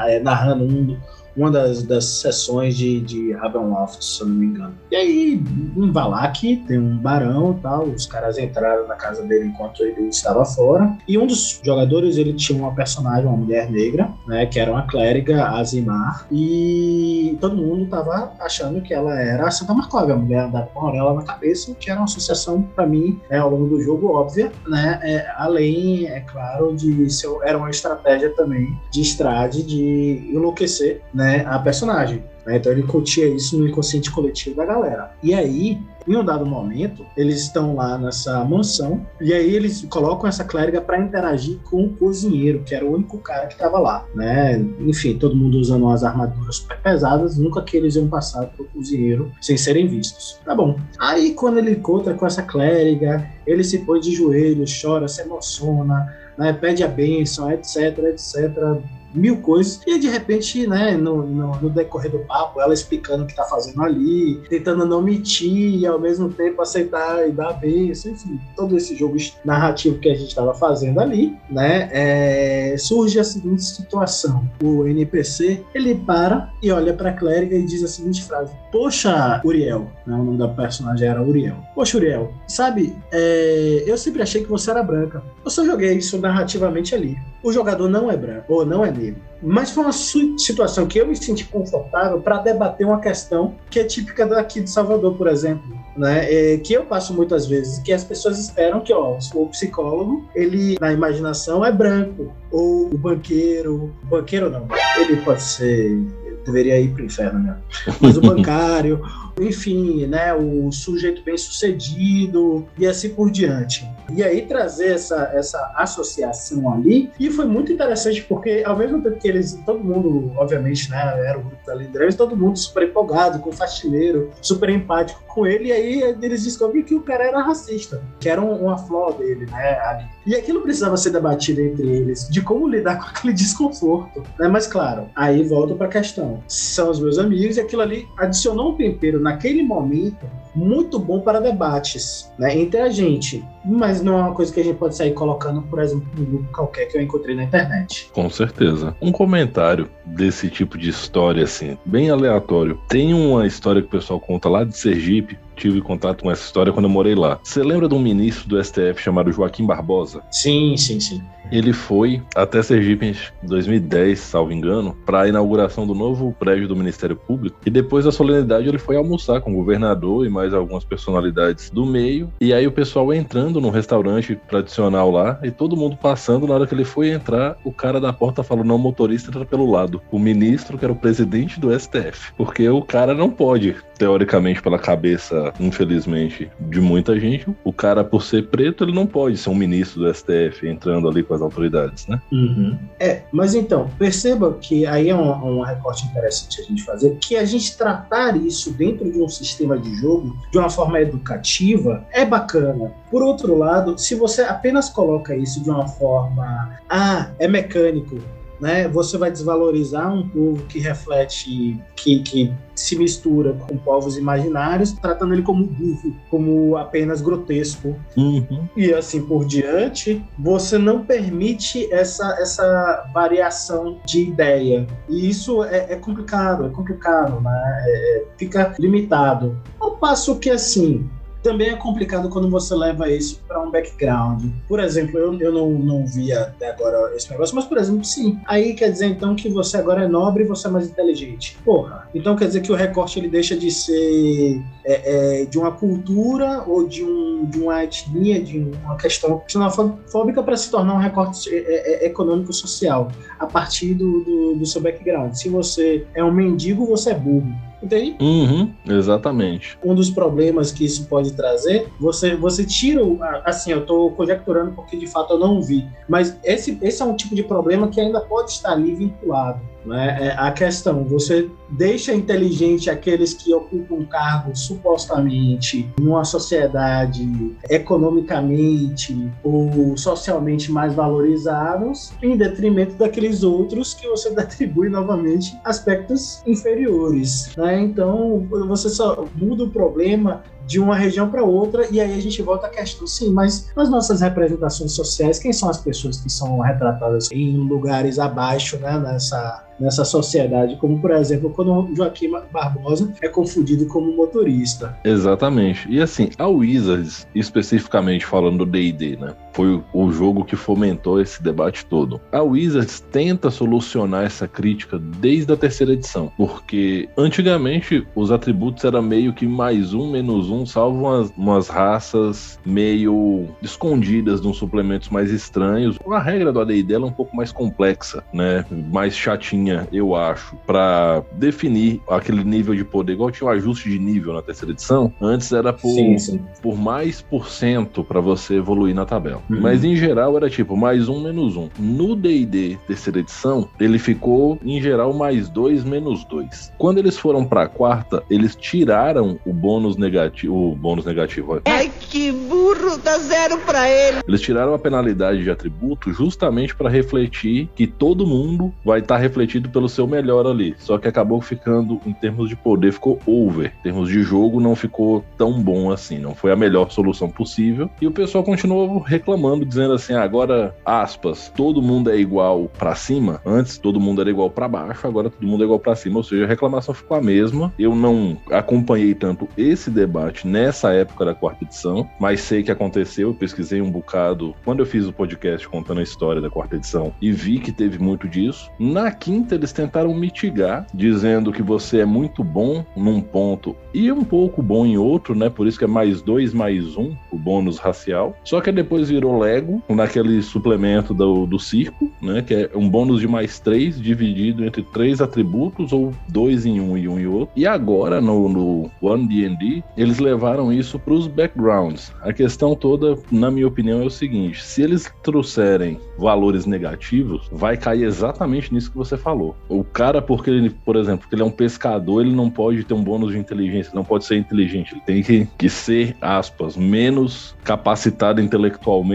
é, 0.07 0.19
narrando 0.19 0.63
um 0.63 0.97
uma 1.35 1.49
das, 1.49 1.83
das 1.83 2.05
sessões 2.05 2.77
de, 2.77 2.99
de 3.01 3.33
Ravenloft, 3.33 4.03
se 4.03 4.21
eu 4.21 4.27
não 4.27 4.35
me 4.35 4.45
engano. 4.45 4.75
E 4.91 4.95
aí, 4.95 5.43
em 5.75 5.91
Valak, 5.93 6.57
tem 6.67 6.79
um 6.79 6.97
barão 6.97 7.55
e 7.57 7.61
tal, 7.61 7.83
os 7.83 8.05
caras 8.05 8.37
entraram 8.37 8.87
na 8.87 8.95
casa 8.95 9.23
dele 9.23 9.47
enquanto 9.47 9.83
ele 9.83 10.07
estava 10.07 10.43
fora, 10.43 10.97
e 11.07 11.17
um 11.17 11.27
dos 11.27 11.61
jogadores, 11.63 12.17
ele 12.17 12.33
tinha 12.33 12.57
uma 12.57 12.73
personagem, 12.73 13.25
uma 13.25 13.37
mulher 13.37 13.69
negra, 13.69 14.11
né, 14.27 14.45
que 14.45 14.59
era 14.59 14.71
uma 14.71 14.87
clériga, 14.87 15.45
Azimar, 15.45 16.25
e 16.31 17.37
todo 17.39 17.55
mundo 17.55 17.85
tava 17.85 18.33
achando 18.39 18.81
que 18.81 18.93
ela 18.93 19.19
era 19.19 19.47
a 19.47 19.51
Santa 19.51 19.73
Marcóvia, 19.73 20.15
a 20.15 20.17
mulher 20.17 20.45
andava 20.45 20.67
com 20.67 20.93
na 21.13 21.23
cabeça, 21.23 21.73
que 21.75 21.89
era 21.89 21.99
uma 21.99 22.05
associação, 22.05 22.61
para 22.61 22.85
mim, 22.85 23.19
é, 23.29 23.37
ao 23.37 23.49
longo 23.49 23.67
do 23.67 23.81
jogo, 23.81 24.11
óbvia, 24.11 24.51
né, 24.67 24.99
é, 25.03 25.31
além, 25.37 26.07
é 26.07 26.19
claro, 26.21 26.75
de 26.75 27.09
ser, 27.09 27.29
era 27.43 27.57
uma 27.57 27.69
estratégia 27.69 28.29
também 28.31 28.77
de 28.91 29.01
estrade 29.01 29.63
de 29.63 30.29
enlouquecer, 30.33 31.01
né, 31.13 31.45
a 31.47 31.59
personagem. 31.59 32.23
Né? 32.45 32.57
Então 32.57 32.71
ele 32.71 32.83
curtia 32.83 33.27
isso 33.27 33.57
no 33.57 33.67
inconsciente 33.67 34.11
coletivo 34.11 34.55
da 34.55 34.65
galera. 34.65 35.11
E 35.21 35.33
aí, 35.33 35.79
em 36.07 36.15
um 36.15 36.23
dado 36.23 36.45
momento, 36.45 37.05
eles 37.15 37.41
estão 37.41 37.75
lá 37.75 37.97
nessa 37.97 38.43
mansão 38.43 39.05
e 39.21 39.33
aí 39.33 39.55
eles 39.55 39.85
colocam 39.89 40.27
essa 40.27 40.43
clériga 40.43 40.81
para 40.81 40.99
interagir 40.99 41.57
com 41.69 41.85
o 41.85 41.89
cozinheiro, 41.89 42.63
que 42.63 42.75
era 42.75 42.85
o 42.85 42.93
único 42.93 43.17
cara 43.19 43.47
que 43.47 43.53
estava 43.53 43.79
lá, 43.79 44.05
né? 44.13 44.59
Enfim, 44.79 45.17
todo 45.17 45.35
mundo 45.35 45.57
usando 45.57 45.83
umas 45.83 46.03
armaduras 46.03 46.57
super 46.57 46.79
pesadas, 46.81 47.37
nunca 47.37 47.61
que 47.61 47.77
eles 47.77 47.95
iam 47.95 48.07
passar 48.07 48.47
pro 48.47 48.65
cozinheiro 48.65 49.31
sem 49.41 49.57
serem 49.57 49.87
vistos. 49.87 50.39
Tá 50.43 50.53
bom. 50.53 50.77
Aí 50.99 51.33
quando 51.33 51.59
ele 51.59 51.71
encontra 51.71 52.13
com 52.13 52.25
essa 52.25 52.43
clériga, 52.43 53.25
ele 53.47 53.63
se 53.63 53.79
põe 53.79 53.99
de 53.99 54.13
joelhos, 54.13 54.81
chora, 54.81 55.07
se 55.07 55.21
emociona, 55.21 56.13
né? 56.37 56.51
pede 56.51 56.83
a 56.83 56.87
bênção, 56.87 57.49
etc, 57.51 57.97
etc 57.99 58.83
mil 59.13 59.37
coisas. 59.37 59.81
E 59.85 59.99
de 59.99 60.09
repente, 60.09 60.67
né, 60.67 60.97
no, 60.97 61.23
no, 61.23 61.61
no, 61.61 61.69
decorrer 61.69 62.11
do 62.11 62.19
papo, 62.19 62.61
ela 62.61 62.73
explicando 62.73 63.23
o 63.23 63.27
que 63.27 63.35
tá 63.35 63.43
fazendo 63.45 63.81
ali, 63.81 64.41
tentando 64.49 64.85
não 64.85 65.01
mentir 65.01 65.79
e 65.79 65.85
ao 65.85 65.99
mesmo 65.99 66.29
tempo 66.29 66.61
aceitar 66.61 67.27
e 67.27 67.31
dar 67.31 67.49
a 67.49 67.53
benção, 67.53 68.11
enfim, 68.11 68.39
todo 68.55 68.77
esse 68.77 68.95
jogo 68.95 69.15
narrativo 69.45 69.99
que 69.99 70.09
a 70.09 70.15
gente 70.15 70.29
estava 70.29 70.53
fazendo 70.53 70.99
ali, 70.99 71.35
né, 71.49 71.89
é, 71.91 72.75
surge 72.77 73.19
a 73.19 73.23
seguinte 73.23 73.63
situação: 73.63 74.47
o 74.61 74.87
NPC 74.87 75.63
ele 75.73 75.95
para 75.95 76.51
e 76.61 76.71
olha 76.71 76.93
para 76.93 77.09
a 77.09 77.13
clériga 77.13 77.55
e 77.55 77.65
diz 77.65 77.83
a 77.83 77.87
seguinte 77.87 78.23
frase: 78.23 78.53
Poxa, 78.71 79.41
Uriel, 79.45 79.91
né, 80.05 80.15
o 80.15 80.23
nome 80.23 80.37
da 80.37 80.47
personagem 80.47 81.07
era 81.07 81.21
Uriel. 81.21 81.57
Poxa, 81.75 81.97
Uriel, 81.97 82.33
sabe, 82.47 82.95
é, 83.11 83.83
eu 83.85 83.97
sempre 83.97 84.21
achei 84.21 84.43
que 84.43 84.49
você 84.49 84.71
era 84.71 84.83
branca. 84.83 85.23
Eu 85.43 85.51
só 85.51 85.65
joguei 85.65 85.93
isso 85.93 86.17
narrativamente 86.17 86.95
ali. 86.95 87.17
O 87.43 87.51
jogador 87.51 87.89
não 87.89 88.09
é 88.09 88.15
branco 88.15 88.53
ou 88.53 88.65
não 88.65 88.85
é 88.85 88.91
negro. 88.91 89.21
Mas 89.41 89.71
foi 89.71 89.83
uma 89.83 89.91
situação 89.91 90.87
que 90.87 90.97
eu 90.97 91.05
me 91.05 91.15
senti 91.15 91.43
confortável 91.45 92.21
para 92.21 92.37
debater 92.37 92.87
uma 92.87 93.01
questão 93.01 93.55
que 93.69 93.79
é 93.79 93.83
típica 93.83 94.25
daqui 94.25 94.61
de 94.61 94.69
Salvador, 94.69 95.15
por 95.15 95.27
exemplo, 95.27 95.77
né? 95.97 96.25
É, 96.31 96.57
que 96.57 96.73
eu 96.73 96.85
passo 96.85 97.13
muitas 97.13 97.45
vezes, 97.45 97.79
que 97.79 97.91
as 97.91 98.05
pessoas 98.05 98.39
esperam 98.39 98.79
que, 98.79 98.93
ó, 98.93 99.17
o 99.35 99.47
psicólogo, 99.47 100.25
ele 100.33 100.77
na 100.79 100.93
imaginação 100.93 101.65
é 101.65 101.71
branco, 101.71 102.31
ou 102.49 102.85
o 102.93 102.97
banqueiro, 102.97 103.93
banqueiro 104.03 104.49
não, 104.49 104.65
ele 104.97 105.17
pode 105.17 105.43
ser 105.43 106.01
deveria 106.45 106.79
ir 106.79 106.93
para 106.93 107.03
o 107.03 107.05
inferno 107.05 107.39
mesmo. 107.39 107.61
Mas 107.99 108.17
o 108.17 108.21
bancário, 108.21 109.01
enfim, 109.39 110.05
né, 110.05 110.33
o 110.33 110.71
sujeito 110.71 111.23
bem 111.23 111.37
sucedido 111.37 112.65
e 112.77 112.85
assim 112.85 113.09
por 113.09 113.31
diante. 113.31 113.87
E 114.11 114.21
aí 114.21 114.41
trazer 114.45 114.93
essa, 114.93 115.31
essa 115.33 115.73
associação 115.75 116.71
ali, 116.71 117.09
e 117.19 117.29
foi 117.29 117.45
muito 117.45 117.71
interessante 117.71 118.21
porque 118.23 118.63
ao 118.65 118.77
mesmo 118.77 119.01
tempo 119.01 119.17
que 119.17 119.27
eles, 119.27 119.59
todo 119.65 119.83
mundo, 119.83 120.31
obviamente, 120.37 120.89
né, 120.89 120.97
era 121.25 121.39
o 121.39 121.41
grupo 121.41 121.65
da 121.65 121.73
liderança, 121.73 122.17
todo 122.17 122.35
mundo 122.35 122.57
super 122.57 122.83
empolgado, 122.83 123.39
com 123.39 123.49
o 123.49 123.53
faxineiro, 123.53 124.31
super 124.41 124.69
empático 124.69 125.22
com 125.33 125.45
ele, 125.47 125.69
e 125.69 125.71
aí 125.71 126.01
eles 126.21 126.43
descobrem 126.43 126.83
que 126.83 126.93
o 126.93 127.01
cara 127.01 127.25
era 127.25 127.41
racista, 127.41 128.03
que 128.19 128.29
era 128.29 128.41
uma 128.41 128.77
flor 128.77 129.17
dele, 129.17 129.45
né, 129.47 129.79
ali. 129.81 130.05
E 130.25 130.35
aquilo 130.35 130.61
precisava 130.61 130.95
ser 130.95 131.09
debatido 131.09 131.61
entre 131.61 131.87
eles, 131.87 132.29
de 132.29 132.41
como 132.41 132.67
lidar 132.67 132.99
com 133.01 133.07
aquele 133.07 133.33
desconforto, 133.33 134.23
né, 134.39 134.47
mas 134.47 134.67
claro, 134.67 135.09
aí 135.15 135.43
volto 135.43 135.75
para 135.75 135.87
a 135.87 135.89
questão, 135.89 136.43
são 136.47 136.89
os 136.89 136.99
meus 136.99 137.17
amigos, 137.17 137.57
e 137.57 137.61
aquilo 137.61 137.81
ali 137.81 138.07
adicionou 138.17 138.73
um 138.73 138.75
tempero 138.75 139.19
naquele 139.19 139.63
momento 139.63 140.25
muito 140.55 140.99
bom 140.99 141.19
para 141.19 141.39
debates 141.39 142.31
né, 142.37 142.57
entre 142.57 142.79
a 142.79 142.89
gente. 142.89 143.43
Mas 143.65 144.01
não 144.01 144.17
é 144.17 144.21
uma 144.21 144.33
coisa 144.33 144.53
que 144.53 144.59
a 144.59 144.63
gente 144.63 144.77
pode 144.77 144.95
sair 144.95 145.13
colocando, 145.13 145.61
por 145.61 145.79
exemplo, 145.79 146.07
um 146.17 146.25
grupo 146.25 146.51
qualquer 146.51 146.85
que 146.85 146.97
eu 146.97 147.01
encontrei 147.01 147.35
na 147.35 147.43
internet. 147.43 148.09
Com 148.13 148.29
certeza. 148.29 148.95
Um 149.01 149.11
comentário 149.11 149.89
desse 150.05 150.49
tipo 150.49 150.77
de 150.77 150.89
história, 150.89 151.43
assim, 151.43 151.77
bem 151.85 152.09
aleatório. 152.09 152.79
Tem 152.89 153.13
uma 153.13 153.47
história 153.47 153.81
que 153.81 153.87
o 153.87 153.91
pessoal 153.91 154.19
conta 154.19 154.49
lá 154.49 154.63
de 154.63 154.77
Sergipe, 154.77 155.37
tive 155.55 155.81
contato 155.81 156.23
com 156.23 156.31
essa 156.31 156.43
história 156.43 156.73
quando 156.73 156.85
eu 156.85 156.91
morei 156.91 157.15
lá. 157.15 157.39
Você 157.43 157.63
lembra 157.63 157.87
de 157.87 157.93
um 157.95 157.99
ministro 157.99 158.47
do 158.47 158.63
STF 158.63 159.01
chamado 159.01 159.31
Joaquim 159.31 159.65
Barbosa? 159.65 160.21
Sim, 160.31 160.75
sim, 160.77 160.99
sim. 160.99 161.21
Ele 161.53 161.71
foi 161.71 162.19
até 162.35 162.63
Sergipe 162.63 163.15
em 163.43 163.47
2010, 163.47 164.17
salvo 164.17 164.51
engano, 164.51 164.97
para 165.05 165.21
a 165.21 165.27
inauguração 165.27 165.85
do 165.85 165.93
novo 165.93 166.35
prédio 166.39 166.67
do 166.67 166.75
Ministério 166.75 167.15
Público. 167.15 167.59
E 167.63 167.69
depois 167.69 168.05
da 168.05 168.11
solenidade 168.11 168.67
ele 168.67 168.79
foi 168.79 168.95
almoçar 168.95 169.39
com 169.39 169.51
o 169.51 169.55
governador 169.55 170.25
e 170.25 170.29
mais 170.29 170.51
algumas 170.51 170.83
personalidades 170.83 171.69
do 171.69 171.85
meio. 171.85 172.33
E 172.41 172.51
aí 172.51 172.65
o 172.65 172.71
pessoal 172.71 173.13
entrando 173.13 173.61
num 173.61 173.69
restaurante 173.69 174.35
tradicional 174.49 175.11
lá 175.11 175.39
e 175.43 175.51
todo 175.51 175.77
mundo 175.77 175.95
passando. 175.95 176.47
Na 176.47 176.55
hora 176.55 176.65
que 176.65 176.73
ele 176.73 176.83
foi 176.83 177.11
entrar, 177.11 177.55
o 177.63 177.71
cara 177.71 178.01
da 178.01 178.11
porta 178.11 178.41
falou: 178.41 178.63
não, 178.63 178.79
motorista 178.79 179.29
entra 179.29 179.45
pelo 179.45 179.69
lado. 179.69 180.01
O 180.11 180.17
ministro, 180.17 180.75
que 180.75 180.85
era 180.85 180.91
o 180.91 180.97
presidente 180.97 181.59
do 181.59 181.71
STF. 181.79 182.33
Porque 182.35 182.67
o 182.67 182.81
cara 182.81 183.13
não 183.13 183.29
pode, 183.29 183.75
teoricamente, 183.99 184.59
pela 184.59 184.79
cabeça, 184.79 185.53
infelizmente, 185.59 186.49
de 186.59 186.81
muita 186.81 187.19
gente, 187.19 187.47
o 187.63 187.71
cara, 187.71 188.03
por 188.03 188.23
ser 188.23 188.47
preto, 188.47 188.83
ele 188.83 188.91
não 188.91 189.05
pode 189.05 189.37
ser 189.37 189.51
um 189.51 189.55
ministro 189.55 190.01
do 190.01 190.11
STF 190.11 190.67
entrando 190.67 191.07
ali 191.07 191.21
com 191.21 191.35
as 191.35 191.42
autoridades, 191.43 192.07
né? 192.07 192.21
Uhum. 192.31 192.77
É, 192.99 193.23
mas 193.31 193.53
então, 193.55 193.89
perceba 193.97 194.53
que 194.53 194.85
aí 194.85 195.09
é 195.09 195.15
um, 195.15 195.59
um 195.59 195.61
recorte 195.61 196.05
interessante 196.05 196.61
a 196.61 196.63
gente 196.63 196.83
fazer, 196.83 197.17
que 197.17 197.35
a 197.35 197.45
gente 197.45 197.77
tratar 197.77 198.35
isso 198.37 198.71
dentro 198.71 199.11
de 199.11 199.21
um 199.21 199.29
sistema 199.29 199.77
de 199.77 199.93
jogo 199.95 200.35
de 200.51 200.57
uma 200.57 200.69
forma 200.69 200.99
educativa 200.99 202.05
é 202.11 202.25
bacana. 202.25 202.91
Por 203.09 203.21
outro 203.21 203.57
lado, 203.57 203.97
se 203.97 204.15
você 204.15 204.41
apenas 204.43 204.89
coloca 204.89 205.35
isso 205.35 205.61
de 205.61 205.69
uma 205.69 205.87
forma, 205.87 206.77
ah, 206.89 207.29
é 207.39 207.47
mecânico, 207.47 208.17
né, 208.59 208.87
você 208.87 209.17
vai 209.17 209.31
desvalorizar 209.31 210.13
um 210.13 210.27
povo 210.27 210.63
que 210.65 210.79
reflete, 210.79 211.79
que, 211.95 212.19
que 212.19 212.53
se 212.75 212.95
mistura 212.97 213.53
com 213.53 213.77
povos 213.77 214.17
imaginários, 214.17 214.93
tratando 214.93 215.33
ele 215.33 215.41
como 215.41 215.65
burro, 215.65 216.15
como 216.29 216.77
apenas 216.77 217.21
grotesco. 217.21 217.95
Uhum. 218.17 218.67
E 218.75 218.93
assim 218.93 219.21
por 219.21 219.45
diante, 219.45 220.23
você 220.37 220.77
não 220.77 221.05
permite 221.05 221.91
essa, 221.93 222.37
essa 222.39 223.09
variação 223.13 223.99
de 224.05 224.21
ideia. 224.21 224.87
E 225.09 225.29
isso 225.29 225.63
é, 225.63 225.93
é 225.93 225.95
complicado, 225.95 226.65
é 226.65 226.69
complicado, 226.69 227.41
né? 227.41 227.83
É, 227.85 228.17
é 228.17 228.25
fica 228.37 228.73
limitado. 228.79 229.61
Ao 229.79 229.91
passo 229.97 230.39
que, 230.39 230.49
assim, 230.49 231.09
também 231.43 231.69
é 231.69 231.75
complicado 231.75 232.29
quando 232.29 232.49
você 232.49 232.73
leva 232.73 233.11
isso 233.11 233.41
para 233.47 233.61
um 233.61 233.69
background. 233.69 234.45
Por 234.67 234.79
exemplo, 234.79 235.19
eu, 235.19 235.39
eu 235.39 235.51
não, 235.51 235.69
não 235.69 236.05
via 236.05 236.41
até 236.41 236.71
agora 236.71 237.13
esse 237.15 237.29
negócio, 237.29 237.55
mas, 237.55 237.65
por 237.65 237.77
exemplo, 237.77 238.03
sim. 238.03 238.39
Aí 238.47 238.73
quer 238.73 238.89
dizer 238.89 239.07
então 239.07 239.35
que 239.35 239.49
você 239.49 239.77
agora 239.77 240.05
é 240.05 240.07
nobre 240.07 240.43
e 240.43 240.47
você 240.47 240.67
é 240.67 240.71
mais 240.71 240.89
inteligente. 240.89 241.57
Porra. 241.63 242.07
Então 242.15 242.35
quer 242.35 242.47
dizer 242.47 242.61
que 242.61 242.71
o 242.71 242.75
recorte 242.75 243.19
ele 243.19 243.27
deixa 243.27 243.55
de 243.55 243.69
ser 243.69 244.63
é, 244.85 245.41
é, 245.41 245.45
de 245.45 245.57
uma 245.57 245.71
cultura 245.71 246.63
ou 246.65 246.87
de, 246.87 247.03
um, 247.03 247.45
de 247.45 247.59
uma 247.59 247.83
etnia, 247.83 248.41
de 248.41 248.59
uma 248.59 248.95
questão 248.95 249.41
xenofóbica 249.47 250.41
para 250.41 250.55
se 250.55 250.71
tornar 250.71 250.95
um 250.95 250.99
recorte 250.99 251.53
é, 251.53 251.57
é, 251.57 252.03
é, 252.03 252.05
econômico-social 252.05 253.09
a 253.37 253.45
partir 253.45 253.93
do, 253.93 254.23
do, 254.23 254.55
do 254.55 254.65
seu 254.65 254.81
background. 254.81 255.33
Se 255.33 255.49
você 255.49 256.07
é 256.13 256.23
um 256.23 256.31
mendigo, 256.31 256.85
você 256.85 257.11
é 257.11 257.15
burro. 257.15 257.53
Entende? 257.83 258.15
Uhum, 258.21 258.73
exatamente. 258.87 259.77
Um 259.83 259.93
dos 259.93 260.09
problemas 260.09 260.71
que 260.71 260.85
isso 260.85 261.05
pode 261.07 261.33
trazer, 261.33 261.91
você, 261.99 262.33
você 262.33 262.65
tira, 262.65 263.01
assim, 263.43 263.71
eu 263.71 263.79
estou 263.79 264.09
conjecturando 264.11 264.71
porque 264.71 264.95
de 264.95 265.05
fato 265.05 265.33
eu 265.33 265.39
não 265.39 265.61
vi, 265.61 265.85
mas 266.07 266.39
esse, 266.45 266.77
esse 266.81 267.01
é 267.01 267.05
um 267.05 267.15
tipo 267.15 267.35
de 267.35 267.43
problema 267.43 267.89
que 267.89 267.99
ainda 267.99 268.21
pode 268.21 268.51
estar 268.51 268.71
ali 268.71 268.95
vinculado. 268.95 269.59
Né? 269.85 270.27
É 270.27 270.35
a 270.37 270.51
questão, 270.51 271.03
você 271.03 271.49
deixa 271.69 272.13
inteligente 272.13 272.89
aqueles 272.89 273.33
que 273.33 273.53
ocupam 273.53 274.05
cargos 274.05 274.61
supostamente 274.61 275.89
numa 275.99 276.23
sociedade 276.23 277.55
economicamente 277.69 279.31
ou 279.43 279.95
socialmente 279.97 280.71
mais 280.71 280.93
valorizados, 280.93 282.13
em 282.21 282.37
detrimento 282.37 282.95
daqueles 282.95 283.43
outros 283.43 283.93
que 283.93 284.07
você 284.07 284.29
atribui 284.39 284.89
novamente 284.89 285.57
aspectos 285.63 286.41
inferiores. 286.45 287.53
Né? 287.57 287.81
Então, 287.81 288.47
você 288.67 288.89
só 288.89 289.25
muda 289.35 289.63
o 289.63 289.69
problema 289.69 290.43
de 290.65 290.79
uma 290.79 290.95
região 290.95 291.29
para 291.29 291.43
outra, 291.43 291.87
e 291.91 291.99
aí 291.99 292.13
a 292.13 292.21
gente 292.21 292.41
volta 292.41 292.67
à 292.67 292.69
questão, 292.69 293.05
sim, 293.05 293.31
mas 293.31 293.69
nas 293.75 293.89
nossas 293.89 294.21
representações 294.21 294.93
sociais, 294.93 295.39
quem 295.39 295.51
são 295.51 295.69
as 295.69 295.77
pessoas 295.77 296.17
que 296.17 296.29
são 296.29 296.59
retratadas 296.59 297.29
em 297.31 297.57
lugares 297.57 298.19
abaixo, 298.19 298.77
né, 298.77 298.97
nessa, 298.99 299.65
nessa 299.79 300.05
sociedade, 300.05 300.77
como 300.77 300.99
por 300.99 301.11
exemplo, 301.11 301.49
quando 301.49 301.93
Joaquim 301.95 302.31
Barbosa 302.51 303.11
é 303.21 303.27
confundido 303.27 303.85
como 303.87 304.15
motorista. 304.15 304.97
Exatamente. 305.03 305.87
E 305.89 306.01
assim, 306.01 306.29
a 306.37 306.47
Wizards, 306.47 307.27
especificamente 307.35 308.25
falando 308.25 308.59
do 308.59 308.65
D&D, 308.65 309.17
né, 309.17 309.33
foi 309.53 309.81
o 309.93 310.11
jogo 310.11 310.43
que 310.43 310.55
fomentou 310.55 311.21
esse 311.21 311.41
debate 311.41 311.85
todo. 311.85 312.19
A 312.31 312.41
Wizards 312.41 312.99
tenta 312.99 313.49
solucionar 313.49 314.25
essa 314.25 314.47
crítica 314.47 314.99
desde 314.99 315.53
a 315.53 315.57
terceira 315.57 315.93
edição, 315.93 316.31
porque 316.37 317.07
antigamente 317.17 318.05
os 318.15 318.31
atributos 318.31 318.83
eram 318.83 319.01
meio 319.01 319.33
que 319.33 319.47
mais 319.47 319.93
um, 319.93 320.11
menos 320.11 320.49
um, 320.49 320.65
salvo 320.65 321.03
umas, 321.03 321.31
umas 321.37 321.67
raças 321.67 322.59
meio 322.65 323.47
escondidas 323.61 324.43
uns 324.43 324.57
suplementos 324.57 325.09
mais 325.09 325.31
estranhos. 325.31 325.97
A 326.09 326.19
regra 326.19 326.51
do 326.51 326.59
AD&D 326.61 326.93
é 326.93 326.99
um 326.99 327.11
pouco 327.11 327.35
mais 327.35 327.51
complexa, 327.51 328.23
né, 328.33 328.65
mais 328.91 329.15
chatinha, 329.15 329.87
eu 329.91 330.15
acho, 330.15 330.55
para 330.65 331.23
definir 331.33 332.01
aquele 332.09 332.43
nível 332.43 332.75
de 332.75 332.83
poder, 332.83 333.13
igual 333.13 333.31
tinha 333.31 333.47
o 333.47 333.51
um 333.51 333.53
ajuste 333.53 333.89
de 333.89 333.99
nível 333.99 334.33
na 334.33 334.41
terceira 334.41 334.71
edição, 334.71 335.13
antes 335.21 335.51
era 335.51 335.71
por, 335.73 335.91
sim, 335.93 336.17
sim. 336.17 336.41
por 336.61 336.77
mais 336.77 337.21
por 337.21 337.49
cento 337.49 338.03
para 338.03 338.19
você 338.19 338.55
evoluir 338.55 338.95
na 338.95 339.05
tabela. 339.05 339.42
Uhum. 339.49 339.61
Mas 339.61 339.83
em 339.83 339.95
geral 339.95 340.35
era 340.37 340.49
tipo 340.49 340.75
mais 340.75 341.09
um, 341.09 341.21
menos 341.21 341.55
um. 341.55 341.69
No 341.77 342.15
DD 342.15 342.77
terceira 342.87 343.19
edição, 343.19 343.67
ele 343.79 343.99
ficou 343.99 344.57
em 344.63 344.81
geral 344.81 345.13
mais 345.13 345.49
dois, 345.49 345.83
menos 345.83 346.23
dois. 346.25 346.71
Quando 346.77 346.97
eles 346.97 347.17
foram 347.17 347.45
pra 347.45 347.67
quarta, 347.67 348.23
eles 348.29 348.55
tiraram 348.55 349.39
o 349.45 349.53
bônus 349.53 349.97
negativo. 349.97 350.71
O 350.71 350.75
bônus 350.75 351.05
negativo. 351.05 351.61
Ai, 351.65 351.91
que 351.99 352.31
burro, 352.31 352.97
dá 353.03 353.17
zero 353.17 353.57
pra 353.59 353.89
ele. 353.89 354.21
Eles 354.27 354.41
tiraram 354.41 354.73
a 354.73 354.79
penalidade 354.79 355.43
de 355.43 355.51
atributo 355.51 356.11
justamente 356.11 356.75
para 356.75 356.89
refletir 356.89 357.69
que 357.75 357.87
todo 357.87 358.25
mundo 358.25 358.73
vai 358.83 358.99
estar 358.99 359.15
tá 359.15 359.21
refletido 359.21 359.69
pelo 359.69 359.89
seu 359.89 360.07
melhor 360.07 360.47
ali. 360.47 360.75
Só 360.77 360.97
que 360.97 361.07
acabou 361.07 361.41
ficando, 361.41 361.99
em 362.05 362.13
termos 362.13 362.49
de 362.49 362.55
poder, 362.55 362.91
ficou 362.91 363.19
over. 363.25 363.73
Em 363.79 363.83
termos 363.83 364.09
de 364.09 364.21
jogo, 364.23 364.59
não 364.59 364.75
ficou 364.75 365.23
tão 365.37 365.61
bom 365.61 365.91
assim. 365.91 366.19
Não 366.19 366.33
foi 366.33 366.51
a 366.51 366.55
melhor 366.55 366.91
solução 366.91 367.29
possível. 367.29 367.89
E 368.01 368.07
o 368.07 368.11
pessoal 368.11 368.43
continuou 368.43 368.99
reclamando 368.99 369.32
reclamando, 369.33 369.65
dizendo 369.65 369.93
assim: 369.93 370.13
agora, 370.13 370.75
aspas, 370.85 371.51
todo 371.55 371.81
mundo 371.81 372.09
é 372.09 372.17
igual 372.17 372.69
para 372.77 372.95
cima. 372.95 373.41
Antes 373.45 373.77
todo 373.77 373.99
mundo 373.99 374.21
era 374.21 374.29
igual 374.29 374.49
para 374.49 374.67
baixo, 374.67 375.07
agora 375.07 375.29
todo 375.29 375.45
mundo 375.45 375.63
é 375.63 375.65
igual 375.65 375.79
para 375.79 375.95
cima. 375.95 376.17
Ou 376.17 376.23
seja, 376.23 376.45
a 376.45 376.47
reclamação 376.47 376.93
ficou 376.93 377.17
a 377.17 377.21
mesma. 377.21 377.73
Eu 377.77 377.95
não 377.95 378.37
acompanhei 378.51 379.13
tanto 379.13 379.47
esse 379.57 379.89
debate 379.89 380.47
nessa 380.47 380.93
época 380.93 381.25
da 381.25 381.33
quarta 381.33 381.63
edição, 381.63 382.07
mas 382.19 382.41
sei 382.41 382.63
que 382.63 382.71
aconteceu. 382.71 383.29
Eu 383.29 383.33
pesquisei 383.33 383.81
um 383.81 383.89
bocado 383.89 384.53
quando 384.63 384.79
eu 384.79 384.85
fiz 384.85 385.07
o 385.07 385.13
podcast 385.13 385.67
contando 385.67 385.99
a 385.99 386.03
história 386.03 386.41
da 386.41 386.49
quarta 386.49 386.75
edição 386.75 387.13
e 387.21 387.31
vi 387.31 387.59
que 387.59 387.71
teve 387.71 387.99
muito 387.99 388.27
disso. 388.27 388.69
Na 388.79 389.11
quinta, 389.11 389.55
eles 389.55 389.71
tentaram 389.71 390.13
mitigar, 390.13 390.85
dizendo 390.93 391.51
que 391.51 391.63
você 391.63 391.99
é 391.99 392.05
muito 392.05 392.43
bom 392.43 392.85
num 392.95 393.21
ponto 393.21 393.75
e 393.93 394.11
um 394.11 394.23
pouco 394.23 394.61
bom 394.61 394.85
em 394.85 394.97
outro, 394.97 395.35
né? 395.35 395.49
Por 395.49 395.67
isso 395.67 395.77
que 395.77 395.85
é 395.85 395.87
mais 395.87 396.21
dois, 396.21 396.53
mais 396.53 396.97
um, 396.97 397.15
o 397.31 397.37
bônus 397.37 397.77
racial. 397.77 398.35
Só 398.43 398.59
que 398.59 398.71
depois 398.71 399.09
virou 399.09 399.22
Lego, 399.31 399.81
naquele 399.89 400.41
suplemento 400.41 401.13
do, 401.13 401.45
do 401.45 401.59
circo, 401.59 402.11
né? 402.21 402.41
Que 402.41 402.53
é 402.53 402.69
um 402.75 402.89
bônus 402.89 403.19
de 403.19 403.27
mais 403.27 403.59
três, 403.59 403.99
dividido 403.99 404.65
entre 404.65 404.83
três 404.83 405.21
atributos, 405.21 405.93
ou 405.93 406.13
dois 406.27 406.65
em 406.65 406.79
um 406.79 406.97
e 406.97 407.07
um 407.07 407.19
em 407.19 407.25
outro. 407.27 407.53
E 407.55 407.65
agora, 407.65 408.19
no, 408.19 408.49
no 408.49 408.91
One 409.01 409.27
D&D, 409.27 409.83
eles 409.97 410.19
levaram 410.19 410.71
isso 410.71 410.99
para 410.99 411.13
os 411.13 411.27
backgrounds. 411.27 412.13
A 412.21 412.33
questão 412.33 412.75
toda, 412.75 413.17
na 413.31 413.49
minha 413.49 413.67
opinião, 413.67 414.01
é 414.01 414.05
o 414.05 414.09
seguinte: 414.09 414.63
se 414.63 414.81
eles 414.81 415.11
trouxerem 415.23 415.99
valores 416.17 416.65
negativos, 416.65 417.47
vai 417.51 417.77
cair 417.77 418.03
exatamente 418.03 418.73
nisso 418.73 418.91
que 418.91 418.97
você 418.97 419.17
falou. 419.17 419.55
O 419.69 419.83
cara, 419.83 420.21
porque 420.21 420.49
ele, 420.49 420.69
por 420.69 420.95
exemplo, 420.95 421.21
porque 421.21 421.35
ele 421.35 421.41
é 421.41 421.45
um 421.45 421.51
pescador, 421.51 422.21
ele 422.21 422.35
não 422.35 422.49
pode 422.49 422.83
ter 422.83 422.93
um 422.93 423.03
bônus 423.03 423.31
de 423.31 423.37
inteligência, 423.37 423.91
não 423.93 424.03
pode 424.03 424.25
ser 424.25 424.37
inteligente, 424.37 424.93
ele 424.93 425.01
tem 425.01 425.23
que, 425.23 425.47
que 425.57 425.69
ser, 425.69 426.15
aspas, 426.21 426.75
menos 426.75 427.55
capacitado 427.63 428.41
intelectualmente, 428.41 429.12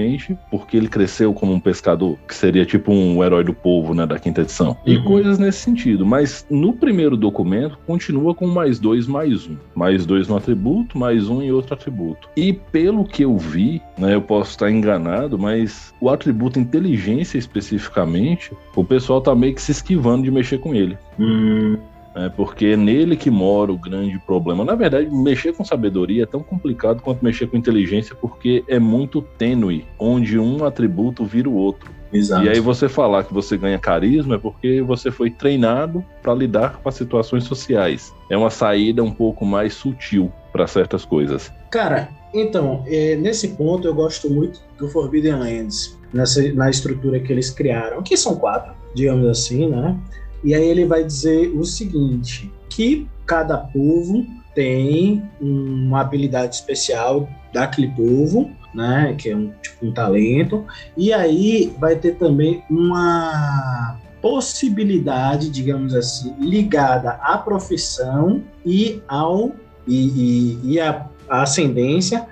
porque 0.51 0.77
ele 0.77 0.89
cresceu 0.89 1.33
como 1.33 1.53
um 1.53 1.61
pescador, 1.61 2.19
que 2.27 2.35
seria 2.35 2.65
tipo 2.65 2.93
um 2.93 3.23
herói 3.23 3.45
do 3.45 3.55
povo, 3.55 3.95
né, 3.95 4.07
da 4.07 4.19
quinta 4.19 4.43
edição. 4.43 4.77
E 4.87 4.97
uhum. 4.97 5.05
coisas 5.05 5.39
nesse 5.39 5.59
sentido. 5.59 6.07
Mas 6.07 6.47
no 6.51 6.73
primeiro 6.73 7.17
documento, 7.17 7.79
continua 7.87 8.35
com 8.35 8.47
mais 8.47 8.79
dois, 8.79 9.07
mais 9.07 9.47
um. 9.47 9.57
Mais 9.75 10.07
dois 10.07 10.29
no 10.29 10.37
atributo, 10.37 10.99
mais 10.99 11.29
um 11.29 11.43
em 11.43 11.51
outro 11.51 11.75
atributo. 11.75 12.29
E 12.37 12.53
pelo 12.53 13.05
que 13.05 13.25
eu 13.25 13.37
vi, 13.37 13.83
né, 13.97 14.15
eu 14.15 14.23
posso 14.23 14.51
estar 14.51 14.71
enganado, 14.71 15.39
mas 15.39 15.95
o 16.01 16.09
atributo 16.11 16.59
inteligência 16.59 17.39
especificamente, 17.39 18.53
o 18.75 18.85
pessoal 18.85 19.21
tá 19.21 19.35
meio 19.35 19.55
que 19.55 19.63
se 19.63 19.73
esquivando 19.73 20.25
de 20.25 20.31
mexer 20.31 20.59
com 20.59 20.75
ele. 20.75 20.97
Hum. 21.19 21.77
É 22.25 22.29
porque 22.29 22.66
é 22.66 22.77
nele 22.77 23.16
que 23.16 23.31
mora 23.31 23.73
o 23.73 23.79
grande 23.79 24.19
problema. 24.19 24.64
Na 24.64 24.75
verdade, 24.75 25.09
mexer 25.11 25.53
com 25.53 25.64
sabedoria 25.64 26.25
é 26.25 26.27
tão 26.27 26.43
complicado 26.43 27.01
quanto 27.03 27.25
mexer 27.25 27.47
com 27.47 27.57
inteligência, 27.57 28.14
porque 28.14 28.64
é 28.66 28.79
muito 28.79 29.23
tênue, 29.23 29.87
onde 29.99 30.39
um 30.39 30.64
atributo 30.64 31.25
vira 31.25 31.49
o 31.49 31.55
outro. 31.55 31.99
Exato. 32.12 32.45
E 32.45 32.49
aí 32.49 32.61
você 32.61 32.89
falar 32.89 33.25
que 33.25 33.35
você 33.35 33.57
ganha 33.57 33.79
carisma 33.79 34.37
é 34.37 34.39
porque 34.39 34.81
você 34.81 35.11
foi 35.11 35.31
treinado 35.31 36.05
para 36.23 36.35
lidar 36.35 36.81
com 36.83 36.89
as 36.89 36.95
situações 36.95 37.45
sociais. 37.45 38.12
É 38.31 38.37
uma 38.37 38.51
saída 38.51 39.03
um 39.03 39.11
pouco 39.11 39.45
mais 39.45 39.75
sutil 39.75 40.33
para 40.53 40.66
certas 40.66 41.05
coisas. 41.05 41.53
Cara, 41.71 42.09
então, 42.33 42.83
é, 42.87 43.16
nesse 43.16 43.49
ponto 43.49 43.87
eu 43.87 43.95
gosto 43.95 44.31
muito 44.31 44.61
do 44.79 44.89
Forbidden 44.89 45.35
Lands, 45.35 45.99
nessa, 46.12 46.53
na 46.53 46.71
estrutura 46.71 47.21
que 47.21 47.33
eles 47.33 47.51
criaram, 47.51 48.03
que 48.03 48.16
são 48.16 48.37
quatro, 48.37 48.73
digamos 48.95 49.27
assim, 49.27 49.69
né? 49.69 49.97
E 50.45 50.55
aí 50.55 50.64
ele 50.64 50.84
vai 50.84 51.05
dizer 51.05 51.49
o 51.57 51.64
seguinte, 51.64 52.51
que 52.68 53.07
cada 53.26 53.59
povo 53.59 54.26
tem 54.55 55.22
uma 55.41 56.01
habilidade 56.01 56.57
especial 56.57 57.28
daquele 57.53 57.89
povo, 57.89 58.51
né, 58.74 59.14
que 59.18 59.30
é 59.30 59.36
um, 59.36 59.53
tipo, 59.62 59.86
um 59.86 59.93
talento, 59.93 60.64
e 60.97 61.12
aí 61.12 61.74
vai 61.78 61.97
ter 61.97 62.16
também 62.16 62.62
uma 62.70 63.99
possibilidade, 64.20 65.49
digamos 65.49 65.95
assim, 65.95 66.34
ligada 66.41 67.12
à 67.22 67.39
profissão 67.39 68.43
e 68.64 69.01
ao 69.09 69.53
e, 69.86 70.59
e, 70.64 70.72
e 70.72 70.80
a, 70.80 71.09
ascendência 71.28 72.26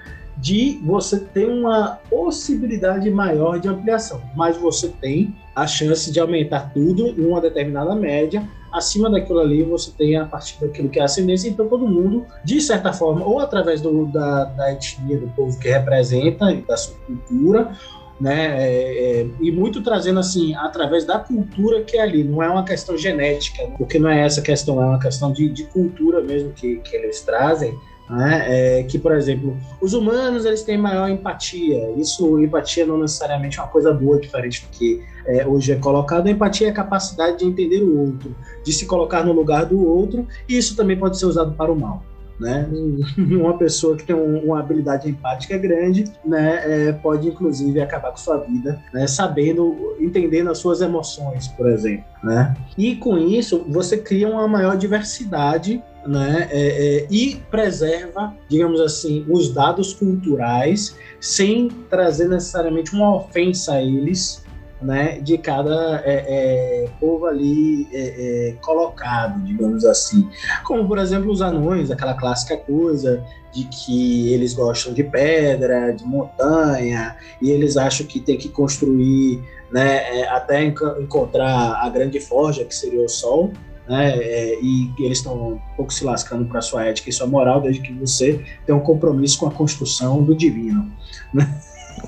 de 0.46 0.80
você 0.84 1.18
ter 1.18 1.48
uma 1.48 1.98
possibilidade 2.08 3.10
maior 3.10 3.58
de 3.58 3.66
ampliação, 3.66 4.22
mas 4.36 4.56
você 4.56 4.86
tem 5.00 5.34
a 5.56 5.66
chance 5.66 6.12
de 6.12 6.20
aumentar 6.20 6.72
tudo 6.72 7.08
em 7.08 7.26
uma 7.26 7.40
determinada 7.40 7.96
média. 7.96 8.48
Acima 8.72 9.10
daquilo 9.10 9.40
ali, 9.40 9.64
você 9.64 9.90
tem 9.90 10.14
a 10.16 10.24
partir 10.24 10.60
daquilo 10.60 10.88
que 10.88 11.00
é 11.00 11.02
ascendência. 11.02 11.48
Então, 11.48 11.66
todo 11.66 11.88
mundo, 11.88 12.24
de 12.44 12.60
certa 12.60 12.92
forma, 12.92 13.26
ou 13.26 13.40
através 13.40 13.80
do, 13.80 14.06
da, 14.06 14.44
da 14.44 14.72
etnia 14.72 15.18
do 15.18 15.26
povo 15.30 15.58
que 15.58 15.68
representa, 15.68 16.54
da 16.68 16.76
sua 16.76 16.94
cultura, 16.98 17.72
né? 18.20 18.68
É, 18.68 19.22
é, 19.22 19.26
e 19.40 19.50
muito 19.50 19.82
trazendo 19.82 20.20
assim, 20.20 20.54
através 20.54 21.04
da 21.04 21.18
cultura 21.18 21.82
que 21.82 21.96
é 21.96 22.02
ali, 22.02 22.22
não 22.22 22.40
é 22.40 22.48
uma 22.48 22.64
questão 22.64 22.96
genética, 22.96 23.64
né? 23.64 23.74
porque 23.76 23.98
não 23.98 24.08
é 24.08 24.24
essa 24.24 24.40
questão, 24.40 24.80
é 24.80 24.86
uma 24.86 25.00
questão 25.00 25.32
de, 25.32 25.48
de 25.48 25.64
cultura 25.64 26.22
mesmo 26.22 26.52
que, 26.52 26.76
que 26.76 26.94
eles 26.94 27.20
trazem 27.22 27.76
né? 28.08 28.44
É, 28.46 28.82
que, 28.84 28.98
por 28.98 29.12
exemplo, 29.12 29.56
os 29.80 29.92
humanos 29.92 30.44
eles 30.44 30.62
têm 30.62 30.78
maior 30.78 31.08
empatia. 31.08 31.90
Isso, 31.96 32.38
empatia 32.40 32.86
não 32.86 32.98
necessariamente 32.98 33.58
é 33.58 33.62
uma 33.62 33.68
coisa 33.68 33.92
boa, 33.92 34.18
diferente 34.18 34.62
do 34.62 34.68
que 34.70 35.02
é, 35.26 35.46
hoje 35.46 35.72
é 35.72 35.76
colocado. 35.76 36.26
A 36.26 36.30
empatia 36.30 36.68
é 36.68 36.70
a 36.70 36.74
capacidade 36.74 37.38
de 37.38 37.44
entender 37.44 37.82
o 37.82 37.98
outro, 37.98 38.34
de 38.64 38.72
se 38.72 38.86
colocar 38.86 39.24
no 39.24 39.32
lugar 39.32 39.66
do 39.66 39.84
outro, 39.84 40.26
e 40.48 40.56
isso 40.56 40.76
também 40.76 40.96
pode 40.96 41.18
ser 41.18 41.26
usado 41.26 41.52
para 41.52 41.70
o 41.72 41.78
mal. 41.78 42.02
Né? 42.38 42.68
Uma 43.16 43.56
pessoa 43.56 43.96
que 43.96 44.04
tem 44.04 44.14
um, 44.14 44.44
uma 44.44 44.60
habilidade 44.60 45.08
empática 45.08 45.56
grande, 45.56 46.04
né, 46.22 46.88
é, 46.88 46.92
pode 46.92 47.28
inclusive 47.28 47.80
acabar 47.80 48.10
com 48.10 48.18
sua 48.18 48.36
vida, 48.36 48.78
né, 48.92 49.06
sabendo, 49.06 49.96
entendendo 49.98 50.50
as 50.50 50.58
suas 50.58 50.82
emoções, 50.82 51.48
por 51.48 51.66
exemplo, 51.66 52.04
né? 52.22 52.54
E 52.76 52.94
com 52.96 53.16
isso 53.16 53.64
você 53.66 53.96
cria 53.96 54.28
uma 54.28 54.46
maior 54.46 54.76
diversidade 54.76 55.82
né, 56.06 56.48
é, 56.50 56.60
é, 56.60 57.06
e 57.10 57.36
preserva, 57.50 58.34
digamos 58.48 58.80
assim, 58.80 59.24
os 59.28 59.52
dados 59.52 59.92
culturais 59.94 60.96
sem 61.20 61.68
trazer 61.90 62.28
necessariamente 62.28 62.94
uma 62.94 63.16
ofensa 63.16 63.74
a 63.74 63.82
eles, 63.82 64.44
né, 64.80 65.18
de 65.20 65.38
cada 65.38 66.02
é, 66.04 66.84
é 66.84 66.88
povo 67.00 67.26
ali 67.26 67.88
é, 67.92 68.50
é, 68.50 68.52
colocado, 68.60 69.42
digamos 69.44 69.84
assim. 69.84 70.28
Como, 70.64 70.86
por 70.86 70.98
exemplo, 70.98 71.30
os 71.30 71.40
anões, 71.40 71.90
aquela 71.90 72.14
clássica 72.14 72.56
coisa 72.56 73.24
de 73.52 73.64
que 73.64 74.32
eles 74.32 74.52
gostam 74.52 74.92
de 74.92 75.02
pedra, 75.02 75.92
de 75.92 76.04
montanha, 76.04 77.16
e 77.40 77.50
eles 77.50 77.76
acham 77.76 78.06
que 78.06 78.20
tem 78.20 78.36
que 78.36 78.50
construir 78.50 79.42
né, 79.72 80.24
até 80.28 80.62
encontrar 80.62 81.80
a 81.82 81.88
grande 81.88 82.20
forja, 82.20 82.64
que 82.64 82.74
seria 82.74 83.02
o 83.02 83.08
sol, 83.08 83.52
né? 83.88 84.16
É, 84.16 84.58
e 84.60 84.92
eles 84.98 85.18
estão 85.18 85.54
um 85.54 85.58
pouco 85.76 85.92
se 85.92 86.04
lascando 86.04 86.44
para 86.46 86.60
sua 86.60 86.84
ética 86.84 87.10
e 87.10 87.12
sua 87.12 87.26
moral 87.26 87.60
desde 87.60 87.80
que 87.80 87.92
você 87.92 88.44
tem 88.64 88.74
um 88.74 88.80
compromisso 88.80 89.38
com 89.38 89.46
a 89.46 89.50
construção 89.50 90.22
do 90.22 90.34
divino, 90.34 90.90
né? 91.32 91.60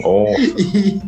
Oh. 0.04 0.26
E, 0.58 1.00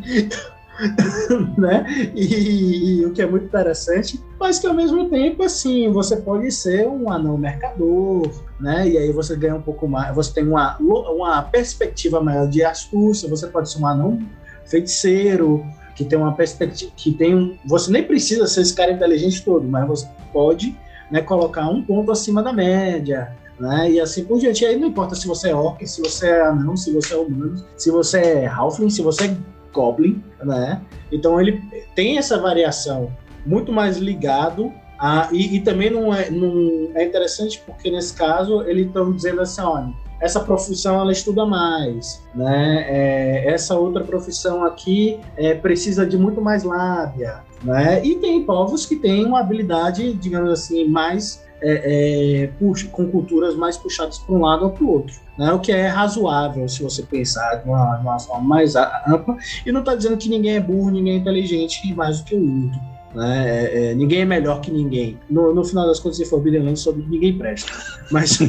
né? 1.59 1.85
E, 2.15 3.01
e, 3.01 3.07
o 3.07 3.13
que 3.13 3.23
é 3.23 3.27
muito 3.27 3.47
interessante, 3.47 4.21
mas 4.39 4.59
que 4.59 4.67
ao 4.67 4.75
mesmo 4.75 5.09
tempo, 5.11 5.43
assim, 5.43 5.91
você 5.91 6.17
pode 6.17 6.51
ser 6.51 6.89
um 6.89 7.11
anão 7.11 7.37
mercador, 7.37 8.31
né? 8.59 8.89
E 8.89 8.97
aí 8.97 9.13
você 9.13 9.37
ganha 9.37 9.57
um 9.57 9.63
pouco 9.63 9.87
mais, 9.87 10.15
você 10.15 10.33
tem 10.33 10.47
uma, 10.47 10.79
uma 10.79 11.43
perspectiva 11.43 12.21
maior 12.21 12.49
de 12.49 12.65
astúcia, 12.65 13.29
você 13.29 13.47
pode 13.47 13.71
ser 13.71 13.79
um 13.81 13.87
anão 13.87 14.19
feiticeiro, 14.65 15.65
que 16.01 16.07
tem 16.07 16.19
uma 16.19 16.33
perspectiva, 16.33 16.91
que 16.97 17.13
tem 17.13 17.35
um, 17.35 17.59
você 17.67 17.93
nem 17.93 18.03
precisa 18.03 18.47
ser 18.47 18.63
esse 18.63 18.75
cara 18.75 18.91
inteligente 18.91 19.45
todo, 19.45 19.69
mas 19.69 19.87
você 19.87 20.09
pode 20.33 20.75
né, 21.11 21.21
colocar 21.21 21.69
um 21.69 21.83
ponto 21.83 22.11
acima 22.11 22.43
da 22.43 22.55
média, 22.55 23.37
né, 23.59 23.91
e 23.91 24.01
assim 24.01 24.25
por 24.25 24.39
diante. 24.39 24.65
E 24.65 24.67
aí 24.67 24.79
não 24.79 24.89
importa 24.89 25.15
se 25.15 25.27
você 25.27 25.51
é 25.51 25.55
orc, 25.55 25.87
se 25.87 26.01
você 26.01 26.29
é 26.29 26.41
anão, 26.41 26.75
se 26.75 26.91
você 26.91 27.13
é 27.13 27.19
humano, 27.19 27.63
se 27.77 27.91
você 27.91 28.19
é 28.19 28.47
halfling, 28.47 28.89
se 28.89 29.03
você 29.03 29.27
é 29.27 29.37
goblin, 29.75 30.25
né? 30.43 30.81
Então 31.13 31.39
ele 31.39 31.63
tem 31.95 32.17
essa 32.17 32.39
variação 32.39 33.11
muito 33.45 33.71
mais 33.71 33.99
ligado 33.99 34.73
a, 34.99 35.29
e, 35.31 35.57
e 35.57 35.61
também 35.61 35.91
não 35.91 36.15
é, 36.15 36.31
não 36.31 36.93
é 36.95 37.05
interessante 37.05 37.63
porque 37.67 37.91
nesse 37.91 38.15
caso 38.15 38.63
eles 38.63 38.87
estão 38.87 39.13
dizendo 39.13 39.43
assim, 39.43 39.61
olha, 39.61 39.93
essa 40.21 40.41
profissão 40.41 41.01
ela 41.01 41.13
estuda 41.13 41.47
mais, 41.47 42.23
né? 42.35 42.85
É, 42.89 43.53
essa 43.53 43.77
outra 43.77 44.05
profissão 44.05 44.65
aqui 44.65 45.19
é, 45.37 45.55
precisa 45.55 46.07
de 46.07 46.19
muito 46.19 46.41
mais 46.41 46.63
lábia, 46.63 47.43
né? 47.63 48.05
E 48.05 48.17
tem 48.17 48.45
povos 48.45 48.85
que 48.85 48.97
têm 48.97 49.25
uma 49.25 49.41
habilidade, 49.41 50.13
digamos 50.13 50.51
assim, 50.51 50.87
mais 50.87 51.43
é, 51.63 52.43
é, 52.43 52.47
puxa, 52.59 52.89
com 52.89 53.07
culturas 53.09 53.55
mais 53.55 53.77
puxadas 53.77 54.19
para 54.19 54.35
um 54.35 54.41
lado 54.41 54.65
ou 54.65 54.71
para 54.71 54.85
o 54.85 54.91
outro. 54.91 55.15
Né? 55.39 55.53
O 55.53 55.59
que 55.59 55.73
é 55.73 55.87
razoável 55.87 56.69
se 56.69 56.83
você 56.83 57.03
pensar 57.03 57.57
de 57.57 57.69
uma, 57.69 57.97
de 57.97 58.03
uma 58.03 58.19
forma 58.19 58.47
mais 58.47 58.77
ampla. 58.77 59.37
E 59.65 59.71
não 59.71 59.81
está 59.81 59.95
dizendo 59.95 60.17
que 60.17 60.29
ninguém 60.29 60.57
é 60.57 60.61
burro, 60.61 60.91
ninguém 60.91 61.15
é 61.15 61.17
inteligente 61.17 61.95
mais 61.95 62.21
do 62.21 62.25
que 62.25 62.35
o 62.35 62.65
outro. 62.65 62.81
Né? 63.15 63.49
É, 63.49 63.91
é, 63.91 63.95
ninguém 63.95 64.21
é 64.21 64.25
melhor 64.25 64.61
que 64.61 64.71
ninguém. 64.71 65.19
No, 65.29 65.55
no 65.55 65.65
final 65.65 65.87
das 65.87 65.99
contas, 65.99 66.19
se 66.19 66.25
for 66.25 66.41
Billion 66.41 66.75
sobre 66.77 67.05
ninguém 67.07 67.37
presta. 67.37 67.73
Mas, 68.11 68.39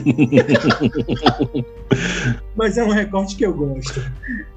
mas 2.55 2.77
é 2.77 2.83
um 2.83 2.89
recorte 2.89 3.35
que 3.35 3.45
eu 3.45 3.53
gosto. 3.53 4.01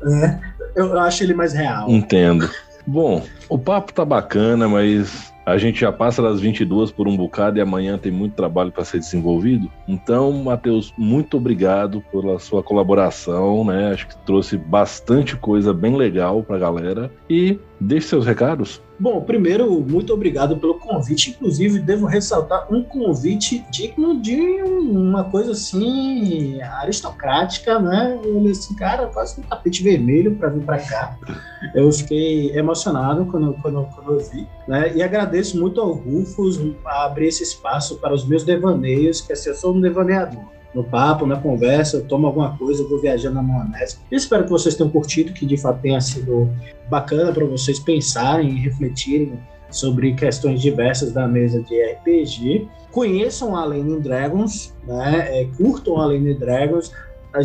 Né? 0.03 0.41
eu, 0.75 0.87
eu 0.87 1.01
acho 1.01 1.23
ele 1.23 1.35
mais 1.35 1.53
real. 1.53 1.89
Entendo. 1.89 2.49
Bom, 2.87 3.23
o 3.49 3.59
papo 3.59 3.95
tá 3.95 4.05
bacana, 4.05 4.69
mas 4.69 5.33
a 5.47 5.57
gente 5.59 5.81
já 5.81 5.93
passa 5.93 6.23
das 6.23 6.41
22 6.41 6.91
por 6.91 7.07
um 7.07 7.17
bocado 7.17 7.59
e 7.59 7.61
amanhã 7.61 7.99
tem 7.99 8.11
muito 8.11 8.35
trabalho 8.35 8.73
para 8.73 8.85
ser 8.85 8.99
desenvolvido. 8.99 9.71
Então, 9.87 10.33
Matheus, 10.33 10.93
muito 10.97 11.37
obrigado 11.37 12.03
pela 12.11 12.39
sua 12.39 12.63
colaboração, 12.63 13.65
né? 13.65 13.93
Acho 13.93 14.09
que 14.09 14.17
trouxe 14.25 14.57
bastante 14.57 15.37
coisa 15.37 15.73
bem 15.73 15.97
legal 15.97 16.43
para 16.43 16.57
a 16.57 16.59
galera. 16.59 17.11
E 17.29 17.59
deixe 17.81 18.09
seus 18.09 18.27
recados. 18.27 18.83
Bom, 19.05 19.21
primeiro, 19.21 19.71
muito 19.81 20.15
obrigado 20.15 20.57
pelo 20.57 20.79
convite. 20.79 21.29
Inclusive, 21.29 21.79
devo 21.79 22.07
ressaltar 22.07 22.73
um 22.73 22.83
convite 22.83 23.63
digno 23.71 24.19
de 24.19 24.35
uma 24.63 25.25
coisa 25.25 25.53
assim 25.53 26.59
aristocrática, 26.63 27.79
né? 27.79 28.19
Assim, 28.51 28.75
cara, 28.75 29.09
quase 29.09 29.39
um 29.39 29.43
tapete 29.43 29.83
vermelho 29.83 30.37
para 30.37 30.49
vir 30.49 30.65
para 30.65 30.79
cá. 30.79 31.19
Eu 31.75 31.93
fiquei 31.93 32.57
emocionado 32.57 33.27
quando, 33.27 33.53
quando, 33.61 33.87
quando 33.95 34.13
eu 34.15 34.21
vi, 34.21 34.49
né? 34.67 34.97
E 34.97 35.03
agradeço 35.03 35.61
muito 35.61 35.83
ao 35.83 35.93
Rufus 35.93 36.59
abrir 36.87 37.27
esse 37.27 37.43
espaço 37.43 37.97
para 37.97 38.15
os 38.15 38.27
meus 38.27 38.43
devaneios, 38.43 39.21
que 39.21 39.35
assim, 39.35 39.51
eu 39.51 39.55
sou 39.55 39.75
um 39.75 39.83
devaneador 39.83 40.54
no 40.75 40.83
papo, 40.83 41.27
na 41.27 41.37
conversa, 41.37 41.99
eu 41.99 42.05
tomo 42.05 42.27
alguma 42.27 42.57
coisa, 42.57 42.83
eu 42.83 42.89
vou 42.89 43.01
viajando 43.01 43.37
na 43.37 43.43
maionese. 43.43 43.99
espero 44.11 44.45
que 44.45 44.51
vocês 44.51 44.75
tenham 44.75 44.91
curtido, 44.91 45.33
que 45.33 45.47
de 45.47 45.57
fato 45.57 45.81
tenha 45.81 46.01
sido 46.01 46.51
bacana 46.89 47.33
para 47.33 47.45
vocês 47.45 47.79
pensarem 47.79 48.51
e 48.51 48.61
refletirem 48.61 49.39
sobre 49.71 50.15
questões 50.15 50.61
diversas 50.61 51.13
da 51.13 51.27
mesa 51.27 51.61
de 51.63 51.83
RPG. 51.83 52.69
Conheçam 52.91 53.57
a 53.57 53.65
Lane 53.65 54.01
Dragons, 54.01 54.75
né? 54.87 55.41
É, 55.41 55.45
curtam 55.57 56.01
a 56.01 56.07
Lane 56.07 56.35
Dragons. 56.35 56.93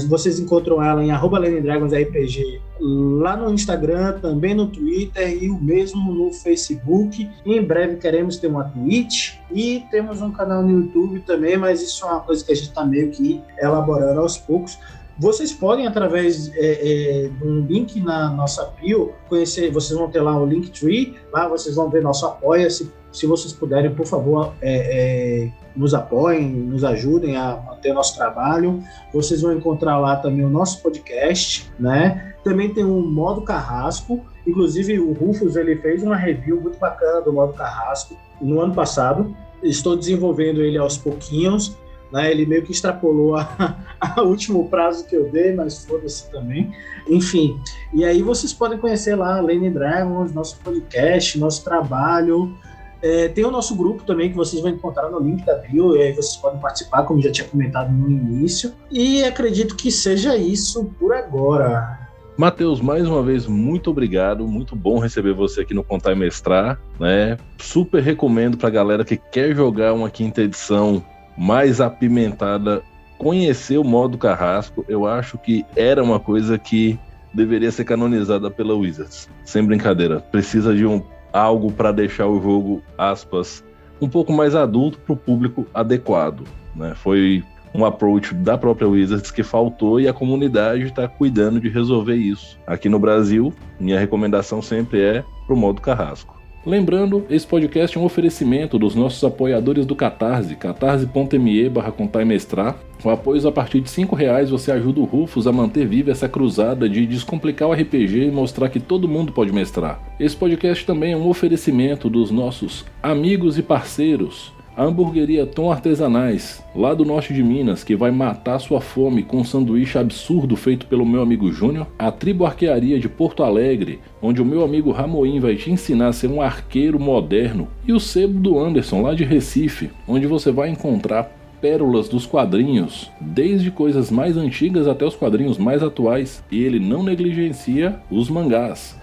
Vocês 0.07 0.39
encontram 0.39 0.83
ela 0.83 1.03
em 1.03 1.11
arroba 1.11 1.39
RPG 1.39 2.61
lá 2.79 3.35
no 3.35 3.53
Instagram, 3.53 4.19
também 4.19 4.53
no 4.53 4.67
Twitter 4.67 5.43
e 5.43 5.49
o 5.49 5.59
mesmo 5.59 6.13
no 6.13 6.31
Facebook. 6.31 7.29
Em 7.45 7.61
breve 7.61 7.97
queremos 7.97 8.37
ter 8.37 8.47
uma 8.47 8.65
Twitch 8.65 9.35
e 9.51 9.83
temos 9.91 10.21
um 10.21 10.31
canal 10.31 10.61
no 10.61 10.83
YouTube 10.83 11.21
também, 11.21 11.57
mas 11.57 11.81
isso 11.81 12.05
é 12.05 12.09
uma 12.09 12.21
coisa 12.21 12.45
que 12.45 12.51
a 12.51 12.55
gente 12.55 12.69
está 12.69 12.85
meio 12.85 13.09
que 13.09 13.41
elaborando 13.59 14.21
aos 14.21 14.37
poucos. 14.37 14.77
Vocês 15.17 15.51
podem, 15.51 15.85
através 15.85 16.49
é, 16.55 17.25
é, 17.25 17.27
de 17.27 17.43
um 17.43 17.59
link 17.65 17.99
na 17.99 18.29
nossa 18.29 18.73
bio, 18.79 19.13
conhecer, 19.27 19.69
vocês 19.69 19.99
vão 19.99 20.09
ter 20.09 20.21
lá 20.21 20.39
o 20.39 20.45
Linktree, 20.45 21.17
lá 21.33 21.45
vocês 21.49 21.75
vão 21.75 21.89
ver 21.89 22.01
nosso 22.01 22.25
apoia. 22.25 22.69
Se, 23.11 23.25
vocês 23.25 23.53
puderem, 23.53 23.93
por 23.93 24.05
favor, 24.05 24.53
é, 24.61 25.45
é 25.45 25.51
nos 25.75 25.93
apoiem, 25.93 26.49
nos 26.49 26.83
ajudem 26.83 27.37
a 27.37 27.55
manter 27.55 27.93
nosso 27.93 28.15
trabalho. 28.15 28.83
Vocês 29.13 29.41
vão 29.41 29.53
encontrar 29.53 29.97
lá 29.97 30.15
também 30.17 30.45
o 30.45 30.49
nosso 30.49 30.81
podcast, 30.81 31.71
né? 31.79 32.33
Também 32.43 32.73
tem 32.73 32.83
o 32.83 33.01
modo 33.01 33.41
Carrasco. 33.41 34.19
Inclusive, 34.45 34.99
o 34.99 35.13
Rufus 35.13 35.55
ele 35.55 35.77
fez 35.77 36.03
uma 36.03 36.15
review 36.15 36.59
muito 36.59 36.77
bacana 36.77 37.21
do 37.21 37.31
modo 37.31 37.53
Carrasco 37.53 38.15
no 38.41 38.59
ano 38.59 38.73
passado. 38.73 39.35
Estou 39.63 39.95
desenvolvendo 39.95 40.61
ele 40.61 40.77
aos 40.77 40.97
pouquinhos. 40.97 41.77
Né? 42.11 42.31
Ele 42.31 42.45
meio 42.45 42.63
que 42.63 42.71
extrapolou 42.71 43.35
a, 43.35 43.75
a 44.01 44.21
último 44.23 44.67
prazo 44.67 45.05
que 45.05 45.15
eu 45.15 45.29
dei, 45.29 45.53
mas 45.53 45.85
foda-se 45.85 46.29
também. 46.31 46.73
Enfim, 47.07 47.59
e 47.93 48.03
aí 48.03 48.21
vocês 48.21 48.51
podem 48.51 48.77
conhecer 48.77 49.15
lá 49.15 49.39
Lane 49.39 49.69
Dragons, 49.69 50.33
nosso 50.33 50.59
podcast, 50.63 51.37
nosso 51.37 51.63
trabalho. 51.63 52.53
É, 53.01 53.29
tem 53.29 53.45
o 53.45 53.51
nosso 53.51 53.75
grupo 53.75 54.03
também 54.03 54.29
que 54.29 54.35
vocês 54.35 54.61
vão 54.61 54.71
encontrar 54.71 55.09
no 55.09 55.19
link 55.19 55.45
da 55.45 55.55
bio, 55.55 55.95
e 55.95 56.01
aí 56.01 56.13
vocês 56.13 56.35
podem 56.35 56.59
participar, 56.59 57.03
como 57.03 57.21
já 57.21 57.31
tinha 57.31 57.47
comentado 57.47 57.91
no 57.91 58.09
início. 58.09 58.73
E 58.91 59.23
acredito 59.23 59.75
que 59.75 59.91
seja 59.91 60.35
isso 60.35 60.85
por 60.99 61.13
agora. 61.13 61.99
Matheus, 62.39 62.79
mais 62.79 63.05
uma 63.05 63.21
vez, 63.21 63.45
muito 63.45 63.91
obrigado. 63.91 64.47
Muito 64.47 64.73
bom 64.73 64.97
receber 64.97 65.33
você 65.33 65.59
aqui 65.59 65.73
no 65.73 65.83
Contar 65.83 66.13
e 66.13 66.15
Mestrar. 66.15 66.79
Né? 66.97 67.37
Super 67.57 68.01
recomendo 68.01 68.57
para 68.57 68.69
a 68.69 68.71
galera 68.71 69.03
que 69.03 69.17
quer 69.17 69.53
jogar 69.53 69.93
uma 69.93 70.09
quinta 70.09 70.41
edição 70.41 71.03
mais 71.37 71.81
apimentada, 71.81 72.81
conhecer 73.17 73.77
o 73.77 73.83
modo 73.83 74.17
carrasco. 74.17 74.85
Eu 74.87 75.05
acho 75.05 75.37
que 75.37 75.65
era 75.75 76.01
uma 76.01 76.17
coisa 76.17 76.57
que 76.57 76.97
deveria 77.33 77.71
ser 77.73 77.83
canonizada 77.83 78.49
pela 78.49 78.73
Wizards. 78.73 79.29
Sem 79.43 79.65
brincadeira. 79.65 80.21
Precisa 80.21 80.73
de 80.73 80.85
um 80.85 81.03
algo 81.33 81.71
para 81.71 81.91
deixar 81.91 82.27
o 82.27 82.41
jogo, 82.41 82.81
aspas, 82.97 83.63
um 84.01 84.07
pouco 84.07 84.31
mais 84.31 84.55
adulto 84.55 84.97
para 84.99 85.13
o 85.13 85.17
público 85.17 85.65
adequado. 85.73 86.43
Né? 86.75 86.93
Foi 86.95 87.43
um 87.73 87.85
approach 87.85 88.33
da 88.33 88.57
própria 88.57 88.87
Wizards 88.87 89.31
que 89.31 89.43
faltou 89.43 89.99
e 89.99 90.07
a 90.07 90.13
comunidade 90.13 90.83
está 90.83 91.07
cuidando 91.07 91.59
de 91.59 91.69
resolver 91.69 92.15
isso. 92.15 92.57
Aqui 92.65 92.89
no 92.89 92.99
Brasil, 92.99 93.53
minha 93.79 93.99
recomendação 93.99 94.61
sempre 94.61 95.01
é 95.01 95.23
pro 95.45 95.55
modo 95.55 95.81
carrasco. 95.81 96.38
Lembrando, 96.69 97.25
esse 97.31 97.47
podcast 97.47 97.97
é 97.97 97.99
um 97.99 98.03
oferecimento 98.03 98.77
dos 98.77 98.93
nossos 98.93 99.23
apoiadores 99.23 99.87
do 99.87 99.95
Catarse, 99.95 100.55
catarse.me 100.55 101.67
barra 101.67 101.91
Com 101.91 103.09
apoios 103.09 103.43
a 103.43 103.51
partir 103.51 103.81
de 103.81 103.89
5 103.89 104.15
reais 104.15 104.51
você 104.51 104.71
ajuda 104.71 104.99
o 104.99 105.03
Rufus 105.03 105.47
a 105.47 105.51
manter 105.51 105.87
viva 105.87 106.11
essa 106.11 106.29
cruzada 106.29 106.87
de 106.87 107.07
descomplicar 107.07 107.69
o 107.69 107.73
RPG 107.73 108.27
e 108.27 108.31
mostrar 108.31 108.69
que 108.69 108.79
todo 108.79 109.07
mundo 109.07 109.33
pode 109.33 109.51
mestrar. 109.51 109.99
Esse 110.19 110.35
podcast 110.35 110.85
também 110.85 111.13
é 111.13 111.17
um 111.17 111.27
oferecimento 111.27 112.07
dos 112.07 112.29
nossos 112.29 112.85
amigos 113.01 113.57
e 113.57 113.63
parceiros 113.63 114.53
a 114.79 114.83
hamburgueria 114.85 115.45
Tom 115.45 115.69
Artesanais, 115.69 116.63
lá 116.73 116.93
do 116.93 117.03
norte 117.03 117.33
de 117.33 117.43
Minas, 117.43 117.83
que 117.83 117.97
vai 117.97 118.11
matar 118.11 118.57
sua 118.59 118.79
fome 118.79 119.23
com 119.23 119.39
um 119.39 119.43
sanduíche 119.43 119.97
absurdo 119.97 120.55
feito 120.55 120.87
pelo 120.87 121.05
meu 121.05 121.21
amigo 121.21 121.51
Júnior. 121.51 121.85
A 121.99 122.09
Tribo 122.09 122.45
Arquearia 122.45 122.97
de 122.97 123.09
Porto 123.09 123.43
Alegre, 123.43 123.99
onde 124.21 124.41
o 124.41 124.45
meu 124.45 124.63
amigo 124.63 124.93
Ramoim 124.93 125.41
vai 125.41 125.57
te 125.57 125.69
ensinar 125.69 126.07
a 126.07 126.13
ser 126.13 126.27
um 126.27 126.41
arqueiro 126.41 126.97
moderno. 126.97 127.67
E 127.85 127.91
o 127.91 127.99
Sebo 127.99 128.39
do 128.39 128.57
Anderson, 128.57 129.01
lá 129.01 129.13
de 129.13 129.25
Recife, 129.25 129.89
onde 130.07 130.25
você 130.25 130.49
vai 130.49 130.69
encontrar 130.69 131.29
pérolas 131.59 132.07
dos 132.07 132.25
quadrinhos, 132.25 133.11
desde 133.19 133.69
coisas 133.71 134.09
mais 134.09 134.37
antigas 134.37 134.87
até 134.87 135.03
os 135.03 135.13
quadrinhos 135.13 135.57
mais 135.57 135.83
atuais, 135.83 136.41
e 136.49 136.63
ele 136.63 136.79
não 136.79 137.03
negligencia 137.03 137.99
os 138.09 138.29
mangás. 138.29 138.97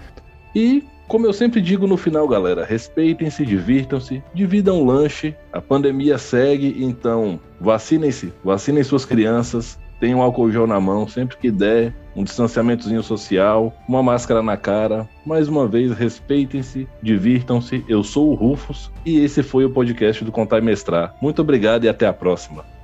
E 0.55 0.83
como 1.07 1.25
eu 1.25 1.33
sempre 1.33 1.61
digo 1.61 1.87
no 1.87 1.97
final, 1.97 2.27
galera, 2.27 2.65
respeitem-se, 2.65 3.45
divirtam-se, 3.45 4.21
dividam 4.33 4.81
o 4.81 4.85
lanche. 4.85 5.35
A 5.51 5.61
pandemia 5.61 6.17
segue, 6.17 6.75
então 6.79 7.39
vacinem-se, 7.59 8.33
vacinem 8.43 8.83
suas 8.83 9.05
crianças, 9.05 9.79
tenham 9.99 10.21
álcool 10.21 10.51
gel 10.51 10.67
na 10.67 10.79
mão 10.79 11.07
sempre 11.07 11.37
que 11.37 11.49
der, 11.49 11.93
um 12.15 12.23
distanciamentozinho 12.23 13.01
social, 13.01 13.73
uma 13.87 14.03
máscara 14.03 14.41
na 14.41 14.57
cara. 14.57 15.07
Mais 15.25 15.47
uma 15.47 15.67
vez, 15.67 15.91
respeitem-se, 15.91 16.87
divirtam-se. 17.01 17.83
Eu 17.87 18.03
sou 18.03 18.29
o 18.29 18.33
Rufus 18.33 18.91
e 19.05 19.19
esse 19.19 19.41
foi 19.41 19.65
o 19.65 19.69
podcast 19.69 20.23
do 20.23 20.31
Contar 20.31 20.59
e 20.59 20.61
Mestrar. 20.61 21.15
Muito 21.21 21.41
obrigado 21.41 21.85
e 21.85 21.89
até 21.89 22.05
a 22.05 22.13
próxima. 22.13 22.76